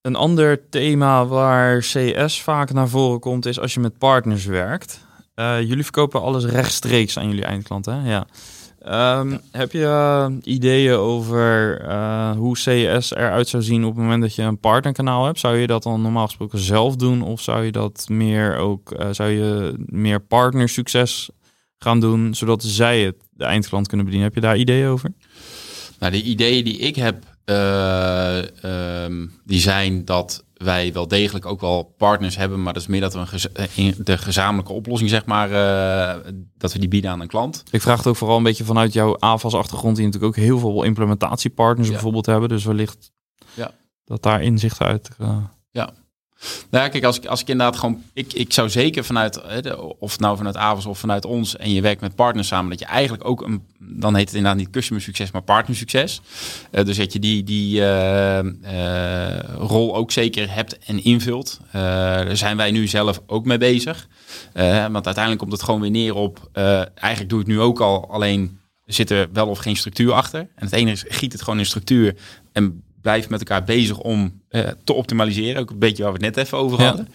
een 0.00 0.16
ander 0.16 0.68
thema 0.68 1.26
waar 1.26 1.78
CS 1.78 2.42
vaak 2.42 2.72
naar 2.72 2.88
voren 2.88 3.20
komt 3.20 3.46
is 3.46 3.60
als 3.60 3.74
je 3.74 3.80
met 3.80 3.98
partners 3.98 4.44
werkt. 4.44 5.00
Jullie 5.34 5.82
verkopen 5.82 6.22
alles 6.22 6.44
rechtstreeks 6.44 7.18
aan 7.18 7.28
jullie 7.28 7.44
eindklanten. 7.44 8.04
Ja. 8.04 8.26
Um, 8.88 9.40
heb 9.50 9.72
je 9.72 9.78
uh, 9.78 10.26
ideeën 10.42 10.94
over 10.94 11.82
uh, 11.82 12.30
hoe 12.36 12.54
CS 12.54 13.14
eruit 13.14 13.48
zou 13.48 13.62
zien 13.62 13.84
op 13.84 13.94
het 13.94 14.02
moment 14.02 14.22
dat 14.22 14.34
je 14.34 14.42
een 14.42 14.58
partnerkanaal 14.58 15.24
hebt? 15.24 15.38
Zou 15.38 15.56
je 15.56 15.66
dat 15.66 15.82
dan 15.82 16.02
normaal 16.02 16.26
gesproken 16.26 16.58
zelf 16.58 16.96
doen? 16.96 17.22
Of 17.22 17.40
zou 17.40 17.64
je 17.64 17.72
dat 17.72 18.06
meer 18.08 18.56
ook, 18.56 18.94
uh, 19.00 19.08
zou 19.10 19.30
je 19.30 19.74
meer 19.86 20.20
partnersucces 20.20 21.30
gaan 21.78 22.00
doen, 22.00 22.34
zodat 22.34 22.62
zij 22.62 23.00
het 23.00 23.16
de 23.30 23.44
eindklant 23.44 23.88
kunnen 23.88 24.06
bedienen? 24.06 24.28
Heb 24.32 24.42
je 24.42 24.46
daar 24.46 24.58
ideeën 24.58 24.88
over? 24.88 25.12
Nou, 25.98 26.12
de 26.12 26.22
ideeën 26.22 26.64
die 26.64 26.78
ik 26.78 26.96
heb, 26.96 27.24
um, 29.04 29.32
die 29.44 29.60
zijn 29.60 30.04
dat 30.04 30.43
wij 30.54 30.92
wel 30.92 31.08
degelijk 31.08 31.46
ook 31.46 31.60
wel 31.60 31.94
partners 31.96 32.36
hebben, 32.36 32.62
maar 32.62 32.72
dat 32.72 32.82
is 32.82 32.88
meer 32.88 33.00
dat 33.00 33.12
we 33.12 33.18
een 33.18 33.26
gez 33.26 33.46
de 33.98 34.18
gezamenlijke 34.18 34.72
oplossing, 34.72 35.10
zeg 35.10 35.24
maar, 35.24 35.50
uh, 35.50 36.32
dat 36.56 36.72
we 36.72 36.78
die 36.78 36.88
bieden 36.88 37.10
aan 37.10 37.20
een 37.20 37.28
klant. 37.28 37.62
Ik 37.70 37.82
vraag 37.82 37.96
het 37.96 38.06
ook 38.06 38.16
vooral 38.16 38.36
een 38.36 38.42
beetje 38.42 38.64
vanuit 38.64 38.92
jouw 38.92 39.16
AVAS-achtergrond, 39.18 39.96
die 39.96 40.04
natuurlijk 40.04 40.36
ook 40.36 40.44
heel 40.44 40.58
veel 40.58 40.82
implementatiepartners 40.82 41.88
ja. 41.88 41.92
bijvoorbeeld 41.92 42.26
hebben. 42.26 42.48
Dus 42.48 42.64
wellicht 42.64 43.12
ja. 43.54 43.70
dat 44.04 44.22
daar 44.22 44.42
inzichten 44.42 44.86
uit. 44.86 45.10
Uh... 45.20 45.36
Ja. 45.70 45.92
Nou 46.70 46.84
ja, 46.84 46.90
kijk, 46.90 47.04
als 47.04 47.16
ik, 47.16 47.26
als 47.26 47.40
ik 47.40 47.48
inderdaad 47.48 47.76
gewoon... 47.76 48.02
Ik, 48.12 48.32
ik 48.32 48.52
zou 48.52 48.68
zeker 48.70 49.04
vanuit, 49.04 49.40
of 49.98 50.10
het 50.10 50.20
nou 50.20 50.36
vanuit 50.36 50.56
Avas 50.56 50.86
of 50.86 50.98
vanuit 50.98 51.24
ons... 51.24 51.56
en 51.56 51.72
je 51.72 51.80
werkt 51.80 52.00
met 52.00 52.14
partners 52.14 52.48
samen, 52.48 52.70
dat 52.70 52.78
je 52.78 52.84
eigenlijk 52.84 53.24
ook 53.24 53.42
een... 53.42 53.62
dan 53.78 54.14
heet 54.14 54.26
het 54.26 54.34
inderdaad 54.34 54.60
niet 54.60 54.70
customer 54.70 55.02
succes, 55.02 55.30
maar 55.30 55.42
partner 55.42 55.76
succes. 55.76 56.20
Uh, 56.72 56.84
dus 56.84 56.96
dat 56.96 57.12
je 57.12 57.18
die, 57.18 57.42
die 57.42 57.80
uh, 57.80 58.38
uh, 58.42 59.38
rol 59.56 59.96
ook 59.96 60.12
zeker 60.12 60.54
hebt 60.54 60.78
en 60.78 61.04
invult. 61.04 61.60
Daar 61.72 62.36
zijn 62.36 62.56
wij 62.56 62.70
nu 62.70 62.86
zelf 62.86 63.20
ook 63.26 63.44
mee 63.44 63.58
bezig. 63.58 64.08
Want 64.52 65.06
uiteindelijk 65.06 65.38
komt 65.38 65.52
het 65.52 65.62
gewoon 65.62 65.80
weer 65.80 65.90
neer 65.90 66.14
op... 66.14 66.50
eigenlijk 66.94 67.28
doe 67.28 67.40
ik 67.40 67.46
nu 67.46 67.60
ook 67.60 67.80
al, 67.80 68.10
alleen 68.10 68.58
zit 68.84 69.10
er 69.10 69.28
wel 69.32 69.48
of 69.48 69.58
geen 69.58 69.76
structuur 69.76 70.12
achter. 70.12 70.40
En 70.40 70.64
het 70.64 70.72
ene 70.72 70.90
is, 70.90 71.04
giet 71.08 71.32
het 71.32 71.42
gewoon 71.42 71.58
in 71.58 71.66
structuur... 71.66 72.16
en 72.52 72.82
blijf 73.00 73.28
met 73.28 73.38
elkaar 73.38 73.64
bezig 73.64 73.98
om 73.98 74.42
uh, 74.54 74.68
te 74.84 74.92
optimaliseren. 74.92 75.60
Ook 75.60 75.70
een 75.70 75.78
beetje 75.78 76.02
waar 76.02 76.12
we 76.12 76.24
het 76.24 76.36
net 76.36 76.44
even 76.46 76.58
over 76.58 76.82
hadden. 76.82 77.08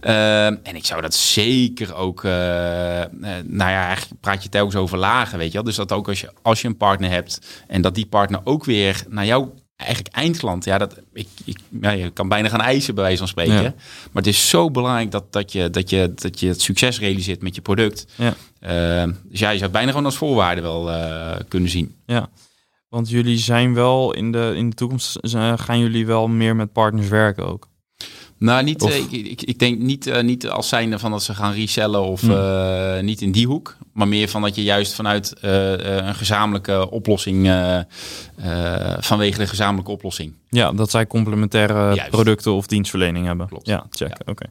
Ja. 0.00 0.48
Uh, 0.50 0.58
en 0.62 0.76
ik 0.76 0.84
zou 0.84 1.00
dat 1.02 1.14
zeker 1.14 1.94
ook... 1.94 2.24
Uh, 2.24 2.32
nou 2.32 3.70
ja, 3.70 3.86
eigenlijk 3.86 4.20
praat 4.20 4.42
je 4.42 4.48
telkens 4.48 4.76
over 4.76 4.98
lagen, 4.98 5.38
weet 5.38 5.48
je 5.48 5.52
wel. 5.52 5.62
Dus 5.62 5.76
dat 5.76 5.92
ook 5.92 6.08
als 6.08 6.20
je, 6.20 6.32
als 6.42 6.60
je 6.60 6.68
een 6.68 6.76
partner 6.76 7.10
hebt... 7.10 7.40
en 7.66 7.82
dat 7.82 7.94
die 7.94 8.06
partner 8.06 8.40
ook 8.44 8.64
weer 8.64 9.04
naar 9.08 9.26
jou 9.26 9.48
eigenlijk 9.76 10.14
eindklant. 10.14 10.64
Ja, 10.64 10.78
dat, 10.78 10.96
ik, 11.12 11.28
ik, 11.44 11.58
ja, 11.80 11.90
je 11.90 12.10
kan 12.10 12.28
bijna 12.28 12.48
gaan 12.48 12.60
eisen 12.60 12.94
bij 12.94 13.04
wijze 13.04 13.18
van 13.18 13.28
spreken. 13.28 13.54
Ja. 13.54 13.74
Maar 14.12 14.22
het 14.22 14.26
is 14.26 14.48
zo 14.48 14.70
belangrijk 14.70 15.10
dat, 15.10 15.32
dat, 15.32 15.52
je, 15.52 15.70
dat, 15.70 15.90
je, 15.90 16.12
dat 16.14 16.40
je 16.40 16.48
het 16.48 16.62
succes 16.62 16.98
realiseert 16.98 17.42
met 17.42 17.54
je 17.54 17.60
product. 17.60 18.06
Ja. 18.16 18.34
Uh, 19.06 19.12
dus 19.24 19.40
ja, 19.40 19.50
je 19.50 19.58
zou 19.58 19.62
het 19.62 19.72
bijna 19.72 19.90
gewoon 19.90 20.04
als 20.04 20.16
voorwaarde 20.16 20.60
wel 20.60 20.90
uh, 20.90 21.32
kunnen 21.48 21.70
zien. 21.70 21.94
Ja, 22.06 22.28
want 22.92 23.10
jullie 23.10 23.38
zijn 23.38 23.74
wel 23.74 24.14
in 24.14 24.32
de, 24.32 24.52
in 24.56 24.70
de 24.70 24.76
toekomst 24.76 25.18
gaan 25.56 25.78
jullie 25.78 26.06
wel 26.06 26.28
meer 26.28 26.56
met 26.56 26.72
partners 26.72 27.08
werken 27.08 27.46
ook. 27.46 27.68
Nou, 28.38 28.64
niet, 28.64 28.82
uh, 28.82 28.96
ik, 28.96 29.10
ik, 29.10 29.42
ik, 29.42 29.58
denk 29.58 29.78
niet, 29.78 30.06
uh, 30.06 30.20
niet 30.20 30.48
als 30.48 30.68
zijnde 30.68 30.98
van 30.98 31.10
dat 31.10 31.22
ze 31.22 31.34
gaan 31.34 31.52
resellen 31.52 32.02
of 32.02 32.20
hmm. 32.20 33.04
niet 33.04 33.20
in 33.20 33.32
die 33.32 33.46
hoek. 33.46 33.76
Maar 33.92 34.08
meer 34.08 34.28
van 34.28 34.42
dat 34.42 34.54
je 34.54 34.62
juist 34.62 34.94
vanuit 34.94 35.34
een 35.40 36.14
gezamenlijke 36.14 36.90
oplossing, 36.90 37.46
vanwege 38.98 39.38
de 39.38 39.46
gezamenlijke 39.46 39.90
oplossing. 39.90 40.34
Ja, 40.48 40.72
dat 40.72 40.90
zij 40.90 41.06
complementaire 41.06 41.94
juist. 41.94 42.10
producten 42.10 42.52
of 42.52 42.66
dienstverlening 42.66 43.26
hebben. 43.26 43.48
Klopt. 43.48 43.66
Ja, 43.66 43.86
check. 43.90 44.08
Ja. 44.08 44.16
Oké. 44.24 44.30
Okay. 44.30 44.48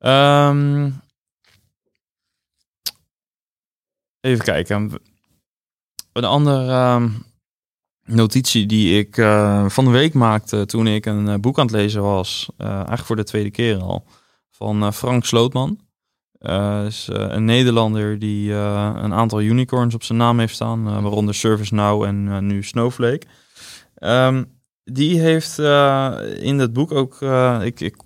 Ja. 0.00 0.48
Um, 0.48 1.00
even 4.20 4.44
kijken. 4.44 4.92
Een 6.14 6.24
andere 6.24 6.70
ehm, 6.70 7.08
notitie 8.04 8.66
die 8.66 8.98
ik 8.98 9.16
uh, 9.16 9.68
van 9.68 9.84
de 9.84 9.90
week 9.90 10.14
maakte 10.14 10.66
toen 10.66 10.86
ik 10.86 11.06
een 11.06 11.26
uh, 11.26 11.34
boek 11.34 11.58
aan 11.58 11.66
het 11.66 11.74
lezen 11.74 12.02
was, 12.02 12.48
uh, 12.58 12.68
eigenlijk 12.68 13.04
voor 13.04 13.16
de 13.16 13.24
tweede 13.24 13.50
keer 13.50 13.78
al, 13.78 14.06
van 14.50 14.92
Frank 14.92 15.24
Slootman. 15.24 15.78
is 16.86 17.08
een 17.10 17.44
Nederlander 17.44 18.18
die 18.18 18.52
een 18.52 19.14
aantal 19.14 19.40
unicorns 19.40 19.94
op 19.94 20.02
zijn 20.02 20.18
naam 20.18 20.38
heeft 20.38 20.54
staan, 20.54 21.02
waaronder 21.02 21.34
ServiceNow 21.34 22.02
en 22.02 22.46
nu 22.46 22.62
Snowflake. 22.62 23.26
Um, 23.98 24.52
die 24.84 25.20
heeft 25.20 25.58
in 26.38 26.58
dat 26.58 26.72
boek 26.72 26.92
ook, 26.92 27.20
ik, 27.62 27.80
ik 27.80 27.96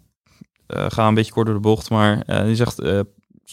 ga 0.66 1.08
een 1.08 1.14
beetje 1.14 1.32
kort 1.32 1.46
door 1.46 1.54
de 1.54 1.60
bocht, 1.60 1.90
maar 1.90 2.44
die 2.44 2.54
zegt 2.54 2.82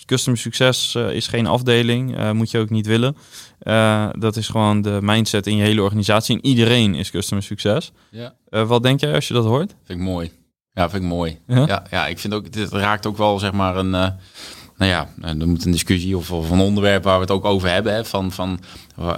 Customer 0.05 0.39
succes 0.39 0.93
uh, 0.95 1.11
is 1.11 1.27
geen 1.27 1.47
afdeling, 1.47 2.17
uh, 2.17 2.31
moet 2.31 2.51
je 2.51 2.59
ook 2.59 2.69
niet 2.69 2.85
willen. 2.85 3.17
Uh, 3.63 4.09
dat 4.17 4.35
is 4.35 4.47
gewoon 4.47 4.81
de 4.81 4.99
mindset 5.01 5.47
in 5.47 5.55
je 5.55 5.63
hele 5.63 5.81
organisatie. 5.81 6.35
En 6.35 6.45
iedereen 6.45 6.95
is 6.95 7.11
customer 7.11 7.43
succes. 7.43 7.91
Ja. 8.11 8.33
wat 8.49 8.83
denk 8.83 8.99
jij 8.99 9.13
als 9.13 9.27
je 9.27 9.33
dat 9.33 9.45
hoort? 9.45 9.75
Vind 9.83 9.99
ik 9.99 10.05
mooi. 10.05 10.31
Ja, 10.73 10.89
vind 10.89 11.03
ik 11.03 11.09
mooi. 11.09 11.39
Ja, 11.47 11.67
ja, 11.67 11.83
ja 11.91 12.07
ik 12.07 12.19
vind 12.19 12.33
ook, 12.33 12.51
dit 12.51 12.71
raakt 12.71 13.05
ook 13.05 13.17
wel 13.17 13.39
zeg 13.39 13.51
maar 13.51 13.77
een 13.77 14.13
nou 14.77 14.91
ja, 14.91 15.09
er 15.21 15.47
moet 15.47 15.65
een 15.65 15.71
discussie 15.71 16.17
of, 16.17 16.31
of 16.31 16.49
een 16.49 16.59
onderwerp 16.59 17.03
waar 17.03 17.15
we 17.15 17.21
het 17.21 17.31
ook 17.31 17.45
over 17.45 17.69
hebben. 17.69 17.93
Hè, 17.93 18.05
van, 18.05 18.31
van 18.31 18.59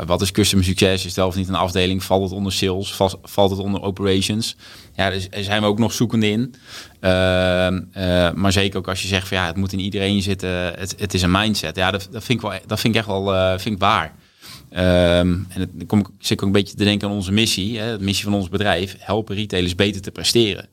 wat 0.06 0.22
is 0.22 0.32
customer 0.32 0.66
succes? 0.66 1.06
Is 1.06 1.16
het 1.16 1.26
of 1.26 1.36
niet 1.36 1.48
een 1.48 1.56
afdeling? 1.56 2.04
Valt 2.04 2.24
het 2.24 2.32
onder 2.32 2.52
sales? 2.52 2.94
Valt 3.24 3.50
het 3.50 3.60
onder 3.60 3.82
operations? 3.82 4.56
Ja, 4.96 5.10
dus 5.10 5.30
daar 5.30 5.44
zijn 5.44 5.62
we 5.62 5.68
ook 5.68 5.80
nog 5.80 5.94
zoekende 5.94 6.30
in. 6.30 6.56
Uh, 7.02 7.12
uh, 7.12 8.32
maar 8.34 8.52
zeker 8.52 8.78
ook 8.80 8.88
als 8.88 9.02
je 9.02 9.08
zegt 9.08 9.28
van 9.28 9.38
ja, 9.38 9.46
het 9.46 9.56
moet 9.56 9.74
in 9.74 9.80
iedereen 9.80 10.22
zitten. 10.22 10.50
Het, 10.50 10.96
het 10.98 11.14
is 11.14 11.22
een 11.22 11.32
mindset. 11.32 11.76
Ja, 11.76 11.92
dat, 11.92 12.08
dat, 12.12 12.24
vind 12.24 12.44
ik 12.44 12.50
wel, 12.50 12.60
dat 12.66 12.80
vind 12.80 12.94
ik 12.94 13.00
echt 13.00 13.10
wel 13.10 13.58
vind 13.60 13.76
ik 13.76 13.82
waar. 13.82 14.14
Um, 14.72 15.48
en 15.50 15.70
dan 15.74 15.86
kom 15.86 16.00
ik, 16.00 16.08
zit 16.20 16.32
ik 16.32 16.42
ook 16.42 16.48
een 16.48 16.52
beetje 16.52 16.76
te 16.76 16.84
denken 16.84 17.08
aan 17.08 17.14
onze 17.14 17.32
missie. 17.32 17.80
Hè, 17.80 17.98
de 17.98 18.04
missie 18.04 18.26
van 18.26 18.34
ons 18.34 18.50
bedrijf. 18.50 18.96
Helpen 19.00 19.36
retailers 19.36 19.76
beter 19.76 20.02
te 20.02 20.12
presteren. 20.12 20.70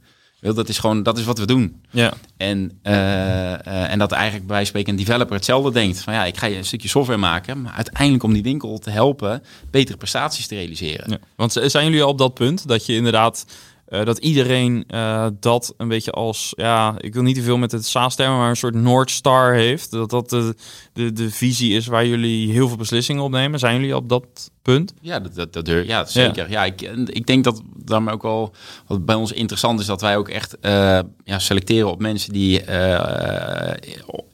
Dat 0.53 0.69
is 0.69 0.79
gewoon, 0.79 1.03
dat 1.03 1.19
is 1.19 1.25
wat 1.25 1.39
we 1.39 1.47
doen. 1.47 1.81
Ja. 1.91 2.13
En, 2.37 2.79
uh, 2.83 2.93
uh, 2.93 3.91
en 3.91 3.99
dat 3.99 4.13
eigenlijk 4.13 4.47
bij 4.47 4.65
spreken 4.65 4.93
een 4.93 4.99
developer 4.99 5.35
hetzelfde 5.35 5.71
denkt. 5.71 6.01
Van 6.01 6.13
ja, 6.13 6.25
ik 6.25 6.37
ga 6.37 6.47
je 6.47 6.57
een 6.57 6.65
stukje 6.65 6.89
software 6.89 7.19
maken, 7.19 7.63
maar 7.63 7.73
uiteindelijk 7.73 8.23
om 8.23 8.33
die 8.33 8.43
winkel 8.43 8.79
te 8.79 8.91
helpen 8.91 9.43
betere 9.71 9.97
prestaties 9.97 10.47
te 10.47 10.55
realiseren. 10.55 11.11
Ja. 11.11 11.19
Want 11.37 11.53
zijn 11.53 11.85
jullie 11.85 12.03
al 12.03 12.09
op 12.09 12.19
dat 12.19 12.35
punt 12.35 12.69
dat 12.69 12.87
je 12.87 12.95
inderdaad 12.95 13.47
uh, 13.95 14.05
dat 14.05 14.19
iedereen 14.19 14.85
uh, 14.89 15.27
dat 15.41 15.75
een 15.77 15.89
beetje 15.89 16.11
als, 16.11 16.53
ja, 16.57 16.95
ik 16.99 17.15
wil 17.15 17.23
niet 17.23 17.35
te 17.35 17.43
veel 17.43 17.59
met 17.59 17.73
het 17.73 17.87
SaaS-termen, 17.87 18.39
maar 18.39 18.49
een 18.49 18.57
soort 18.57 18.75
Noordstar 18.75 19.53
heeft. 19.53 19.91
Dat 19.91 20.11
dat 20.11 20.31
de, 20.31 20.55
de, 20.93 21.13
de 21.13 21.31
visie 21.31 21.77
is 21.77 21.87
waar 21.87 22.07
jullie 22.07 22.53
heel 22.53 22.69
veel 22.69 22.77
beslissingen 22.77 23.23
op 23.23 23.31
nemen. 23.31 23.59
Zijn 23.59 23.81
jullie 23.81 23.97
op 23.97 24.09
dat 24.09 24.51
punt? 24.63 24.95
Ja, 25.01 25.21
dat, 25.21 25.35
dat, 25.35 25.53
dat 25.53 25.87
ja 25.87 26.05
zeker. 26.05 26.51
Ja, 26.51 26.65
ik, 26.65 26.81
ik 27.07 27.27
denk 27.27 27.45
dat 27.45 27.63
daarmee 27.77 28.15
ook 28.15 28.23
wel, 28.23 28.55
wat 28.87 29.05
bij 29.05 29.15
ons 29.15 29.33
interessant 29.33 29.81
is, 29.81 29.87
dat 29.87 30.01
wij 30.01 30.17
ook 30.17 30.29
echt 30.29 30.57
uh, 30.63 30.99
ja, 31.25 31.39
selecteren 31.39 31.91
op 31.91 32.01
mensen 32.01 32.33
die 32.33 32.61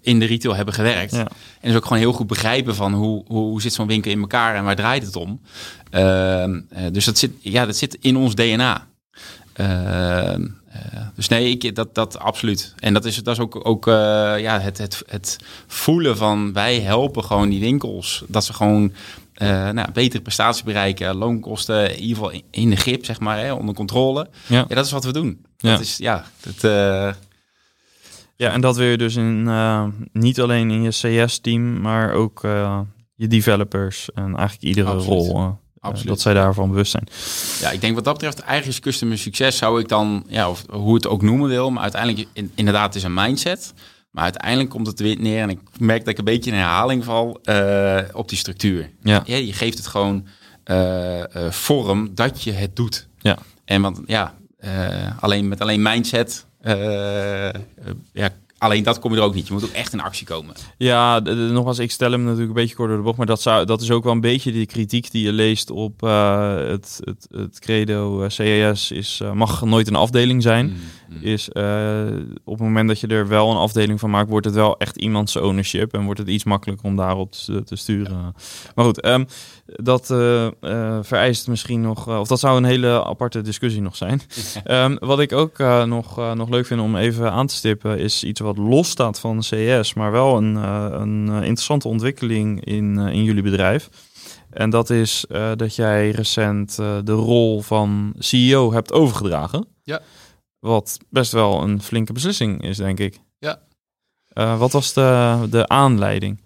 in 0.00 0.18
de 0.18 0.26
retail 0.26 0.56
hebben 0.56 0.74
gewerkt. 0.74 1.12
Ja. 1.12 1.28
En 1.60 1.68
dus 1.68 1.74
ook 1.74 1.82
gewoon 1.82 1.98
heel 1.98 2.12
goed 2.12 2.26
begrijpen 2.26 2.74
van 2.74 2.94
hoe, 2.94 3.24
hoe, 3.26 3.44
hoe 3.44 3.62
zit 3.62 3.72
zo'n 3.72 3.86
winkel 3.86 4.10
in 4.10 4.20
elkaar 4.20 4.54
en 4.54 4.64
waar 4.64 4.76
draait 4.76 5.04
het 5.04 5.16
om. 5.16 5.40
Ehm, 5.90 6.60
dus 6.92 7.04
dat 7.04 7.18
zit, 7.18 7.32
ja, 7.40 7.66
dat 7.66 7.76
zit 7.76 7.96
in 8.00 8.16
ons 8.16 8.34
DNA. 8.34 8.88
Uh, 9.60 10.34
dus 11.14 11.28
nee, 11.28 11.50
ik, 11.50 11.74
dat, 11.74 11.94
dat 11.94 12.18
absoluut. 12.18 12.74
En 12.78 12.92
dat 12.94 13.04
is, 13.04 13.22
dat 13.22 13.34
is 13.34 13.40
ook, 13.40 13.66
ook 13.66 13.86
uh, 13.86 13.94
ja, 14.38 14.60
het, 14.60 14.78
het, 14.78 15.02
het 15.06 15.38
voelen 15.66 16.16
van 16.16 16.52
wij 16.52 16.80
helpen 16.80 17.24
gewoon 17.24 17.48
die 17.48 17.60
winkels. 17.60 18.24
Dat 18.26 18.44
ze 18.44 18.52
gewoon 18.52 18.92
uh, 19.36 19.70
nou, 19.70 19.92
betere 19.92 20.22
prestatie 20.22 20.64
bereiken, 20.64 21.16
loonkosten 21.16 21.90
in 21.90 22.00
ieder 22.00 22.16
geval 22.16 22.40
in 22.50 22.70
de 22.70 22.76
grip, 22.76 23.04
zeg 23.04 23.20
maar, 23.20 23.38
hè, 23.38 23.52
onder 23.52 23.74
controle. 23.74 24.28
Ja. 24.46 24.64
ja 24.68 24.74
dat 24.74 24.84
is 24.84 24.92
wat 24.92 25.04
we 25.04 25.12
doen. 25.12 25.44
Ja. 25.56 25.70
Dat 25.70 25.80
is, 25.80 25.96
ja, 25.96 26.24
dat, 26.40 26.60
ja, 28.36 28.52
en 28.52 28.60
dat 28.60 28.76
wil 28.76 28.86
je 28.86 28.98
dus 28.98 29.16
in, 29.16 29.48
niet 30.12 30.40
alleen 30.40 30.70
in 30.70 30.82
je 30.82 31.24
CS-team, 31.24 31.80
maar 31.80 32.12
ook 32.12 32.40
je 33.14 33.26
developers 33.26 34.12
en 34.14 34.36
eigenlijk 34.36 34.62
iedere 34.62 34.88
absoluut. 34.88 35.26
rol 35.26 35.58
Absoluut. 35.80 36.08
dat 36.08 36.20
zij 36.20 36.34
daarvan 36.34 36.68
bewust 36.68 36.90
zijn. 36.90 37.08
Ja, 37.60 37.70
ik 37.70 37.80
denk 37.80 37.94
wat 37.94 38.04
dat 38.04 38.12
betreft, 38.12 38.38
eigenlijk 38.38 38.68
is 38.78 38.80
customer 38.80 39.18
succes 39.18 39.56
zou 39.56 39.80
ik 39.80 39.88
dan, 39.88 40.24
ja, 40.28 40.50
of 40.50 40.64
hoe 40.70 40.94
het 40.94 41.06
ook 41.06 41.22
noemen 41.22 41.48
wil, 41.48 41.70
maar 41.70 41.82
uiteindelijk 41.82 42.28
in, 42.32 42.52
inderdaad 42.54 42.86
het 42.86 42.94
is 42.94 43.02
een 43.02 43.14
mindset. 43.14 43.72
Maar 44.10 44.24
uiteindelijk 44.24 44.70
komt 44.70 44.86
het 44.86 45.00
weer 45.00 45.20
neer, 45.20 45.42
en 45.42 45.50
ik 45.50 45.58
merk 45.78 45.98
dat 45.98 46.08
ik 46.08 46.18
een 46.18 46.24
beetje 46.24 46.50
in 46.50 46.56
herhaling 46.56 47.04
val, 47.04 47.40
uh, 47.44 47.98
op 48.12 48.28
die 48.28 48.38
structuur. 48.38 48.90
Ja. 49.02 49.22
ja. 49.24 49.36
je 49.36 49.52
geeft 49.52 49.78
het 49.78 49.86
gewoon 49.86 50.26
uh, 50.64 51.18
uh, 51.18 51.24
vorm 51.50 52.14
dat 52.14 52.42
je 52.42 52.52
het 52.52 52.76
doet. 52.76 53.08
Ja. 53.18 53.38
En 53.64 53.82
want 53.82 54.00
ja, 54.06 54.34
alleen 55.20 55.48
met 55.48 55.60
alleen 55.60 55.82
mindset 55.82 56.46
ja, 58.12 58.30
Alleen 58.60 58.82
dat 58.82 58.98
kom 58.98 59.12
je 59.12 59.18
er 59.18 59.24
ook 59.24 59.34
niet. 59.34 59.46
Je 59.46 59.52
moet 59.52 59.64
ook 59.64 59.70
echt 59.70 59.92
in 59.92 60.00
actie 60.00 60.26
komen. 60.26 60.54
Ja, 60.76 61.18
nogmaals, 61.18 61.78
ik 61.78 61.90
stel 61.90 62.10
hem 62.10 62.22
natuurlijk 62.22 62.48
een 62.48 62.54
beetje 62.54 62.74
kort 62.74 62.88
door 62.88 62.96
de 62.96 63.04
bocht. 63.04 63.16
Maar 63.16 63.26
dat, 63.26 63.42
zou, 63.42 63.66
dat 63.66 63.80
is 63.80 63.90
ook 63.90 64.04
wel 64.04 64.12
een 64.12 64.20
beetje 64.20 64.52
die 64.52 64.66
kritiek 64.66 65.10
die 65.10 65.24
je 65.24 65.32
leest 65.32 65.70
op 65.70 66.02
uh, 66.02 66.54
het, 66.56 67.00
het, 67.04 67.26
het 67.30 67.58
credo 67.58 68.22
uh, 68.22 68.28
CAS 68.28 68.90
is, 68.90 69.20
uh, 69.22 69.32
mag 69.32 69.64
nooit 69.64 69.88
een 69.88 69.94
afdeling 69.94 70.42
zijn. 70.42 70.66
Mm, 70.66 70.76
mm. 71.16 71.22
Is 71.22 71.48
op 72.44 72.54
het 72.54 72.60
moment 72.60 72.88
dat 72.88 73.00
je 73.00 73.06
er 73.06 73.28
wel 73.28 73.50
een 73.50 73.56
afdeling 73.56 74.00
van 74.00 74.10
maakt, 74.10 74.28
wordt 74.28 74.46
het 74.46 74.54
wel 74.54 74.78
echt 74.78 74.96
iemands 74.96 75.36
ownership. 75.36 75.94
En 75.94 76.04
wordt 76.04 76.20
het 76.20 76.28
iets 76.28 76.44
makkelijker 76.44 76.86
om 76.86 76.96
daarop 76.96 77.32
te, 77.32 77.62
te 77.64 77.76
sturen. 77.76 78.34
Maar 78.74 78.84
goed, 78.84 79.06
um, 79.06 79.26
dat 79.64 80.06
vereist 81.06 81.48
misschien 81.48 81.80
nog, 81.80 82.08
of 82.08 82.28
dat 82.28 82.40
zou 82.40 82.56
een 82.56 82.64
hele 82.64 83.04
aparte 83.04 83.40
discussie 83.40 83.82
nog 83.82 83.96
zijn. 83.96 84.20
um, 84.66 84.96
wat 85.10 85.20
ik 85.20 85.32
ook 85.32 85.58
nog, 85.86 86.34
nog 86.34 86.48
leuk 86.48 86.66
vind 86.66 86.80
om 86.80 86.96
even 86.96 87.32
aan 87.32 87.46
te 87.46 87.54
stippen, 87.54 87.98
is 87.98 88.24
iets 88.24 88.40
wat 88.40 88.49
wat 88.54 88.66
los 88.68 88.90
staat 88.90 89.20
van 89.20 89.38
CS, 89.38 89.94
maar 89.94 90.12
wel 90.12 90.36
een, 90.36 90.54
uh, 90.54 90.86
een 90.90 91.28
eh, 91.28 91.34
interessante 91.34 91.88
ontwikkeling 91.88 92.64
in, 92.64 92.98
uh, 92.98 93.12
in 93.12 93.24
jullie 93.24 93.42
bedrijf. 93.42 93.88
En 94.50 94.70
dat 94.70 94.90
is 94.90 95.24
uh, 95.28 95.50
dat 95.56 95.74
jij 95.74 96.10
recent 96.10 96.76
de 96.76 97.12
rol 97.12 97.60
van 97.60 98.14
CEO 98.18 98.72
hebt 98.72 98.92
overgedragen. 98.92 99.66
Ja. 99.82 100.00
Wat 100.58 100.98
best 101.08 101.32
wel 101.32 101.62
een 101.62 101.82
flinke 101.82 102.12
beslissing 102.12 102.62
is, 102.62 102.76
denk 102.76 102.98
ik. 102.98 103.20
Ja. 103.38 103.60
wat 104.56 104.72
was 104.72 104.92
de, 104.92 105.46
de 105.50 105.68
aanleiding? 105.68 106.40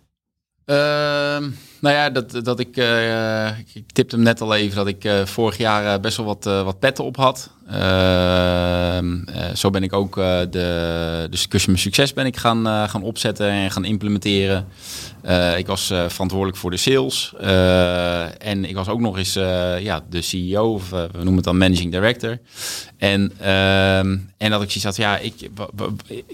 Ehm, 0.64 1.50
nou 1.84 1.96
ja, 1.96 2.10
dat, 2.10 2.44
dat 2.44 2.60
ik, 2.60 2.76
uh, 2.76 3.58
ik 3.58 3.92
tipte 3.92 4.14
hem 4.14 4.24
net 4.24 4.40
al 4.40 4.54
even 4.54 4.76
dat 4.76 4.86
ik 4.86 5.04
uh, 5.04 5.24
vorig 5.24 5.56
jaar 5.56 5.94
uh, 5.94 6.00
best 6.00 6.16
wel 6.16 6.26
wat, 6.26 6.44
wat 6.44 6.78
petten 6.78 7.04
op 7.04 7.16
had. 7.16 7.50
Ehm, 7.68 9.16
zo 9.54 9.70
ben 9.70 9.82
ik 9.82 9.92
ook 9.92 10.14
de, 10.14 11.26
dus 11.30 11.48
Customer 11.48 11.80
Succes 11.80 12.12
ben 12.12 12.26
ik 12.26 12.36
gaan, 12.36 12.88
gaan 12.88 13.02
opzetten 13.02 13.50
en 13.50 13.70
gaan 13.70 13.84
implementeren. 13.84 14.66
ik 15.56 15.66
was 15.66 15.86
verantwoordelijk 15.86 16.56
voor 16.56 16.70
de 16.70 16.76
sales. 16.76 17.34
en 18.38 18.64
ik 18.64 18.74
was 18.74 18.88
ook 18.88 19.00
nog 19.00 19.18
eens 19.18 19.32
ja, 19.82 20.00
de 20.10 20.22
CEO, 20.22 20.72
of 20.72 20.90
we 20.90 21.08
noemen 21.12 21.34
het 21.34 21.44
dan 21.44 21.58
Managing 21.58 21.92
Director. 21.92 22.38
En, 23.04 23.32
ehm, 23.38 24.16
en 24.36 24.50
dat 24.50 24.62
ik 24.62 24.70
zoiets 24.70 24.84
had, 24.84 24.96
ja, 24.96 25.18
ik, 25.18 25.34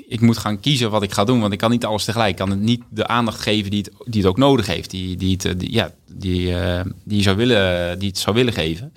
ik 0.09 0.21
moet 0.21 0.39
gaan 0.39 0.61
kiezen 0.61 0.91
wat 0.91 1.03
ik 1.03 1.13
ga 1.13 1.25
doen. 1.25 1.41
Want 1.41 1.53
ik 1.53 1.59
kan 1.59 1.71
niet 1.71 1.85
alles 1.85 2.05
tegelijk. 2.05 2.31
Ik 2.31 2.37
kan 2.37 2.51
het 2.51 2.61
niet 2.61 2.83
de 2.89 3.07
aandacht 3.07 3.41
geven 3.41 3.71
die 3.71 3.81
het, 3.81 3.93
die 4.05 4.21
het 4.21 4.31
ook 4.31 4.37
nodig 4.37 4.67
heeft. 4.67 4.91
Die, 4.91 5.17
die, 5.17 5.31
het, 5.43 5.61
die 5.61 5.73
ja, 5.73 5.91
die, 6.13 6.49
uh, 6.49 6.81
die, 7.05 7.23
zou 7.23 7.37
willen, 7.37 7.99
die 7.99 8.09
het 8.09 8.19
zou 8.19 8.37
willen 8.37 8.53
geven. 8.53 8.93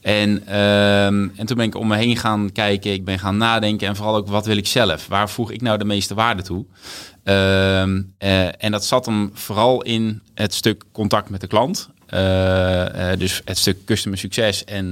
En, 0.00 0.46
ehm, 0.46 1.28
en 1.36 1.46
toen 1.46 1.56
ben 1.56 1.66
ik 1.66 1.74
om 1.74 1.86
me 1.86 1.96
heen 1.96 2.16
gaan 2.16 2.52
kijken. 2.52 2.92
Ik 2.92 3.04
ben 3.04 3.18
gaan 3.18 3.36
nadenken. 3.36 3.88
En 3.88 3.96
vooral 3.96 4.16
ook, 4.16 4.28
wat 4.28 4.46
wil 4.46 4.56
ik 4.56 4.66
zelf? 4.66 5.06
Waar 5.06 5.30
voeg 5.30 5.50
ik 5.50 5.60
nou 5.60 5.78
de 5.78 5.84
meeste 5.84 6.14
waarde 6.14 6.42
toe? 6.42 6.64
Ehm, 7.24 8.02
eh, 8.18 8.64
en 8.64 8.70
dat 8.70 8.84
zat 8.84 9.06
hem 9.06 9.30
vooral 9.34 9.82
in 9.82 10.22
het 10.34 10.54
stuk 10.54 10.84
contact 10.92 11.30
met 11.30 11.40
de 11.40 11.46
klant. 11.46 11.88
Dus 13.18 13.42
het 13.44 13.58
stuk 13.58 13.84
customer 13.84 14.18
succes, 14.18 14.64
en, 14.64 14.90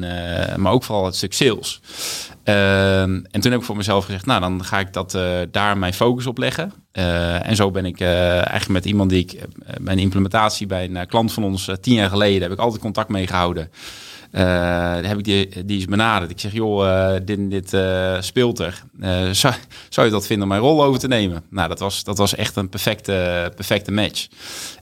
maar 0.57 0.72
ook 0.72 0.85
vooral 0.85 1.05
het 1.05 1.16
stuk 1.16 1.33
sales. 1.33 1.81
Ehm, 2.44 3.20
en 3.31 3.40
toen 3.40 3.51
heb 3.51 3.61
ik 3.61 3.66
voor 3.66 3.77
mezelf 3.77 4.05
gezegd, 4.05 4.27
nou 4.27 4.40
dan 4.40 4.64
ga 4.64 4.79
ik 4.79 4.92
dat, 4.92 5.18
daar 5.51 5.79
mijn 5.79 5.94
focus 5.94 6.27
op 6.27 6.38
leggen. 6.38 6.72
En 7.42 7.56
zo 7.56 7.70
ben 7.70 7.84
ik 7.84 8.00
eigenlijk 8.00 8.68
met 8.68 8.84
iemand 8.84 9.11
die 9.11 9.20
ik 9.20 9.40
bij 9.80 9.92
een 9.92 9.98
implementatie 9.98 10.66
bij 10.66 10.84
een 10.84 11.06
klant 11.06 11.32
van 11.32 11.44
ons 11.44 11.70
tien 11.80 11.94
jaar 11.94 12.08
geleden 12.08 12.42
heb 12.42 12.52
ik 12.52 12.58
altijd 12.58 12.82
contact 12.82 13.08
mee 13.08 13.26
gehouden. 13.26 13.70
Heb 15.06 15.18
ik 15.18 15.24
die, 15.24 15.64
die 15.64 15.78
is 15.78 15.84
benaderd. 15.84 16.30
Ik 16.30 16.40
zeg, 16.40 16.52
joh, 16.52 17.14
dit, 17.25 17.50
dit 17.50 17.77
speelt 18.25 18.58
er. 18.58 18.83
zou, 19.33 19.54
zou 19.88 20.06
je 20.06 20.12
dat 20.12 20.27
vinden 20.27 20.42
om 20.42 20.48
mijn 20.48 20.60
rol 20.60 20.85
over 20.85 21.00
te 21.00 21.08
nemen? 21.08 21.42
Nou, 21.50 21.68
dat 21.68 21.79
was, 21.79 22.04
dat 22.04 22.18
was 22.18 22.35
echt 22.35 22.56
een 22.56 22.68
perfecte, 22.68 23.52
perfecte 23.54 23.92
match. 23.92 24.27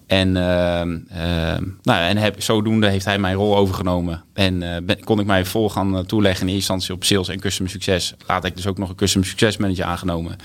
En, 0.06 0.36
ehm, 0.36 0.98
ehm, 1.08 1.64
nou, 1.82 2.08
en 2.08 2.16
heb, 2.16 2.42
zodoende 2.42 2.88
heeft 2.88 3.04
hij 3.04 3.18
mijn 3.18 3.34
rol 3.34 3.56
overgenomen. 3.56 4.24
En 4.32 4.58
ben, 4.86 5.04
kon 5.04 5.20
ik 5.20 5.26
mij 5.26 5.44
vol 5.44 5.70
gaan 5.70 6.06
toeleggen 6.06 6.48
in 6.48 6.54
eerste 6.54 6.72
instantie 6.72 6.94
op 6.94 7.04
sales 7.04 7.28
en 7.28 7.40
customer 7.40 7.72
succes. 7.72 8.14
Laat 8.26 8.44
ik 8.44 8.56
dus 8.56 8.66
ook 8.66 8.78
nog 8.78 8.88
een 8.88 8.94
customer 8.94 9.28
succes 9.28 9.56
manager 9.56 9.84
aangenomen. 9.84 10.36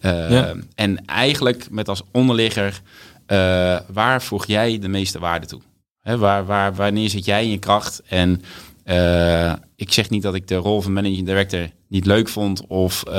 Ja. 0.00 0.54
En 0.74 1.04
eigenlijk 1.06 1.70
met 1.70 1.88
als 1.88 2.02
onderligger, 2.12 2.80
waar 3.92 4.22
voeg 4.22 4.46
jij 4.46 4.78
de 4.78 4.88
meeste 4.88 5.18
waarde 5.18 5.46
toe? 5.46 5.60
Waar, 6.02 6.46
waar, 6.46 6.74
wanneer 6.74 7.10
zit 7.10 7.24
jij 7.24 7.44
in 7.44 7.50
je 7.50 7.58
kracht? 7.58 8.02
En 8.06 8.42
uh, 8.84 9.52
ik 9.76 9.92
zeg 9.92 10.10
niet 10.10 10.22
dat 10.22 10.34
ik 10.34 10.48
de 10.48 10.54
rol 10.54 10.80
van 10.80 10.92
managing 10.92 11.26
director 11.26 11.68
niet 11.88 12.06
leuk 12.06 12.28
vond 12.28 12.66
of 12.66 13.04
uh, 13.08 13.14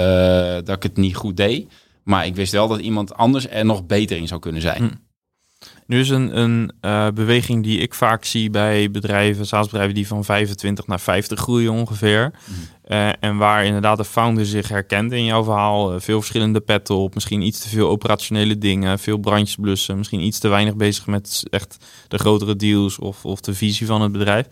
dat 0.64 0.70
ik 0.70 0.84
het 0.84 0.98
niet 0.98 1.16
goed 1.16 1.38
deed. 1.38 1.72
Maar 2.04 2.26
ik 2.26 2.36
wist 2.36 2.52
wel 2.52 2.68
dat 2.68 2.80
iemand 2.80 3.14
anders 3.14 3.50
er 3.50 3.66
nog 3.66 3.86
beter 3.86 4.18
in 4.18 4.28
zou 4.28 4.40
kunnen 4.40 4.62
zijn. 4.62 4.84
Hm. 4.84 4.90
Nu 5.86 6.00
is 6.00 6.10
een, 6.10 6.40
een 6.40 6.72
uh, 6.82 7.08
beweging 7.14 7.64
die 7.64 7.80
ik 7.80 7.94
vaak 7.94 8.26
zie 8.26 8.50
bij 8.50 8.92
bedrijven, 8.92 9.48
SaaS-bedrijven 9.48 9.96
die 9.96 10.08
van 10.08 10.24
25 10.24 10.88
naar 10.88 11.00
50 11.00 11.40
groeien 11.40 11.72
ongeveer. 11.72 12.34
Mm. 12.46 12.56
Uh, 12.88 13.10
en 13.20 13.38
waar 13.38 13.66
inderdaad 13.66 13.98
de 13.98 14.06
founder 14.06 14.46
zich 14.46 14.68
herkent 14.68 15.12
in 15.12 15.26
jouw 15.26 15.44
verhaal. 15.44 15.94
Uh, 15.94 16.00
veel 16.00 16.18
verschillende 16.18 16.60
petten 16.60 16.96
op, 16.96 17.14
misschien 17.14 17.42
iets 17.42 17.60
te 17.60 17.70
veel 17.70 17.90
operationele 17.90 18.58
dingen, 18.58 19.00
veel 19.00 19.18
brandjes 19.18 19.56
blussen, 19.56 19.98
misschien 19.98 20.22
iets 20.22 20.40
te 20.40 20.48
weinig 20.48 20.76
bezig 20.76 21.08
met 21.08 21.44
echt 21.50 21.78
de 22.08 22.18
grotere 22.18 22.56
deals 22.56 23.00
of, 23.00 23.26
of 23.26 23.40
de 23.40 23.54
visie 23.54 23.88
van 23.88 24.02
het 24.02 24.12
bedrijf. 24.12 24.48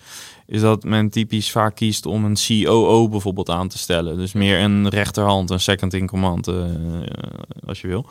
Is 0.46 0.62
dat 0.62 0.84
men 0.84 1.10
typisch 1.10 1.52
vaak 1.52 1.76
kiest 1.76 2.06
om 2.06 2.26
een 2.26 2.38
COO 2.48 3.10
bijvoorbeeld 3.10 3.50
aan 3.50 3.68
te 3.68 3.78
stellen. 3.78 4.18
Dus 4.18 4.34
meer 4.34 4.60
een 4.60 4.90
rechterhand, 4.90 5.50
een 5.50 5.60
second 5.60 5.94
in 5.94 6.08
command, 6.08 6.48
als 7.66 7.82
je 7.82 7.88
wil. 7.88 8.10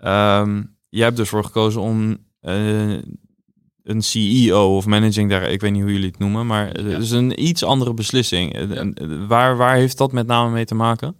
Ja. 0.00 0.40
Um, 0.40 0.76
jij 0.88 1.04
hebt 1.04 1.16
dus 1.16 1.28
voor 1.28 1.44
gekozen 1.44 1.80
om 1.80 2.18
uh, 2.44 2.98
een 3.84 4.02
CEO 4.02 4.76
of 4.76 4.86
managing 4.86 5.30
daar, 5.30 5.50
ik 5.50 5.60
weet 5.60 5.72
niet 5.72 5.82
hoe 5.82 5.92
jullie 5.92 6.08
het 6.08 6.18
noemen, 6.18 6.46
maar 6.46 6.66
het 6.66 7.02
is 7.02 7.10
een 7.10 7.44
iets 7.44 7.62
andere 7.62 7.94
beslissing. 7.94 8.54
Eh, 8.54 8.86
waar, 9.28 9.56
waar 9.56 9.76
heeft 9.76 9.98
dat 9.98 10.12
met 10.12 10.26
name 10.26 10.50
mee 10.50 10.64
te 10.64 10.74
maken? 10.74 11.16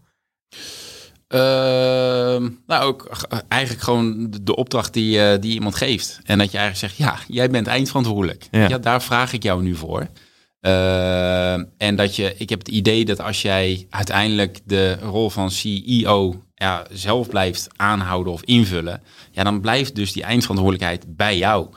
Uh, 1.28 1.40
nou, 2.66 2.82
ook 2.82 3.26
eigenlijk 3.48 3.82
gewoon 3.82 4.34
de 4.42 4.56
opdracht 4.56 4.92
die, 4.92 5.18
uh, 5.18 5.32
die 5.40 5.54
iemand 5.54 5.74
geeft. 5.74 6.20
En 6.24 6.38
dat 6.38 6.50
je 6.50 6.58
eigenlijk 6.58 6.94
zegt, 6.94 7.08
ja, 7.08 7.18
jij 7.34 7.50
bent 7.50 7.66
eindverantwoordelijk. 7.66 8.48
Ja. 8.50 8.68
ja 8.68 8.78
daar 8.78 9.02
vraag 9.02 9.32
ik 9.32 9.42
jou 9.42 9.62
nu 9.62 9.74
voor. 9.74 10.08
Uh, 10.66 11.52
en 11.78 11.96
dat 11.96 12.16
je, 12.16 12.34
ik 12.36 12.50
heb 12.50 12.58
het 12.58 12.68
idee 12.68 13.04
dat 13.04 13.20
als 13.20 13.42
jij 13.42 13.86
uiteindelijk 13.90 14.60
de 14.64 14.96
rol 15.02 15.30
van 15.30 15.50
CEO 15.50 16.42
ja, 16.54 16.86
zelf 16.90 17.28
blijft 17.28 17.68
aanhouden 17.76 18.32
of 18.32 18.42
invullen, 18.42 19.02
ja, 19.30 19.42
dan 19.42 19.60
blijft 19.60 19.94
dus 19.94 20.12
die 20.12 20.22
eindverantwoordelijkheid 20.22 21.16
bij 21.16 21.36
jou. 21.36 21.68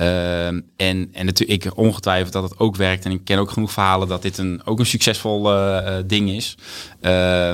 Uh, 0.00 0.46
en, 0.46 0.64
en 0.76 1.26
natuurlijk, 1.26 1.64
ik 1.64 1.76
ongetwijfeld 1.76 2.32
dat 2.32 2.42
het 2.42 2.58
ook 2.58 2.76
werkt. 2.76 3.04
En 3.04 3.10
ik 3.10 3.24
ken 3.24 3.38
ook 3.38 3.50
genoeg 3.50 3.72
verhalen 3.72 4.08
dat 4.08 4.22
dit 4.22 4.38
een, 4.38 4.60
ook 4.64 4.78
een 4.78 4.86
succesvol 4.86 5.52
uh, 5.52 5.96
ding 6.06 6.30
is. 6.30 6.54
Uh, 7.00 7.52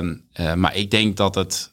maar 0.55 0.75
ik 0.75 0.91
denk 0.91 1.17
dat 1.17 1.35
het 1.35 1.71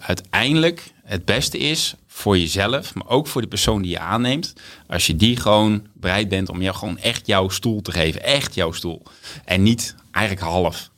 uiteindelijk 0.00 0.92
het 1.10 1.24
beste 1.24 1.58
is 1.58 1.94
voor 2.06 2.38
jezelf, 2.38 2.94
maar 2.94 3.08
ook 3.08 3.26
voor 3.26 3.40
de 3.40 3.48
persoon 3.48 3.82
die 3.82 3.90
je 3.90 3.98
aanneemt. 3.98 4.52
Als 4.86 5.06
je 5.06 5.16
die 5.16 5.36
gewoon 5.36 5.86
bereid 5.94 6.28
bent 6.28 6.48
om 6.48 6.62
jou 6.62 6.76
gewoon 6.76 6.98
echt 6.98 7.26
jouw 7.26 7.48
stoel 7.48 7.82
te 7.82 7.92
geven. 7.92 8.22
Echt 8.22 8.54
jouw 8.54 8.72
stoel. 8.72 9.02
En 9.44 9.62
niet 9.62 9.94
eigenlijk 10.10 10.46
half. 10.46 10.90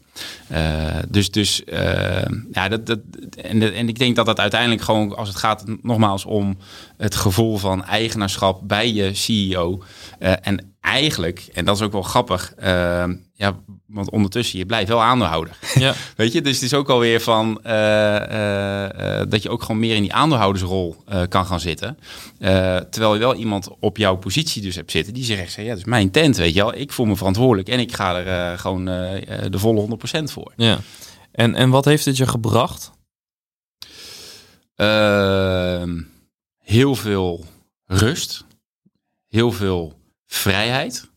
Uh, 0.53 0.97
dus 1.09 1.31
dus 1.31 1.63
uh, 1.67 2.23
ja, 2.53 2.69
dat, 2.69 2.87
dat, 2.87 2.99
en, 3.37 3.75
en 3.75 3.89
ik 3.89 3.99
denk 3.99 4.17
dat 4.17 4.27
dat 4.27 4.41
uiteindelijk 4.41 4.83
gewoon, 4.83 5.17
als 5.17 5.29
het 5.29 5.37
gaat 5.37 5.65
nogmaals 5.83 6.25
om 6.25 6.57
het 6.97 7.15
gevoel 7.15 7.57
van 7.57 7.85
eigenaarschap 7.85 8.61
bij 8.69 8.93
je 8.93 9.15
CEO. 9.15 9.83
Uh, 10.19 10.33
en 10.41 10.75
eigenlijk, 10.81 11.49
en 11.53 11.65
dat 11.65 11.77
is 11.77 11.83
ook 11.83 11.93
wel 11.93 12.03
grappig, 12.03 12.55
ja, 13.43 13.57
want 13.87 14.11
ondertussen, 14.11 14.59
je 14.59 14.67
blijft 14.67 14.89
wel 14.89 15.03
aandeelhouder. 15.03 15.57
Ja. 15.75 15.95
Weet 16.17 16.33
je, 16.33 16.41
dus 16.43 16.55
het 16.55 16.63
is 16.63 16.75
ook 16.75 16.89
alweer 16.89 17.21
van 17.21 17.55
dat 19.29 19.43
je 19.43 19.49
ook 19.49 19.63
gewoon 19.63 19.81
meer 19.81 19.95
in 19.95 20.03
die 20.03 20.13
aandeelhoudersrol 20.13 21.05
kan 21.29 21.47
gaan 21.47 21.61
zitten. 21.61 21.99
terwijl 22.91 23.15
je 23.15 23.19
wel 23.19 23.35
iemand 23.35 23.69
op 23.81 23.97
jouw 23.97 24.17
positie 24.17 24.63
dus 24.63 24.75
hebt 24.75 24.91
zitten 24.91 25.15
die 25.15 25.25
zegt, 25.25 25.55
ja, 25.55 25.69
dat 25.69 25.79
is 25.79 25.85
mijn 25.85 26.11
tent, 26.11 26.37
weet 26.37 26.55
je 26.55 26.61
wel. 26.61 26.75
Ik 26.75 26.93
voel 26.93 27.07
me 27.07 27.17
verantwoordelijk 27.17 27.69
en 27.69 27.79
ik 27.79 27.95
ga 27.95 28.17
er 28.17 28.59
gewoon 28.59 28.85
de 28.85 29.59
volle 29.59 29.99
100% 30.21 30.23
voor. 30.23 30.53
Ja. 30.57 30.79
En, 31.33 31.55
en 31.55 31.71
wat 31.71 31.85
heeft 31.85 32.05
het 32.05 32.17
je 32.17 32.27
gebracht? 32.27 32.91
Uh, 34.77 35.83
heel 36.59 36.95
veel 36.95 37.45
rust. 37.87 38.45
Heel 39.29 39.53
veel 39.53 39.99
vrijheid. 40.27 41.11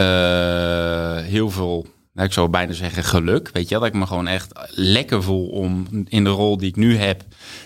Uh, 0.00 1.16
heel 1.16 1.50
veel, 1.50 1.86
nou, 2.12 2.26
ik 2.26 2.32
zou 2.32 2.48
bijna 2.48 2.72
zeggen 2.72 3.04
geluk. 3.04 3.50
Weet 3.52 3.68
je, 3.68 3.74
dat 3.74 3.84
ik 3.84 3.94
me 3.94 4.06
gewoon 4.06 4.26
echt 4.26 4.52
lekker 4.70 5.22
voel 5.22 5.46
om 5.46 5.86
in 6.08 6.24
de 6.24 6.30
rol 6.30 6.56
die 6.56 6.68
ik 6.68 6.76
nu 6.76 6.96
heb. 6.96 7.22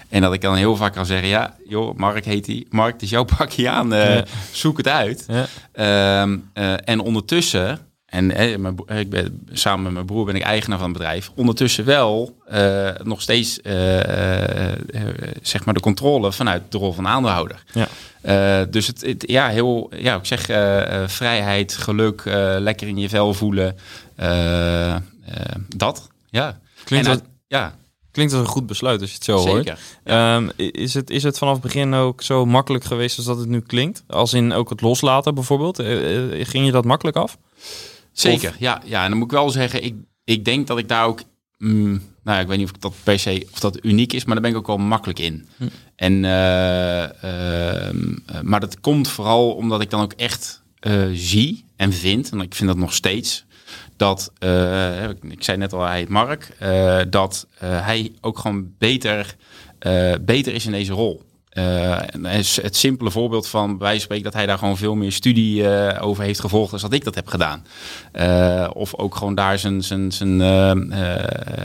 En 0.09 0.20
dat 0.20 0.33
ik 0.33 0.41
dan 0.41 0.55
heel 0.55 0.76
vaak 0.76 0.93
kan 0.93 1.07
zeggen, 1.07 1.28
ja, 1.28 1.57
joh, 1.68 1.97
Mark 1.97 2.24
heet 2.24 2.47
hij. 2.47 2.66
Mark, 2.68 2.93
het 2.93 3.03
is 3.03 3.11
jouw 3.11 3.24
pakje 3.37 3.68
aan. 3.68 3.95
Uh, 3.95 4.18
Zoek 4.53 4.76
het 4.76 4.89
uit. 4.89 5.26
Ja. 5.28 5.47
Uh, 6.55 6.89
en 6.89 7.01
ondertussen 7.01 7.89
en 8.11 8.26
mijn, 8.61 8.76
ik 8.86 9.11
ben, 9.11 9.46
samen 9.52 9.82
met 9.82 9.92
mijn 9.92 10.06
broer 10.06 10.24
ben 10.24 10.34
ik 10.34 10.42
eigenaar 10.42 10.78
van 10.78 10.88
het 10.88 10.98
bedrijf. 10.98 11.30
Ondertussen 11.34 11.84
wel 11.84 12.36
uh, 12.52 12.88
nog 13.02 13.22
steeds 13.22 13.58
uh, 13.62 13.96
uh, 13.96 14.72
zeg 15.42 15.64
maar 15.64 15.74
de 15.74 15.80
controle 15.80 16.32
vanuit 16.32 16.62
de 16.68 16.78
rol 16.78 16.92
van 16.92 17.08
aandeelhouder. 17.08 17.64
Ja. 17.72 18.64
dus 18.64 18.86
het, 18.86 19.00
het, 19.00 19.24
ja, 19.26 19.48
heel, 19.48 19.90
ja, 19.96 20.16
ik 20.16 20.24
zeg 20.24 20.44
vrijheid, 21.06 21.76
geluk, 21.76 22.22
lekker 22.58 22.88
in 22.88 22.96
je 22.96 23.08
vel 23.08 23.34
voelen. 23.34 23.76
dat, 25.76 26.08
ja. 26.30 26.61
Klinkt 26.84 27.06
dat, 27.06 27.22
ja. 27.46 27.74
Klinkt 28.11 28.32
als 28.32 28.42
een 28.42 28.48
goed 28.48 28.66
besluit 28.66 29.00
als 29.00 29.11
je 29.11 29.14
het 29.14 29.24
zo 29.24 29.36
Zeker, 29.36 29.52
hoort. 29.52 29.80
Ja. 30.04 30.36
Um, 30.36 30.50
is, 30.56 30.94
het, 30.94 31.11
is 31.11 31.22
het 31.22 31.38
vanaf 31.38 31.52
het 31.52 31.62
begin 31.62 31.94
ook 31.94 32.22
zo 32.22 32.46
makkelijk 32.46 32.84
geweest 32.84 33.16
als 33.16 33.26
dat 33.26 33.38
het 33.38 33.48
nu 33.48 33.61
klinkt? 33.61 34.02
Als 34.06 34.32
in 34.32 34.52
ook 34.52 34.70
het 34.70 34.80
loslaten 34.80 35.34
bijvoorbeeld? 35.34 35.76
ging 36.46 36.66
je 36.66 36.72
dat 36.72 36.84
makkelijk 36.84 37.16
af? 37.16 37.38
Zeker, 38.12 38.56
ja, 38.58 38.82
ja. 38.84 39.02
En 39.04 39.08
dan 39.08 39.18
moet 39.18 39.26
ik 39.32 39.38
wel 39.38 39.50
zeggen, 39.50 39.84
ik, 39.84 39.94
ik 40.24 40.44
denk 40.44 40.66
dat 40.66 40.78
ik 40.78 40.88
daar 40.88 41.06
ook... 41.06 41.22
Mm, 41.58 42.02
nou, 42.22 42.40
ik 42.40 42.46
weet 42.46 42.58
niet 42.58 42.70
of 42.72 42.78
dat 42.78 42.94
per 43.02 43.18
se 43.18 43.46
of 43.52 43.61
dat 43.61 43.84
uniek 43.84 44.12
is, 44.12 44.24
maar 44.24 44.34
daar 44.34 44.42
ben 44.42 44.50
ik 44.52 44.56
ook 44.56 44.66
wel 44.66 44.78
makkelijk 44.78 45.18
in. 45.18 45.48
Hm. 45.56 45.64
En, 45.96 46.12
uh, 46.12 47.02
uh, 47.24 48.40
maar 48.42 48.61
dat 48.61 48.80
komt 48.80 49.08
vooral 49.08 49.50
omdat 49.50 49.80
ik 49.80 49.90
dan 49.90 50.00
ook 50.00 50.12
echt 50.12 50.62
uh, 50.80 51.08
zie 51.12 51.64
en 51.76 51.92
vind, 51.92 52.30
en 52.30 52.40
ik 52.40 52.54
vind 52.54 52.68
dat 52.68 52.78
nog 52.78 52.94
steeds, 52.94 53.44
dat, 53.96 54.32
ik 55.30 55.42
zei 55.42 55.56
net 55.58 55.72
al, 55.72 55.84
hij 55.84 55.98
heet 55.98 56.08
Mark, 56.08 56.56
dat 57.11 57.46
hij 57.58 58.12
ook 58.20 58.38
gewoon 58.38 58.74
beter, 58.78 59.36
beter 60.20 60.54
is 60.54 60.66
in 60.66 60.72
deze 60.72 60.92
rol. 60.92 61.22
Uh, 61.53 61.98
het 62.62 62.76
simpele 62.76 63.11
voorbeeld 63.11 63.48
van 63.48 63.78
bij 63.78 63.98
spreken 63.98 64.24
dat 64.24 64.34
hij 64.34 64.46
daar 64.46 64.59
gewoon 64.59 64.76
veel 64.76 64.94
meer 64.94 65.12
studie 65.12 65.62
uh, 65.62 65.98
over 66.01 66.24
heeft 66.24 66.40
gevolgd 66.40 66.72
als 66.72 66.82
dat 66.82 66.92
ik 66.92 67.05
dat 67.05 67.14
heb 67.14 67.26
gedaan. 67.26 67.64
Uh, 68.12 68.70
of 68.72 68.94
ook 68.94 69.14
gewoon 69.14 69.34
daar 69.34 69.59
zijn, 69.59 69.82
zijn, 69.82 70.12
zijn 70.12 70.40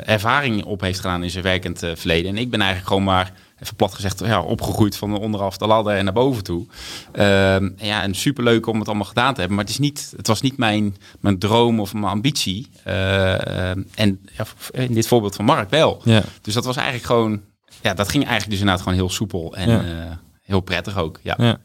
ervaring 0.06 0.64
op 0.64 0.82
heeft 0.82 1.00
gedaan 1.00 1.24
in 1.24 1.30
zijn 1.30 1.44
werkend 1.44 1.80
verleden. 1.80 2.32
En 2.32 2.38
ik 2.38 2.50
ben 2.50 2.60
eigenlijk 2.60 2.90
gewoon 2.90 3.04
maar, 3.04 3.34
even 3.60 3.76
plat 3.76 3.94
gezegd, 3.94 4.20
ja, 4.20 4.42
opgegroeid 4.42 4.98
van 4.98 5.20
onderaf 5.20 5.58
de 5.58 5.68
ladder 5.68 5.96
en 5.96 6.04
naar 6.04 6.14
boven 6.14 6.44
toe. 6.44 6.66
Ehm, 7.12 7.70
ja, 7.78 8.02
en 8.02 8.16
superleuk 8.16 8.68
om 8.68 8.80
het 8.80 8.88
allemaal 8.88 9.06
gedaan 9.06 9.34
te 9.34 9.40
hebben. 9.40 9.56
Maar 9.58 9.66
het, 9.66 9.74
is 9.74 9.80
niet, 9.80 10.14
het 10.18 10.28
was 10.28 10.42
niet 10.42 10.58
mijn, 10.58 10.96
mijn 11.20 11.40
droom 11.40 11.80
of 11.80 11.94
mijn 11.94 12.06
ambitie. 12.06 12.70
en 12.84 14.20
ja, 14.38 14.46
in 14.72 14.94
dit 14.94 15.08
voorbeeld 15.08 15.36
van 15.36 15.46
Mark 15.46 15.70
wel. 15.70 16.02
Ja. 16.04 16.24
Dus 16.42 16.54
dat 16.54 16.66
was 16.66 16.76
eigenlijk 16.76 17.06
gewoon 17.06 17.42
ja, 17.82 17.94
dat 17.94 18.10
ging 18.10 18.24
eigenlijk 18.24 18.52
dus 18.52 18.60
inderdaad 18.60 18.84
gewoon 18.84 18.98
heel 18.98 19.10
soepel 19.10 19.56
en 19.56 19.70
eh, 19.70 20.12
heel 20.42 20.60
prettig 20.60 20.98
ook. 20.98 21.20
Ja. 21.24 21.36
ja. 21.38 21.58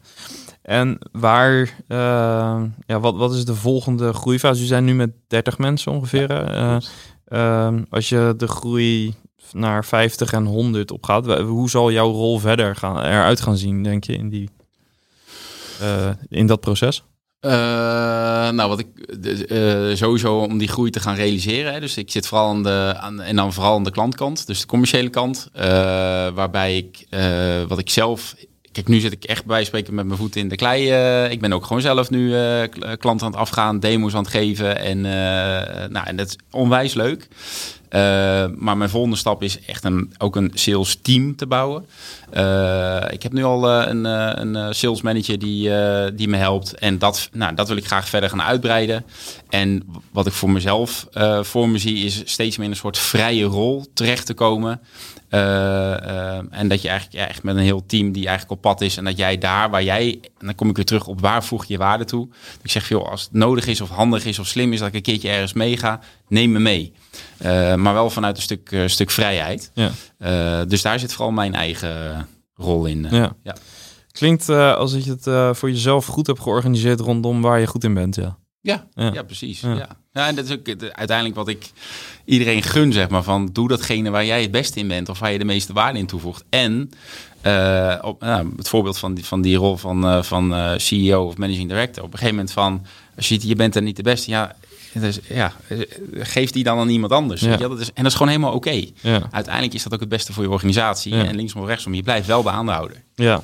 En 0.61 0.97
waar, 1.11 1.59
uh, 1.87 2.61
ja, 2.85 2.99
wat, 2.99 3.15
wat 3.15 3.33
is 3.33 3.45
de 3.45 3.55
volgende 3.55 4.13
groeifase? 4.13 4.61
We 4.61 4.67
zijn 4.67 4.85
nu 4.85 4.93
met 4.93 5.11
30 5.27 5.57
mensen 5.57 5.91
ongeveer. 5.91 6.31
Ja, 6.31 6.81
uh, 7.27 7.81
als 7.89 8.09
je 8.09 8.33
de 8.37 8.47
groei 8.47 9.13
naar 9.51 9.85
50 9.85 10.33
en 10.33 10.45
100 10.45 10.91
opgaat, 10.91 11.39
hoe 11.39 11.69
zal 11.69 11.91
jouw 11.91 12.11
rol 12.11 12.39
verder 12.39 12.75
gaan, 12.75 12.97
eruit 12.97 13.41
gaan 13.41 13.57
zien, 13.57 13.83
denk 13.83 14.03
je, 14.03 14.13
in, 14.13 14.29
die, 14.29 14.49
in 16.27 16.47
dat 16.47 16.59
proces? 16.59 17.03
Uh, 17.45 17.51
nou, 18.49 18.69
wat 18.69 18.79
ik 18.79 18.87
uh, 19.51 19.95
sowieso 19.95 20.37
om 20.37 20.57
die 20.57 20.67
groei 20.67 20.91
te 20.91 20.99
gaan 20.99 21.15
realiseren. 21.15 21.73
Hè, 21.73 21.79
dus 21.79 21.97
ik 21.97 22.11
zit 22.11 22.27
vooral 22.27 22.49
aan 22.49 22.63
de 22.63 22.95
aan, 22.97 23.21
en 23.21 23.35
dan 23.35 23.53
vooral 23.53 23.75
aan 23.75 23.83
de 23.83 23.91
klantkant, 23.91 24.47
dus 24.47 24.59
de 24.59 24.65
commerciële 24.65 25.09
kant, 25.09 25.49
uh, 25.55 25.61
waarbij 26.33 26.77
ik 26.77 27.07
wat 27.67 27.79
ik 27.79 27.89
zelf. 27.89 28.35
Kijk, 28.71 28.87
nu 28.87 28.99
zit 28.99 29.11
ik 29.11 29.23
echt 29.23 29.45
bij 29.45 29.63
spreken 29.63 29.93
met 29.93 30.05
mijn 30.05 30.17
voeten 30.17 30.41
in 30.41 30.47
de 30.47 30.55
klei. 30.55 30.83
ik 31.29 31.41
ben 31.41 31.53
ook 31.53 31.65
gewoon 31.65 31.81
zelf 31.81 32.09
nu 32.09 32.29
klanten 32.97 33.25
aan 33.25 33.31
het 33.31 33.41
afgaan, 33.41 33.79
demo's 33.79 34.13
aan 34.13 34.23
het 34.23 34.31
geven 34.31 34.77
en 34.77 35.01
nou, 35.91 36.07
en 36.07 36.15
dat 36.15 36.27
is 36.27 36.35
onwijs 36.51 36.93
leuk. 36.93 37.27
Maar 38.57 38.77
mijn 38.77 38.89
volgende 38.89 39.15
stap 39.15 39.43
is 39.43 39.59
echt 39.65 39.83
een, 39.83 40.13
ook 40.17 40.35
een 40.35 40.51
sales 40.53 40.99
team 41.01 41.35
te 41.35 41.47
bouwen. 41.47 41.85
ik 43.11 43.23
heb 43.23 43.31
nu 43.31 43.43
al 43.43 43.69
een, 43.69 44.05
een 44.05 44.75
sales 44.75 45.01
manager 45.01 45.39
die, 45.39 45.71
die 46.13 46.27
me 46.27 46.37
helpt. 46.37 46.73
En 46.73 46.97
dat, 46.97 47.29
nou, 47.31 47.55
dat 47.55 47.67
wil 47.67 47.77
ik 47.77 47.85
graag 47.85 48.09
verder 48.09 48.29
gaan 48.29 48.41
uitbreiden. 48.41 49.05
En 49.49 49.83
wat 50.11 50.27
ik 50.27 50.33
voor 50.33 50.49
mezelf 50.49 51.07
voor 51.41 51.69
me 51.69 51.77
zie, 51.77 52.05
is 52.05 52.21
steeds 52.25 52.57
meer 52.57 52.65
in 52.65 52.71
een 52.71 52.77
soort 52.77 52.97
vrije 52.97 53.45
rol 53.45 53.85
terecht 53.93 54.25
te 54.25 54.33
komen. 54.33 54.81
Uh, 55.33 56.53
en 56.53 56.67
dat 56.67 56.81
je 56.81 56.87
eigenlijk 56.89 57.23
ja, 57.23 57.27
echt 57.27 57.43
met 57.43 57.55
een 57.55 57.61
heel 57.61 57.85
team 57.85 58.11
die 58.11 58.27
eigenlijk 58.27 58.51
op 58.51 58.61
pad 58.61 58.81
is. 58.81 58.97
En 58.97 59.03
dat 59.03 59.17
jij 59.17 59.37
daar 59.37 59.69
waar 59.69 59.83
jij, 59.83 60.19
en 60.37 60.45
dan 60.45 60.55
kom 60.55 60.69
ik 60.69 60.75
weer 60.75 60.85
terug 60.85 61.07
op 61.07 61.21
waar 61.21 61.43
voeg 61.43 61.65
je 61.65 61.77
waarde 61.77 62.05
toe. 62.05 62.27
ik 62.61 62.71
zeg 62.71 62.85
veel, 62.85 63.09
als 63.09 63.21
het 63.21 63.33
nodig 63.33 63.67
is 63.67 63.81
of 63.81 63.89
handig 63.89 64.25
is 64.25 64.39
of 64.39 64.47
slim 64.47 64.73
is 64.73 64.79
dat 64.79 64.87
ik 64.87 64.93
een 64.93 65.01
keertje 65.01 65.29
ergens 65.29 65.53
meega, 65.53 65.99
neem 66.27 66.51
me 66.51 66.59
mee. 66.59 66.93
Uh, 67.41 67.75
maar 67.75 67.93
wel 67.93 68.09
vanuit 68.09 68.37
een 68.37 68.43
stuk, 68.43 68.71
uh, 68.71 68.87
stuk 68.87 69.09
vrijheid. 69.09 69.71
Ja. 69.73 70.65
dus 70.65 70.81
daar 70.81 70.99
zit 70.99 71.13
vooral 71.13 71.31
mijn 71.31 71.53
eigen 71.53 72.27
rol 72.53 72.85
in. 72.85 73.07
Ja. 73.09 73.35
ja. 73.43 73.55
Klinkt 74.11 74.49
als 74.49 74.93
je 74.93 75.17
het 75.17 75.57
voor 75.57 75.71
jezelf 75.71 76.05
goed 76.05 76.27
hebt 76.27 76.39
georganiseerd 76.39 76.99
rondom 76.99 77.41
waar 77.41 77.59
je 77.59 77.67
goed 77.67 77.83
in 77.83 77.93
bent, 77.93 78.15
ja. 78.15 78.37
Ja, 78.61 78.87
ja. 78.93 79.23
precies. 79.23 79.59
Ja. 79.59 79.73
ja. 79.73 80.00
En 80.13 80.35
dat 80.35 80.45
is 80.45 80.51
ook 80.51 80.67
uiteindelijk 80.91 81.35
wat 81.35 81.47
ik 81.47 81.71
iedereen 82.25 82.63
gun, 82.63 82.93
zeg 82.93 83.09
maar. 83.09 83.23
Van 83.23 83.49
doe 83.53 83.67
datgene 83.67 84.09
waar 84.09 84.25
jij 84.25 84.41
het 84.41 84.51
beste 84.51 84.79
in 84.79 84.87
bent 84.87 85.09
of 85.09 85.19
waar 85.19 85.31
je 85.31 85.37
de 85.37 85.45
meeste 85.45 85.73
waarde 85.73 85.99
in 85.99 86.05
toevoegt. 86.05 86.43
En 86.49 86.91
uh, 87.45 87.95
op, 88.01 88.21
nou, 88.21 88.53
het 88.57 88.69
voorbeeld 88.69 88.97
van 88.97 89.13
die, 89.13 89.25
van 89.25 89.41
die 89.41 89.55
rol 89.55 89.77
van, 89.77 90.05
uh, 90.05 90.23
van 90.23 90.53
uh, 90.53 90.71
CEO 90.77 91.25
of 91.25 91.37
managing 91.37 91.69
director. 91.69 92.03
Op 92.03 92.11
een 92.11 92.17
gegeven 92.17 92.35
moment 92.35 92.53
van, 92.53 92.85
als 93.15 93.29
je, 93.29 93.47
je 93.47 93.55
bent 93.55 93.75
er 93.75 93.81
niet 93.81 93.95
de 93.95 94.03
beste, 94.03 94.29
ja, 94.29 94.55
dus, 94.93 95.19
ja, 95.29 95.53
geef 96.13 96.51
die 96.51 96.63
dan 96.63 96.79
aan 96.79 96.89
iemand 96.89 97.11
anders. 97.11 97.41
Ja. 97.41 97.57
Dat 97.57 97.79
is, 97.79 97.87
en 97.87 98.03
dat 98.03 98.05
is 98.05 98.13
gewoon 98.13 98.31
helemaal 98.31 98.53
oké. 98.53 98.85
Ja. 99.01 99.21
Uiteindelijk 99.31 99.73
is 99.73 99.83
dat 99.83 99.93
ook 99.93 99.99
het 99.99 100.09
beste 100.09 100.33
voor 100.33 100.43
je 100.43 100.49
organisatie. 100.49 101.13
En 101.13 101.35
linksom 101.35 101.61
of 101.61 101.67
rechtsom, 101.67 101.93
je 101.93 102.03
blijft 102.03 102.27
wel 102.27 102.43
de 102.43 102.49
aandeelhouder. 102.49 103.03
Ja, 103.15 103.43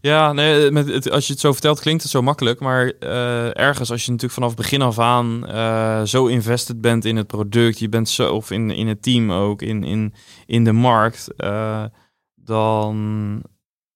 ja, 0.00 0.32
nee, 0.32 0.70
met 0.70 0.88
het, 0.88 1.10
als 1.10 1.26
je 1.26 1.32
het 1.32 1.40
zo 1.40 1.52
vertelt 1.52 1.80
klinkt 1.80 2.02
het 2.02 2.10
zo 2.10 2.22
makkelijk. 2.22 2.60
Maar 2.60 2.92
uh, 3.00 3.58
ergens 3.58 3.90
als 3.90 4.04
je 4.04 4.10
natuurlijk 4.10 4.40
vanaf 4.40 4.54
begin 4.54 4.82
af 4.82 4.98
aan 4.98 5.44
uh, 5.48 6.02
zo 6.02 6.26
invested 6.26 6.80
bent 6.80 7.04
in 7.04 7.16
het 7.16 7.26
product, 7.26 7.78
je 7.78 7.88
bent 7.88 8.08
zo, 8.08 8.34
of 8.34 8.50
in, 8.50 8.70
in 8.70 8.86
het 8.86 9.02
team 9.02 9.32
ook, 9.32 9.62
in, 9.62 9.84
in, 9.84 10.14
in 10.46 10.64
de 10.64 10.72
markt, 10.72 11.28
uh, 11.36 11.84
dan 12.34 13.42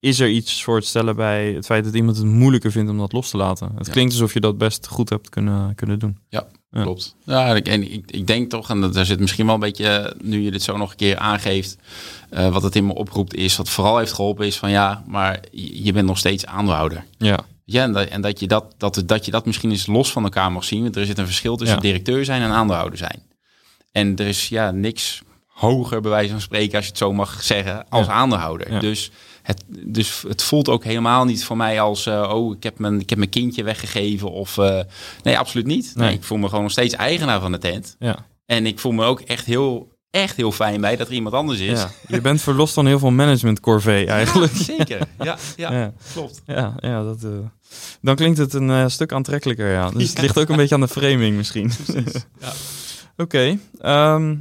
is 0.00 0.20
er 0.20 0.28
iets 0.28 0.64
voor 0.64 0.80
te 0.80 0.86
stellen 0.86 1.16
bij 1.16 1.52
het 1.52 1.66
feit 1.66 1.84
dat 1.84 1.94
iemand 1.94 2.16
het 2.16 2.26
moeilijker 2.26 2.70
vindt 2.70 2.90
om 2.90 2.98
dat 2.98 3.12
los 3.12 3.30
te 3.30 3.36
laten. 3.36 3.72
Het 3.76 3.88
klinkt 3.88 4.12
alsof 4.12 4.32
je 4.32 4.40
dat 4.40 4.58
best 4.58 4.86
goed 4.86 5.08
hebt 5.08 5.28
kunnen, 5.28 5.74
kunnen 5.74 5.98
doen. 5.98 6.18
Ja, 6.28 6.46
klopt. 6.70 7.16
Ja, 7.24 7.56
en 7.56 7.92
ik, 7.92 8.10
ik 8.10 8.26
denk 8.26 8.50
toch, 8.50 8.70
en 8.70 8.90
daar 8.90 9.06
zit 9.06 9.20
misschien 9.20 9.46
wel 9.46 9.54
een 9.54 9.60
beetje, 9.60 10.16
nu 10.22 10.40
je 10.42 10.50
dit 10.50 10.62
zo 10.62 10.76
nog 10.76 10.90
een 10.90 10.96
keer 10.96 11.16
aangeeft, 11.16 11.76
uh, 12.30 12.48
wat 12.48 12.62
het 12.62 12.76
in 12.76 12.86
me 12.86 12.94
oproept 12.94 13.34
is, 13.34 13.56
wat 13.56 13.68
vooral 13.68 13.98
heeft 13.98 14.12
geholpen 14.12 14.46
is 14.46 14.56
van 14.56 14.70
ja, 14.70 15.04
maar 15.06 15.40
je 15.50 15.92
bent 15.92 16.06
nog 16.06 16.18
steeds 16.18 16.46
aandeelhouder. 16.46 17.04
Ja. 17.18 17.38
Ja, 17.64 17.82
en, 17.82 17.92
dat, 17.92 18.08
en 18.08 18.20
dat, 18.20 18.40
je 18.40 18.46
dat, 18.46 18.74
dat, 18.76 19.02
dat 19.06 19.24
je 19.24 19.30
dat 19.30 19.46
misschien 19.46 19.70
eens 19.70 19.86
los 19.86 20.12
van 20.12 20.22
elkaar 20.22 20.52
mag 20.52 20.64
zien. 20.64 20.82
Want 20.82 20.96
er 20.96 21.06
zit 21.06 21.18
een 21.18 21.26
verschil 21.26 21.56
tussen 21.56 21.80
directeur 21.80 22.24
zijn 22.24 22.42
en 22.42 22.50
aandeelhouder 22.50 22.98
zijn. 22.98 23.22
En 23.92 24.16
er 24.16 24.26
is 24.26 24.48
ja 24.48 24.70
niks 24.70 25.22
hoger, 25.46 26.00
bij 26.00 26.10
wijze 26.10 26.30
van 26.30 26.40
spreken, 26.40 26.74
als 26.74 26.84
je 26.84 26.90
het 26.90 26.98
zo 26.98 27.12
mag 27.12 27.42
zeggen, 27.42 27.88
als 27.88 28.08
aandeelhouder. 28.08 28.80
Dus 28.80 29.10
het, 29.49 29.64
dus 29.68 30.24
het 30.28 30.42
voelt 30.42 30.68
ook 30.68 30.84
helemaal 30.84 31.24
niet 31.24 31.44
voor 31.44 31.57
mij 31.57 31.80
als, 31.80 32.07
uh, 32.07 32.30
oh, 32.34 32.57
ik 32.57 32.62
heb, 32.62 32.78
mijn, 32.78 33.01
ik 33.01 33.09
heb 33.09 33.18
mijn 33.18 33.30
kindje 33.30 33.62
weggegeven. 33.62 34.30
Of 34.30 34.57
uh, 34.57 34.80
nee, 35.22 35.38
absoluut 35.38 35.66
niet. 35.66 35.92
Nee. 35.94 36.12
ik 36.12 36.22
voel 36.22 36.38
me 36.38 36.49
gewoon 36.49 36.62
nog 36.62 36.72
steeds 36.72 36.94
eigenaar 36.94 37.40
van 37.40 37.53
de 37.53 37.59
tent. 37.59 37.96
Ja. 37.99 38.26
En 38.46 38.66
ik 38.66 38.78
voel 38.78 38.92
me 38.92 39.05
ook 39.05 39.20
echt 39.20 39.44
heel, 39.44 39.92
echt 40.11 40.36
heel 40.36 40.53
fijn 40.53 40.80
bij 40.80 40.96
dat 40.96 41.07
er 41.07 41.12
iemand 41.12 41.34
anders 41.34 41.59
is. 41.59 41.80
Ja. 41.80 41.90
Je 42.09 42.20
bent 42.20 42.40
verlost 42.40 42.74
van 42.74 42.86
heel 42.86 42.99
veel 42.99 43.11
management 43.11 43.61
corvée 43.61 44.07
eigenlijk. 44.07 44.53
zeker, 44.76 45.09
ja, 45.18 45.38
ja, 45.57 45.92
klopt. 46.12 46.42
Ja, 46.46 46.74
ja 46.80 47.03
dat, 47.03 47.22
uh, 47.24 47.30
dan 48.01 48.16
klinkt 48.16 48.38
het 48.38 48.55
een 48.55 48.90
stuk 48.90 49.12
aantrekkelijker, 49.12 49.72
ja. 49.72 49.90
Dus 49.90 50.09
het 50.09 50.20
ligt 50.20 50.38
ook 50.38 50.49
een 50.49 50.57
beetje 50.57 50.74
aan 50.74 50.80
de 50.80 50.88
framing 50.88 51.36
misschien. 51.36 51.70
ja. 52.40 52.53
Oké, 53.16 53.22
okay, 53.22 53.51
um, 53.51 53.61
ehm, 53.80 54.36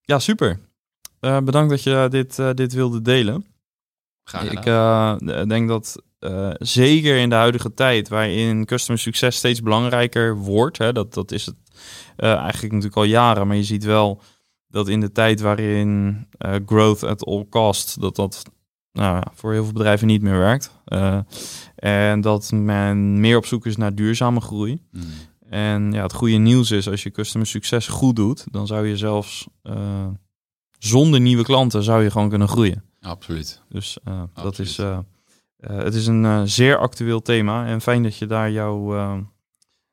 ja, 0.00 0.18
super. 0.18 0.58
bedankt 1.20 1.70
dat 1.70 1.82
je 1.82 2.06
dit, 2.10 2.56
dit 2.56 2.72
wilde 2.72 3.02
delen. 3.02 3.53
Ik 4.32 4.66
uh, 4.66 5.16
denk 5.46 5.68
dat 5.68 6.02
uh, 6.20 6.50
zeker 6.58 7.16
in 7.16 7.28
de 7.28 7.34
huidige 7.34 7.74
tijd, 7.74 8.08
waarin 8.08 8.64
customer 8.64 9.00
succes 9.00 9.36
steeds 9.36 9.62
belangrijker 9.62 10.36
wordt, 10.36 10.78
hè, 10.78 10.92
dat, 10.92 11.14
dat 11.14 11.32
is 11.32 11.46
het 11.46 11.56
uh, 12.16 12.32
eigenlijk 12.34 12.72
natuurlijk 12.72 12.96
al 12.96 13.04
jaren, 13.04 13.46
maar 13.46 13.56
je 13.56 13.62
ziet 13.62 13.84
wel 13.84 14.20
dat 14.68 14.88
in 14.88 15.00
de 15.00 15.12
tijd 15.12 15.40
waarin 15.40 16.26
growth 16.66 17.02
at 17.02 17.24
all 17.24 17.46
cost, 17.50 18.00
dat 18.00 18.16
dat 18.16 18.42
nou, 18.92 19.22
voor 19.34 19.52
heel 19.52 19.64
veel 19.64 19.72
bedrijven 19.72 20.06
niet 20.06 20.22
meer 20.22 20.38
werkt. 20.38 20.70
en 21.76 22.20
dat 22.20 22.50
men 22.52 23.20
meer 23.20 23.36
op 23.36 23.46
zoek 23.46 23.66
is 23.66 23.76
naar 23.76 23.94
duurzame 23.94 24.40
groei. 24.40 24.80
Mm. 24.90 25.02
En 25.48 25.92
ja, 25.92 26.02
het 26.02 26.12
goede 26.12 26.36
nieuws 26.36 26.70
is, 26.70 26.88
als 26.88 27.02
je 27.02 27.10
customer 27.10 27.46
succes 27.46 27.88
goed 27.88 28.16
doet, 28.16 28.44
dan 28.50 28.66
zou 28.66 28.86
je 28.86 28.96
zelfs 28.96 29.46
zonder 30.78 31.20
nieuwe 31.20 31.44
klanten 31.44 31.82
zou 31.82 32.02
je 32.02 32.10
gewoon 32.10 32.28
kunnen 32.28 32.48
groeien. 32.48 32.84
Absoluut. 33.04 33.62
Dus 33.68 33.98
uh, 34.08 34.22
dat 34.42 34.58
is, 34.58 34.78
uh, 34.78 34.98
uh, 35.60 35.76
het 35.76 35.94
is 35.94 36.06
een 36.06 36.48
zeer 36.48 36.76
actueel 36.76 37.22
thema 37.22 37.66
en 37.66 37.80
fijn 37.80 38.02
dat 38.02 38.16
je 38.16 38.26
daar 38.26 38.50
jouw 38.50 38.94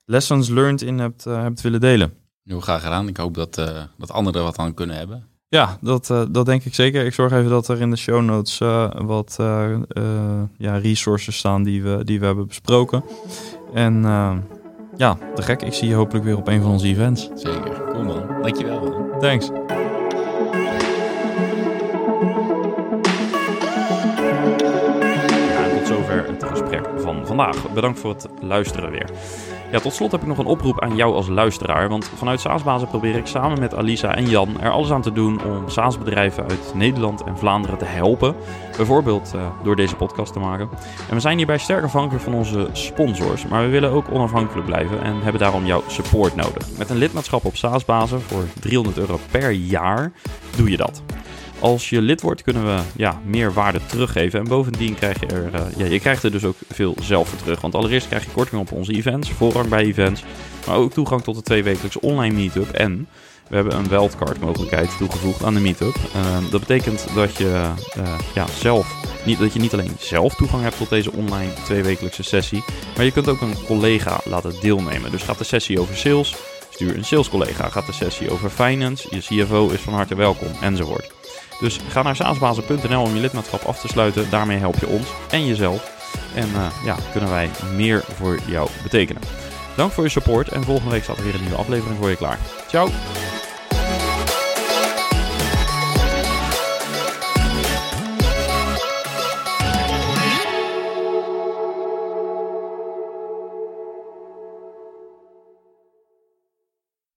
lessons 0.05 0.49
learned 0.49 0.81
in 0.81 0.99
hebt, 0.99 1.23
hebt 1.23 1.61
willen 1.61 1.79
delen. 1.79 2.13
Heel 2.43 2.59
graag 2.59 2.81
gedaan. 2.81 3.07
Ik 3.07 3.17
hoop 3.17 3.33
dat, 3.33 3.55
dat 3.97 4.11
anderen 4.11 4.39
er 4.39 4.45
wat 4.45 4.57
aan 4.57 4.73
kunnen 4.73 4.95
hebben. 4.95 5.27
Ja, 5.47 5.77
dat, 5.81 6.07
dat 6.29 6.45
denk 6.45 6.63
ik 6.63 6.75
zeker. 6.75 7.05
Ik 7.05 7.13
zorg 7.13 7.31
even 7.31 7.49
dat 7.49 7.67
er 7.67 7.81
in 7.81 7.89
de 7.89 7.95
show 7.95 8.21
notes 8.21 8.57
wat 9.05 9.35
ja, 10.57 10.77
resources 10.77 11.37
staan 11.37 11.63
die 11.63 11.83
we, 11.83 12.03
die 12.03 12.19
we 12.19 12.25
hebben 12.25 12.47
besproken. 12.47 13.03
En 13.73 14.03
ja, 14.97 15.17
te 15.35 15.41
gek. 15.41 15.61
Ik 15.61 15.73
zie 15.73 15.87
je 15.87 15.95
hopelijk 15.95 16.25
weer 16.25 16.37
op 16.37 16.47
een 16.47 16.61
van 16.61 16.71
onze 16.71 16.87
events. 16.87 17.29
Zeker. 17.35 17.83
Cool 17.91 18.03
man. 18.03 18.41
Dankjewel 18.41 18.81
man. 18.81 19.19
Thanks. 19.19 19.49
Het 26.17 26.43
gesprek 26.43 26.89
van 26.97 27.27
vandaag. 27.27 27.73
Bedankt 27.73 27.99
voor 27.99 28.09
het 28.09 28.27
luisteren 28.41 28.91
weer. 28.91 29.09
Ja, 29.71 29.79
tot 29.79 29.93
slot 29.93 30.11
heb 30.11 30.21
ik 30.21 30.27
nog 30.27 30.37
een 30.37 30.45
oproep 30.45 30.81
aan 30.81 30.95
jou 30.95 31.13
als 31.13 31.27
luisteraar. 31.27 31.89
Want 31.89 32.11
vanuit 32.15 32.39
SaaSbazen 32.39 32.87
probeer 32.87 33.15
ik 33.15 33.25
samen 33.25 33.59
met 33.59 33.75
Alisa 33.75 34.15
en 34.15 34.29
Jan 34.29 34.61
er 34.61 34.71
alles 34.71 34.91
aan 34.91 35.01
te 35.01 35.11
doen 35.11 35.43
om 35.43 35.69
SaaS-bedrijven 35.69 36.43
uit 36.43 36.71
Nederland 36.75 37.23
en 37.23 37.37
Vlaanderen 37.37 37.77
te 37.77 37.85
helpen. 37.85 38.35
Bijvoorbeeld 38.77 39.31
uh, 39.35 39.41
door 39.63 39.75
deze 39.75 39.95
podcast 39.95 40.33
te 40.33 40.39
maken. 40.39 40.69
En 41.09 41.15
we 41.15 41.19
zijn 41.19 41.37
hierbij 41.37 41.57
sterk 41.57 41.83
afhankelijk 41.83 42.23
van 42.23 42.33
onze 42.33 42.69
sponsors. 42.71 43.47
Maar 43.47 43.61
we 43.61 43.69
willen 43.69 43.91
ook 43.91 44.11
onafhankelijk 44.11 44.65
blijven 44.65 45.01
en 45.01 45.21
hebben 45.21 45.41
daarom 45.41 45.65
jouw 45.65 45.83
support 45.87 46.35
nodig. 46.35 46.77
Met 46.77 46.89
een 46.89 46.97
lidmaatschap 46.97 47.45
op 47.45 47.55
SaaSbazen 47.55 48.21
voor 48.21 48.43
300 48.59 48.97
euro 48.97 49.19
per 49.31 49.51
jaar 49.51 50.11
doe 50.55 50.69
je 50.69 50.77
dat. 50.77 51.03
Als 51.61 51.89
je 51.89 52.01
lid 52.01 52.21
wordt, 52.21 52.41
kunnen 52.41 52.65
we 52.65 52.81
ja, 52.95 53.21
meer 53.25 53.53
waarde 53.53 53.79
teruggeven. 53.85 54.39
En 54.39 54.47
bovendien 54.47 54.95
krijg 54.95 55.19
je 55.19 55.25
er, 55.25 55.49
uh, 55.53 55.61
ja, 55.77 55.85
je 55.85 55.99
krijgt 55.99 56.23
er 56.23 56.31
dus 56.31 56.43
ook 56.43 56.55
veel 56.69 56.95
zelf 57.01 57.29
voor 57.29 57.39
terug. 57.39 57.61
Want 57.61 57.75
allereerst 57.75 58.07
krijg 58.07 58.23
je 58.23 58.31
korting 58.31 58.61
op 58.61 58.71
onze 58.71 58.93
events, 58.93 59.31
voorrang 59.31 59.69
bij 59.69 59.83
events. 59.83 60.23
Maar 60.67 60.75
ook 60.75 60.93
toegang 60.93 61.23
tot 61.23 61.35
de 61.35 61.41
tweewekelijkse 61.41 62.01
online 62.01 62.35
meetup. 62.35 62.71
En 62.71 63.07
we 63.49 63.55
hebben 63.55 63.77
een 63.77 63.87
wildcard 63.87 64.39
mogelijkheid 64.39 64.97
toegevoegd 64.97 65.43
aan 65.43 65.53
de 65.53 65.59
meetup. 65.59 65.95
Uh, 66.15 66.51
dat 66.51 66.59
betekent 66.59 67.07
dat 67.15 67.37
je, 67.37 67.71
uh, 67.97 68.19
ja, 68.35 68.45
zelf, 68.47 69.15
niet, 69.25 69.39
dat 69.39 69.53
je 69.53 69.59
niet 69.59 69.73
alleen 69.73 69.95
zelf 69.99 70.35
toegang 70.35 70.63
hebt 70.63 70.77
tot 70.77 70.89
deze 70.89 71.11
online 71.11 71.53
tweewekelijkse 71.65 72.23
sessie. 72.23 72.63
Maar 72.95 73.05
je 73.05 73.11
kunt 73.11 73.27
ook 73.27 73.41
een 73.41 73.65
collega 73.65 74.19
laten 74.25 74.53
deelnemen. 74.61 75.11
Dus 75.11 75.23
gaat 75.23 75.37
de 75.37 75.43
sessie 75.43 75.79
over 75.79 75.97
sales, 75.97 76.35
stuur 76.69 76.95
een 76.95 77.05
sales 77.05 77.29
collega. 77.29 77.69
Gaat 77.69 77.85
de 77.85 77.93
sessie 77.93 78.31
over 78.31 78.49
finance, 78.49 79.07
je 79.09 79.43
CFO 79.43 79.69
is 79.69 79.81
van 79.81 79.93
harte 79.93 80.15
welkom 80.15 80.49
enzovoort. 80.61 81.20
Dus 81.61 81.79
ga 81.87 82.01
naar 82.01 82.15
saasbazen.nl 82.15 83.01
om 83.01 83.13
je 83.15 83.21
lidmaatschap 83.21 83.63
af 83.63 83.79
te 83.79 83.87
sluiten. 83.87 84.29
Daarmee 84.29 84.57
help 84.57 84.75
je 84.79 84.87
ons 84.87 85.07
en 85.29 85.45
jezelf. 85.45 85.99
En 86.35 86.49
uh, 86.49 86.65
ja, 86.85 86.95
kunnen 87.11 87.29
wij 87.29 87.49
meer 87.75 88.03
voor 88.15 88.39
jou 88.45 88.69
betekenen. 88.83 89.21
Dank 89.75 89.91
voor 89.91 90.03
je 90.03 90.09
support 90.09 90.49
en 90.49 90.63
volgende 90.63 90.91
week 90.91 91.03
staat 91.03 91.17
er 91.17 91.23
weer 91.23 91.35
een 91.35 91.41
nieuwe 91.41 91.57
aflevering 91.57 91.97
voor 91.97 92.09
je 92.09 92.15
klaar. 92.15 92.39
Ciao! 92.67 92.89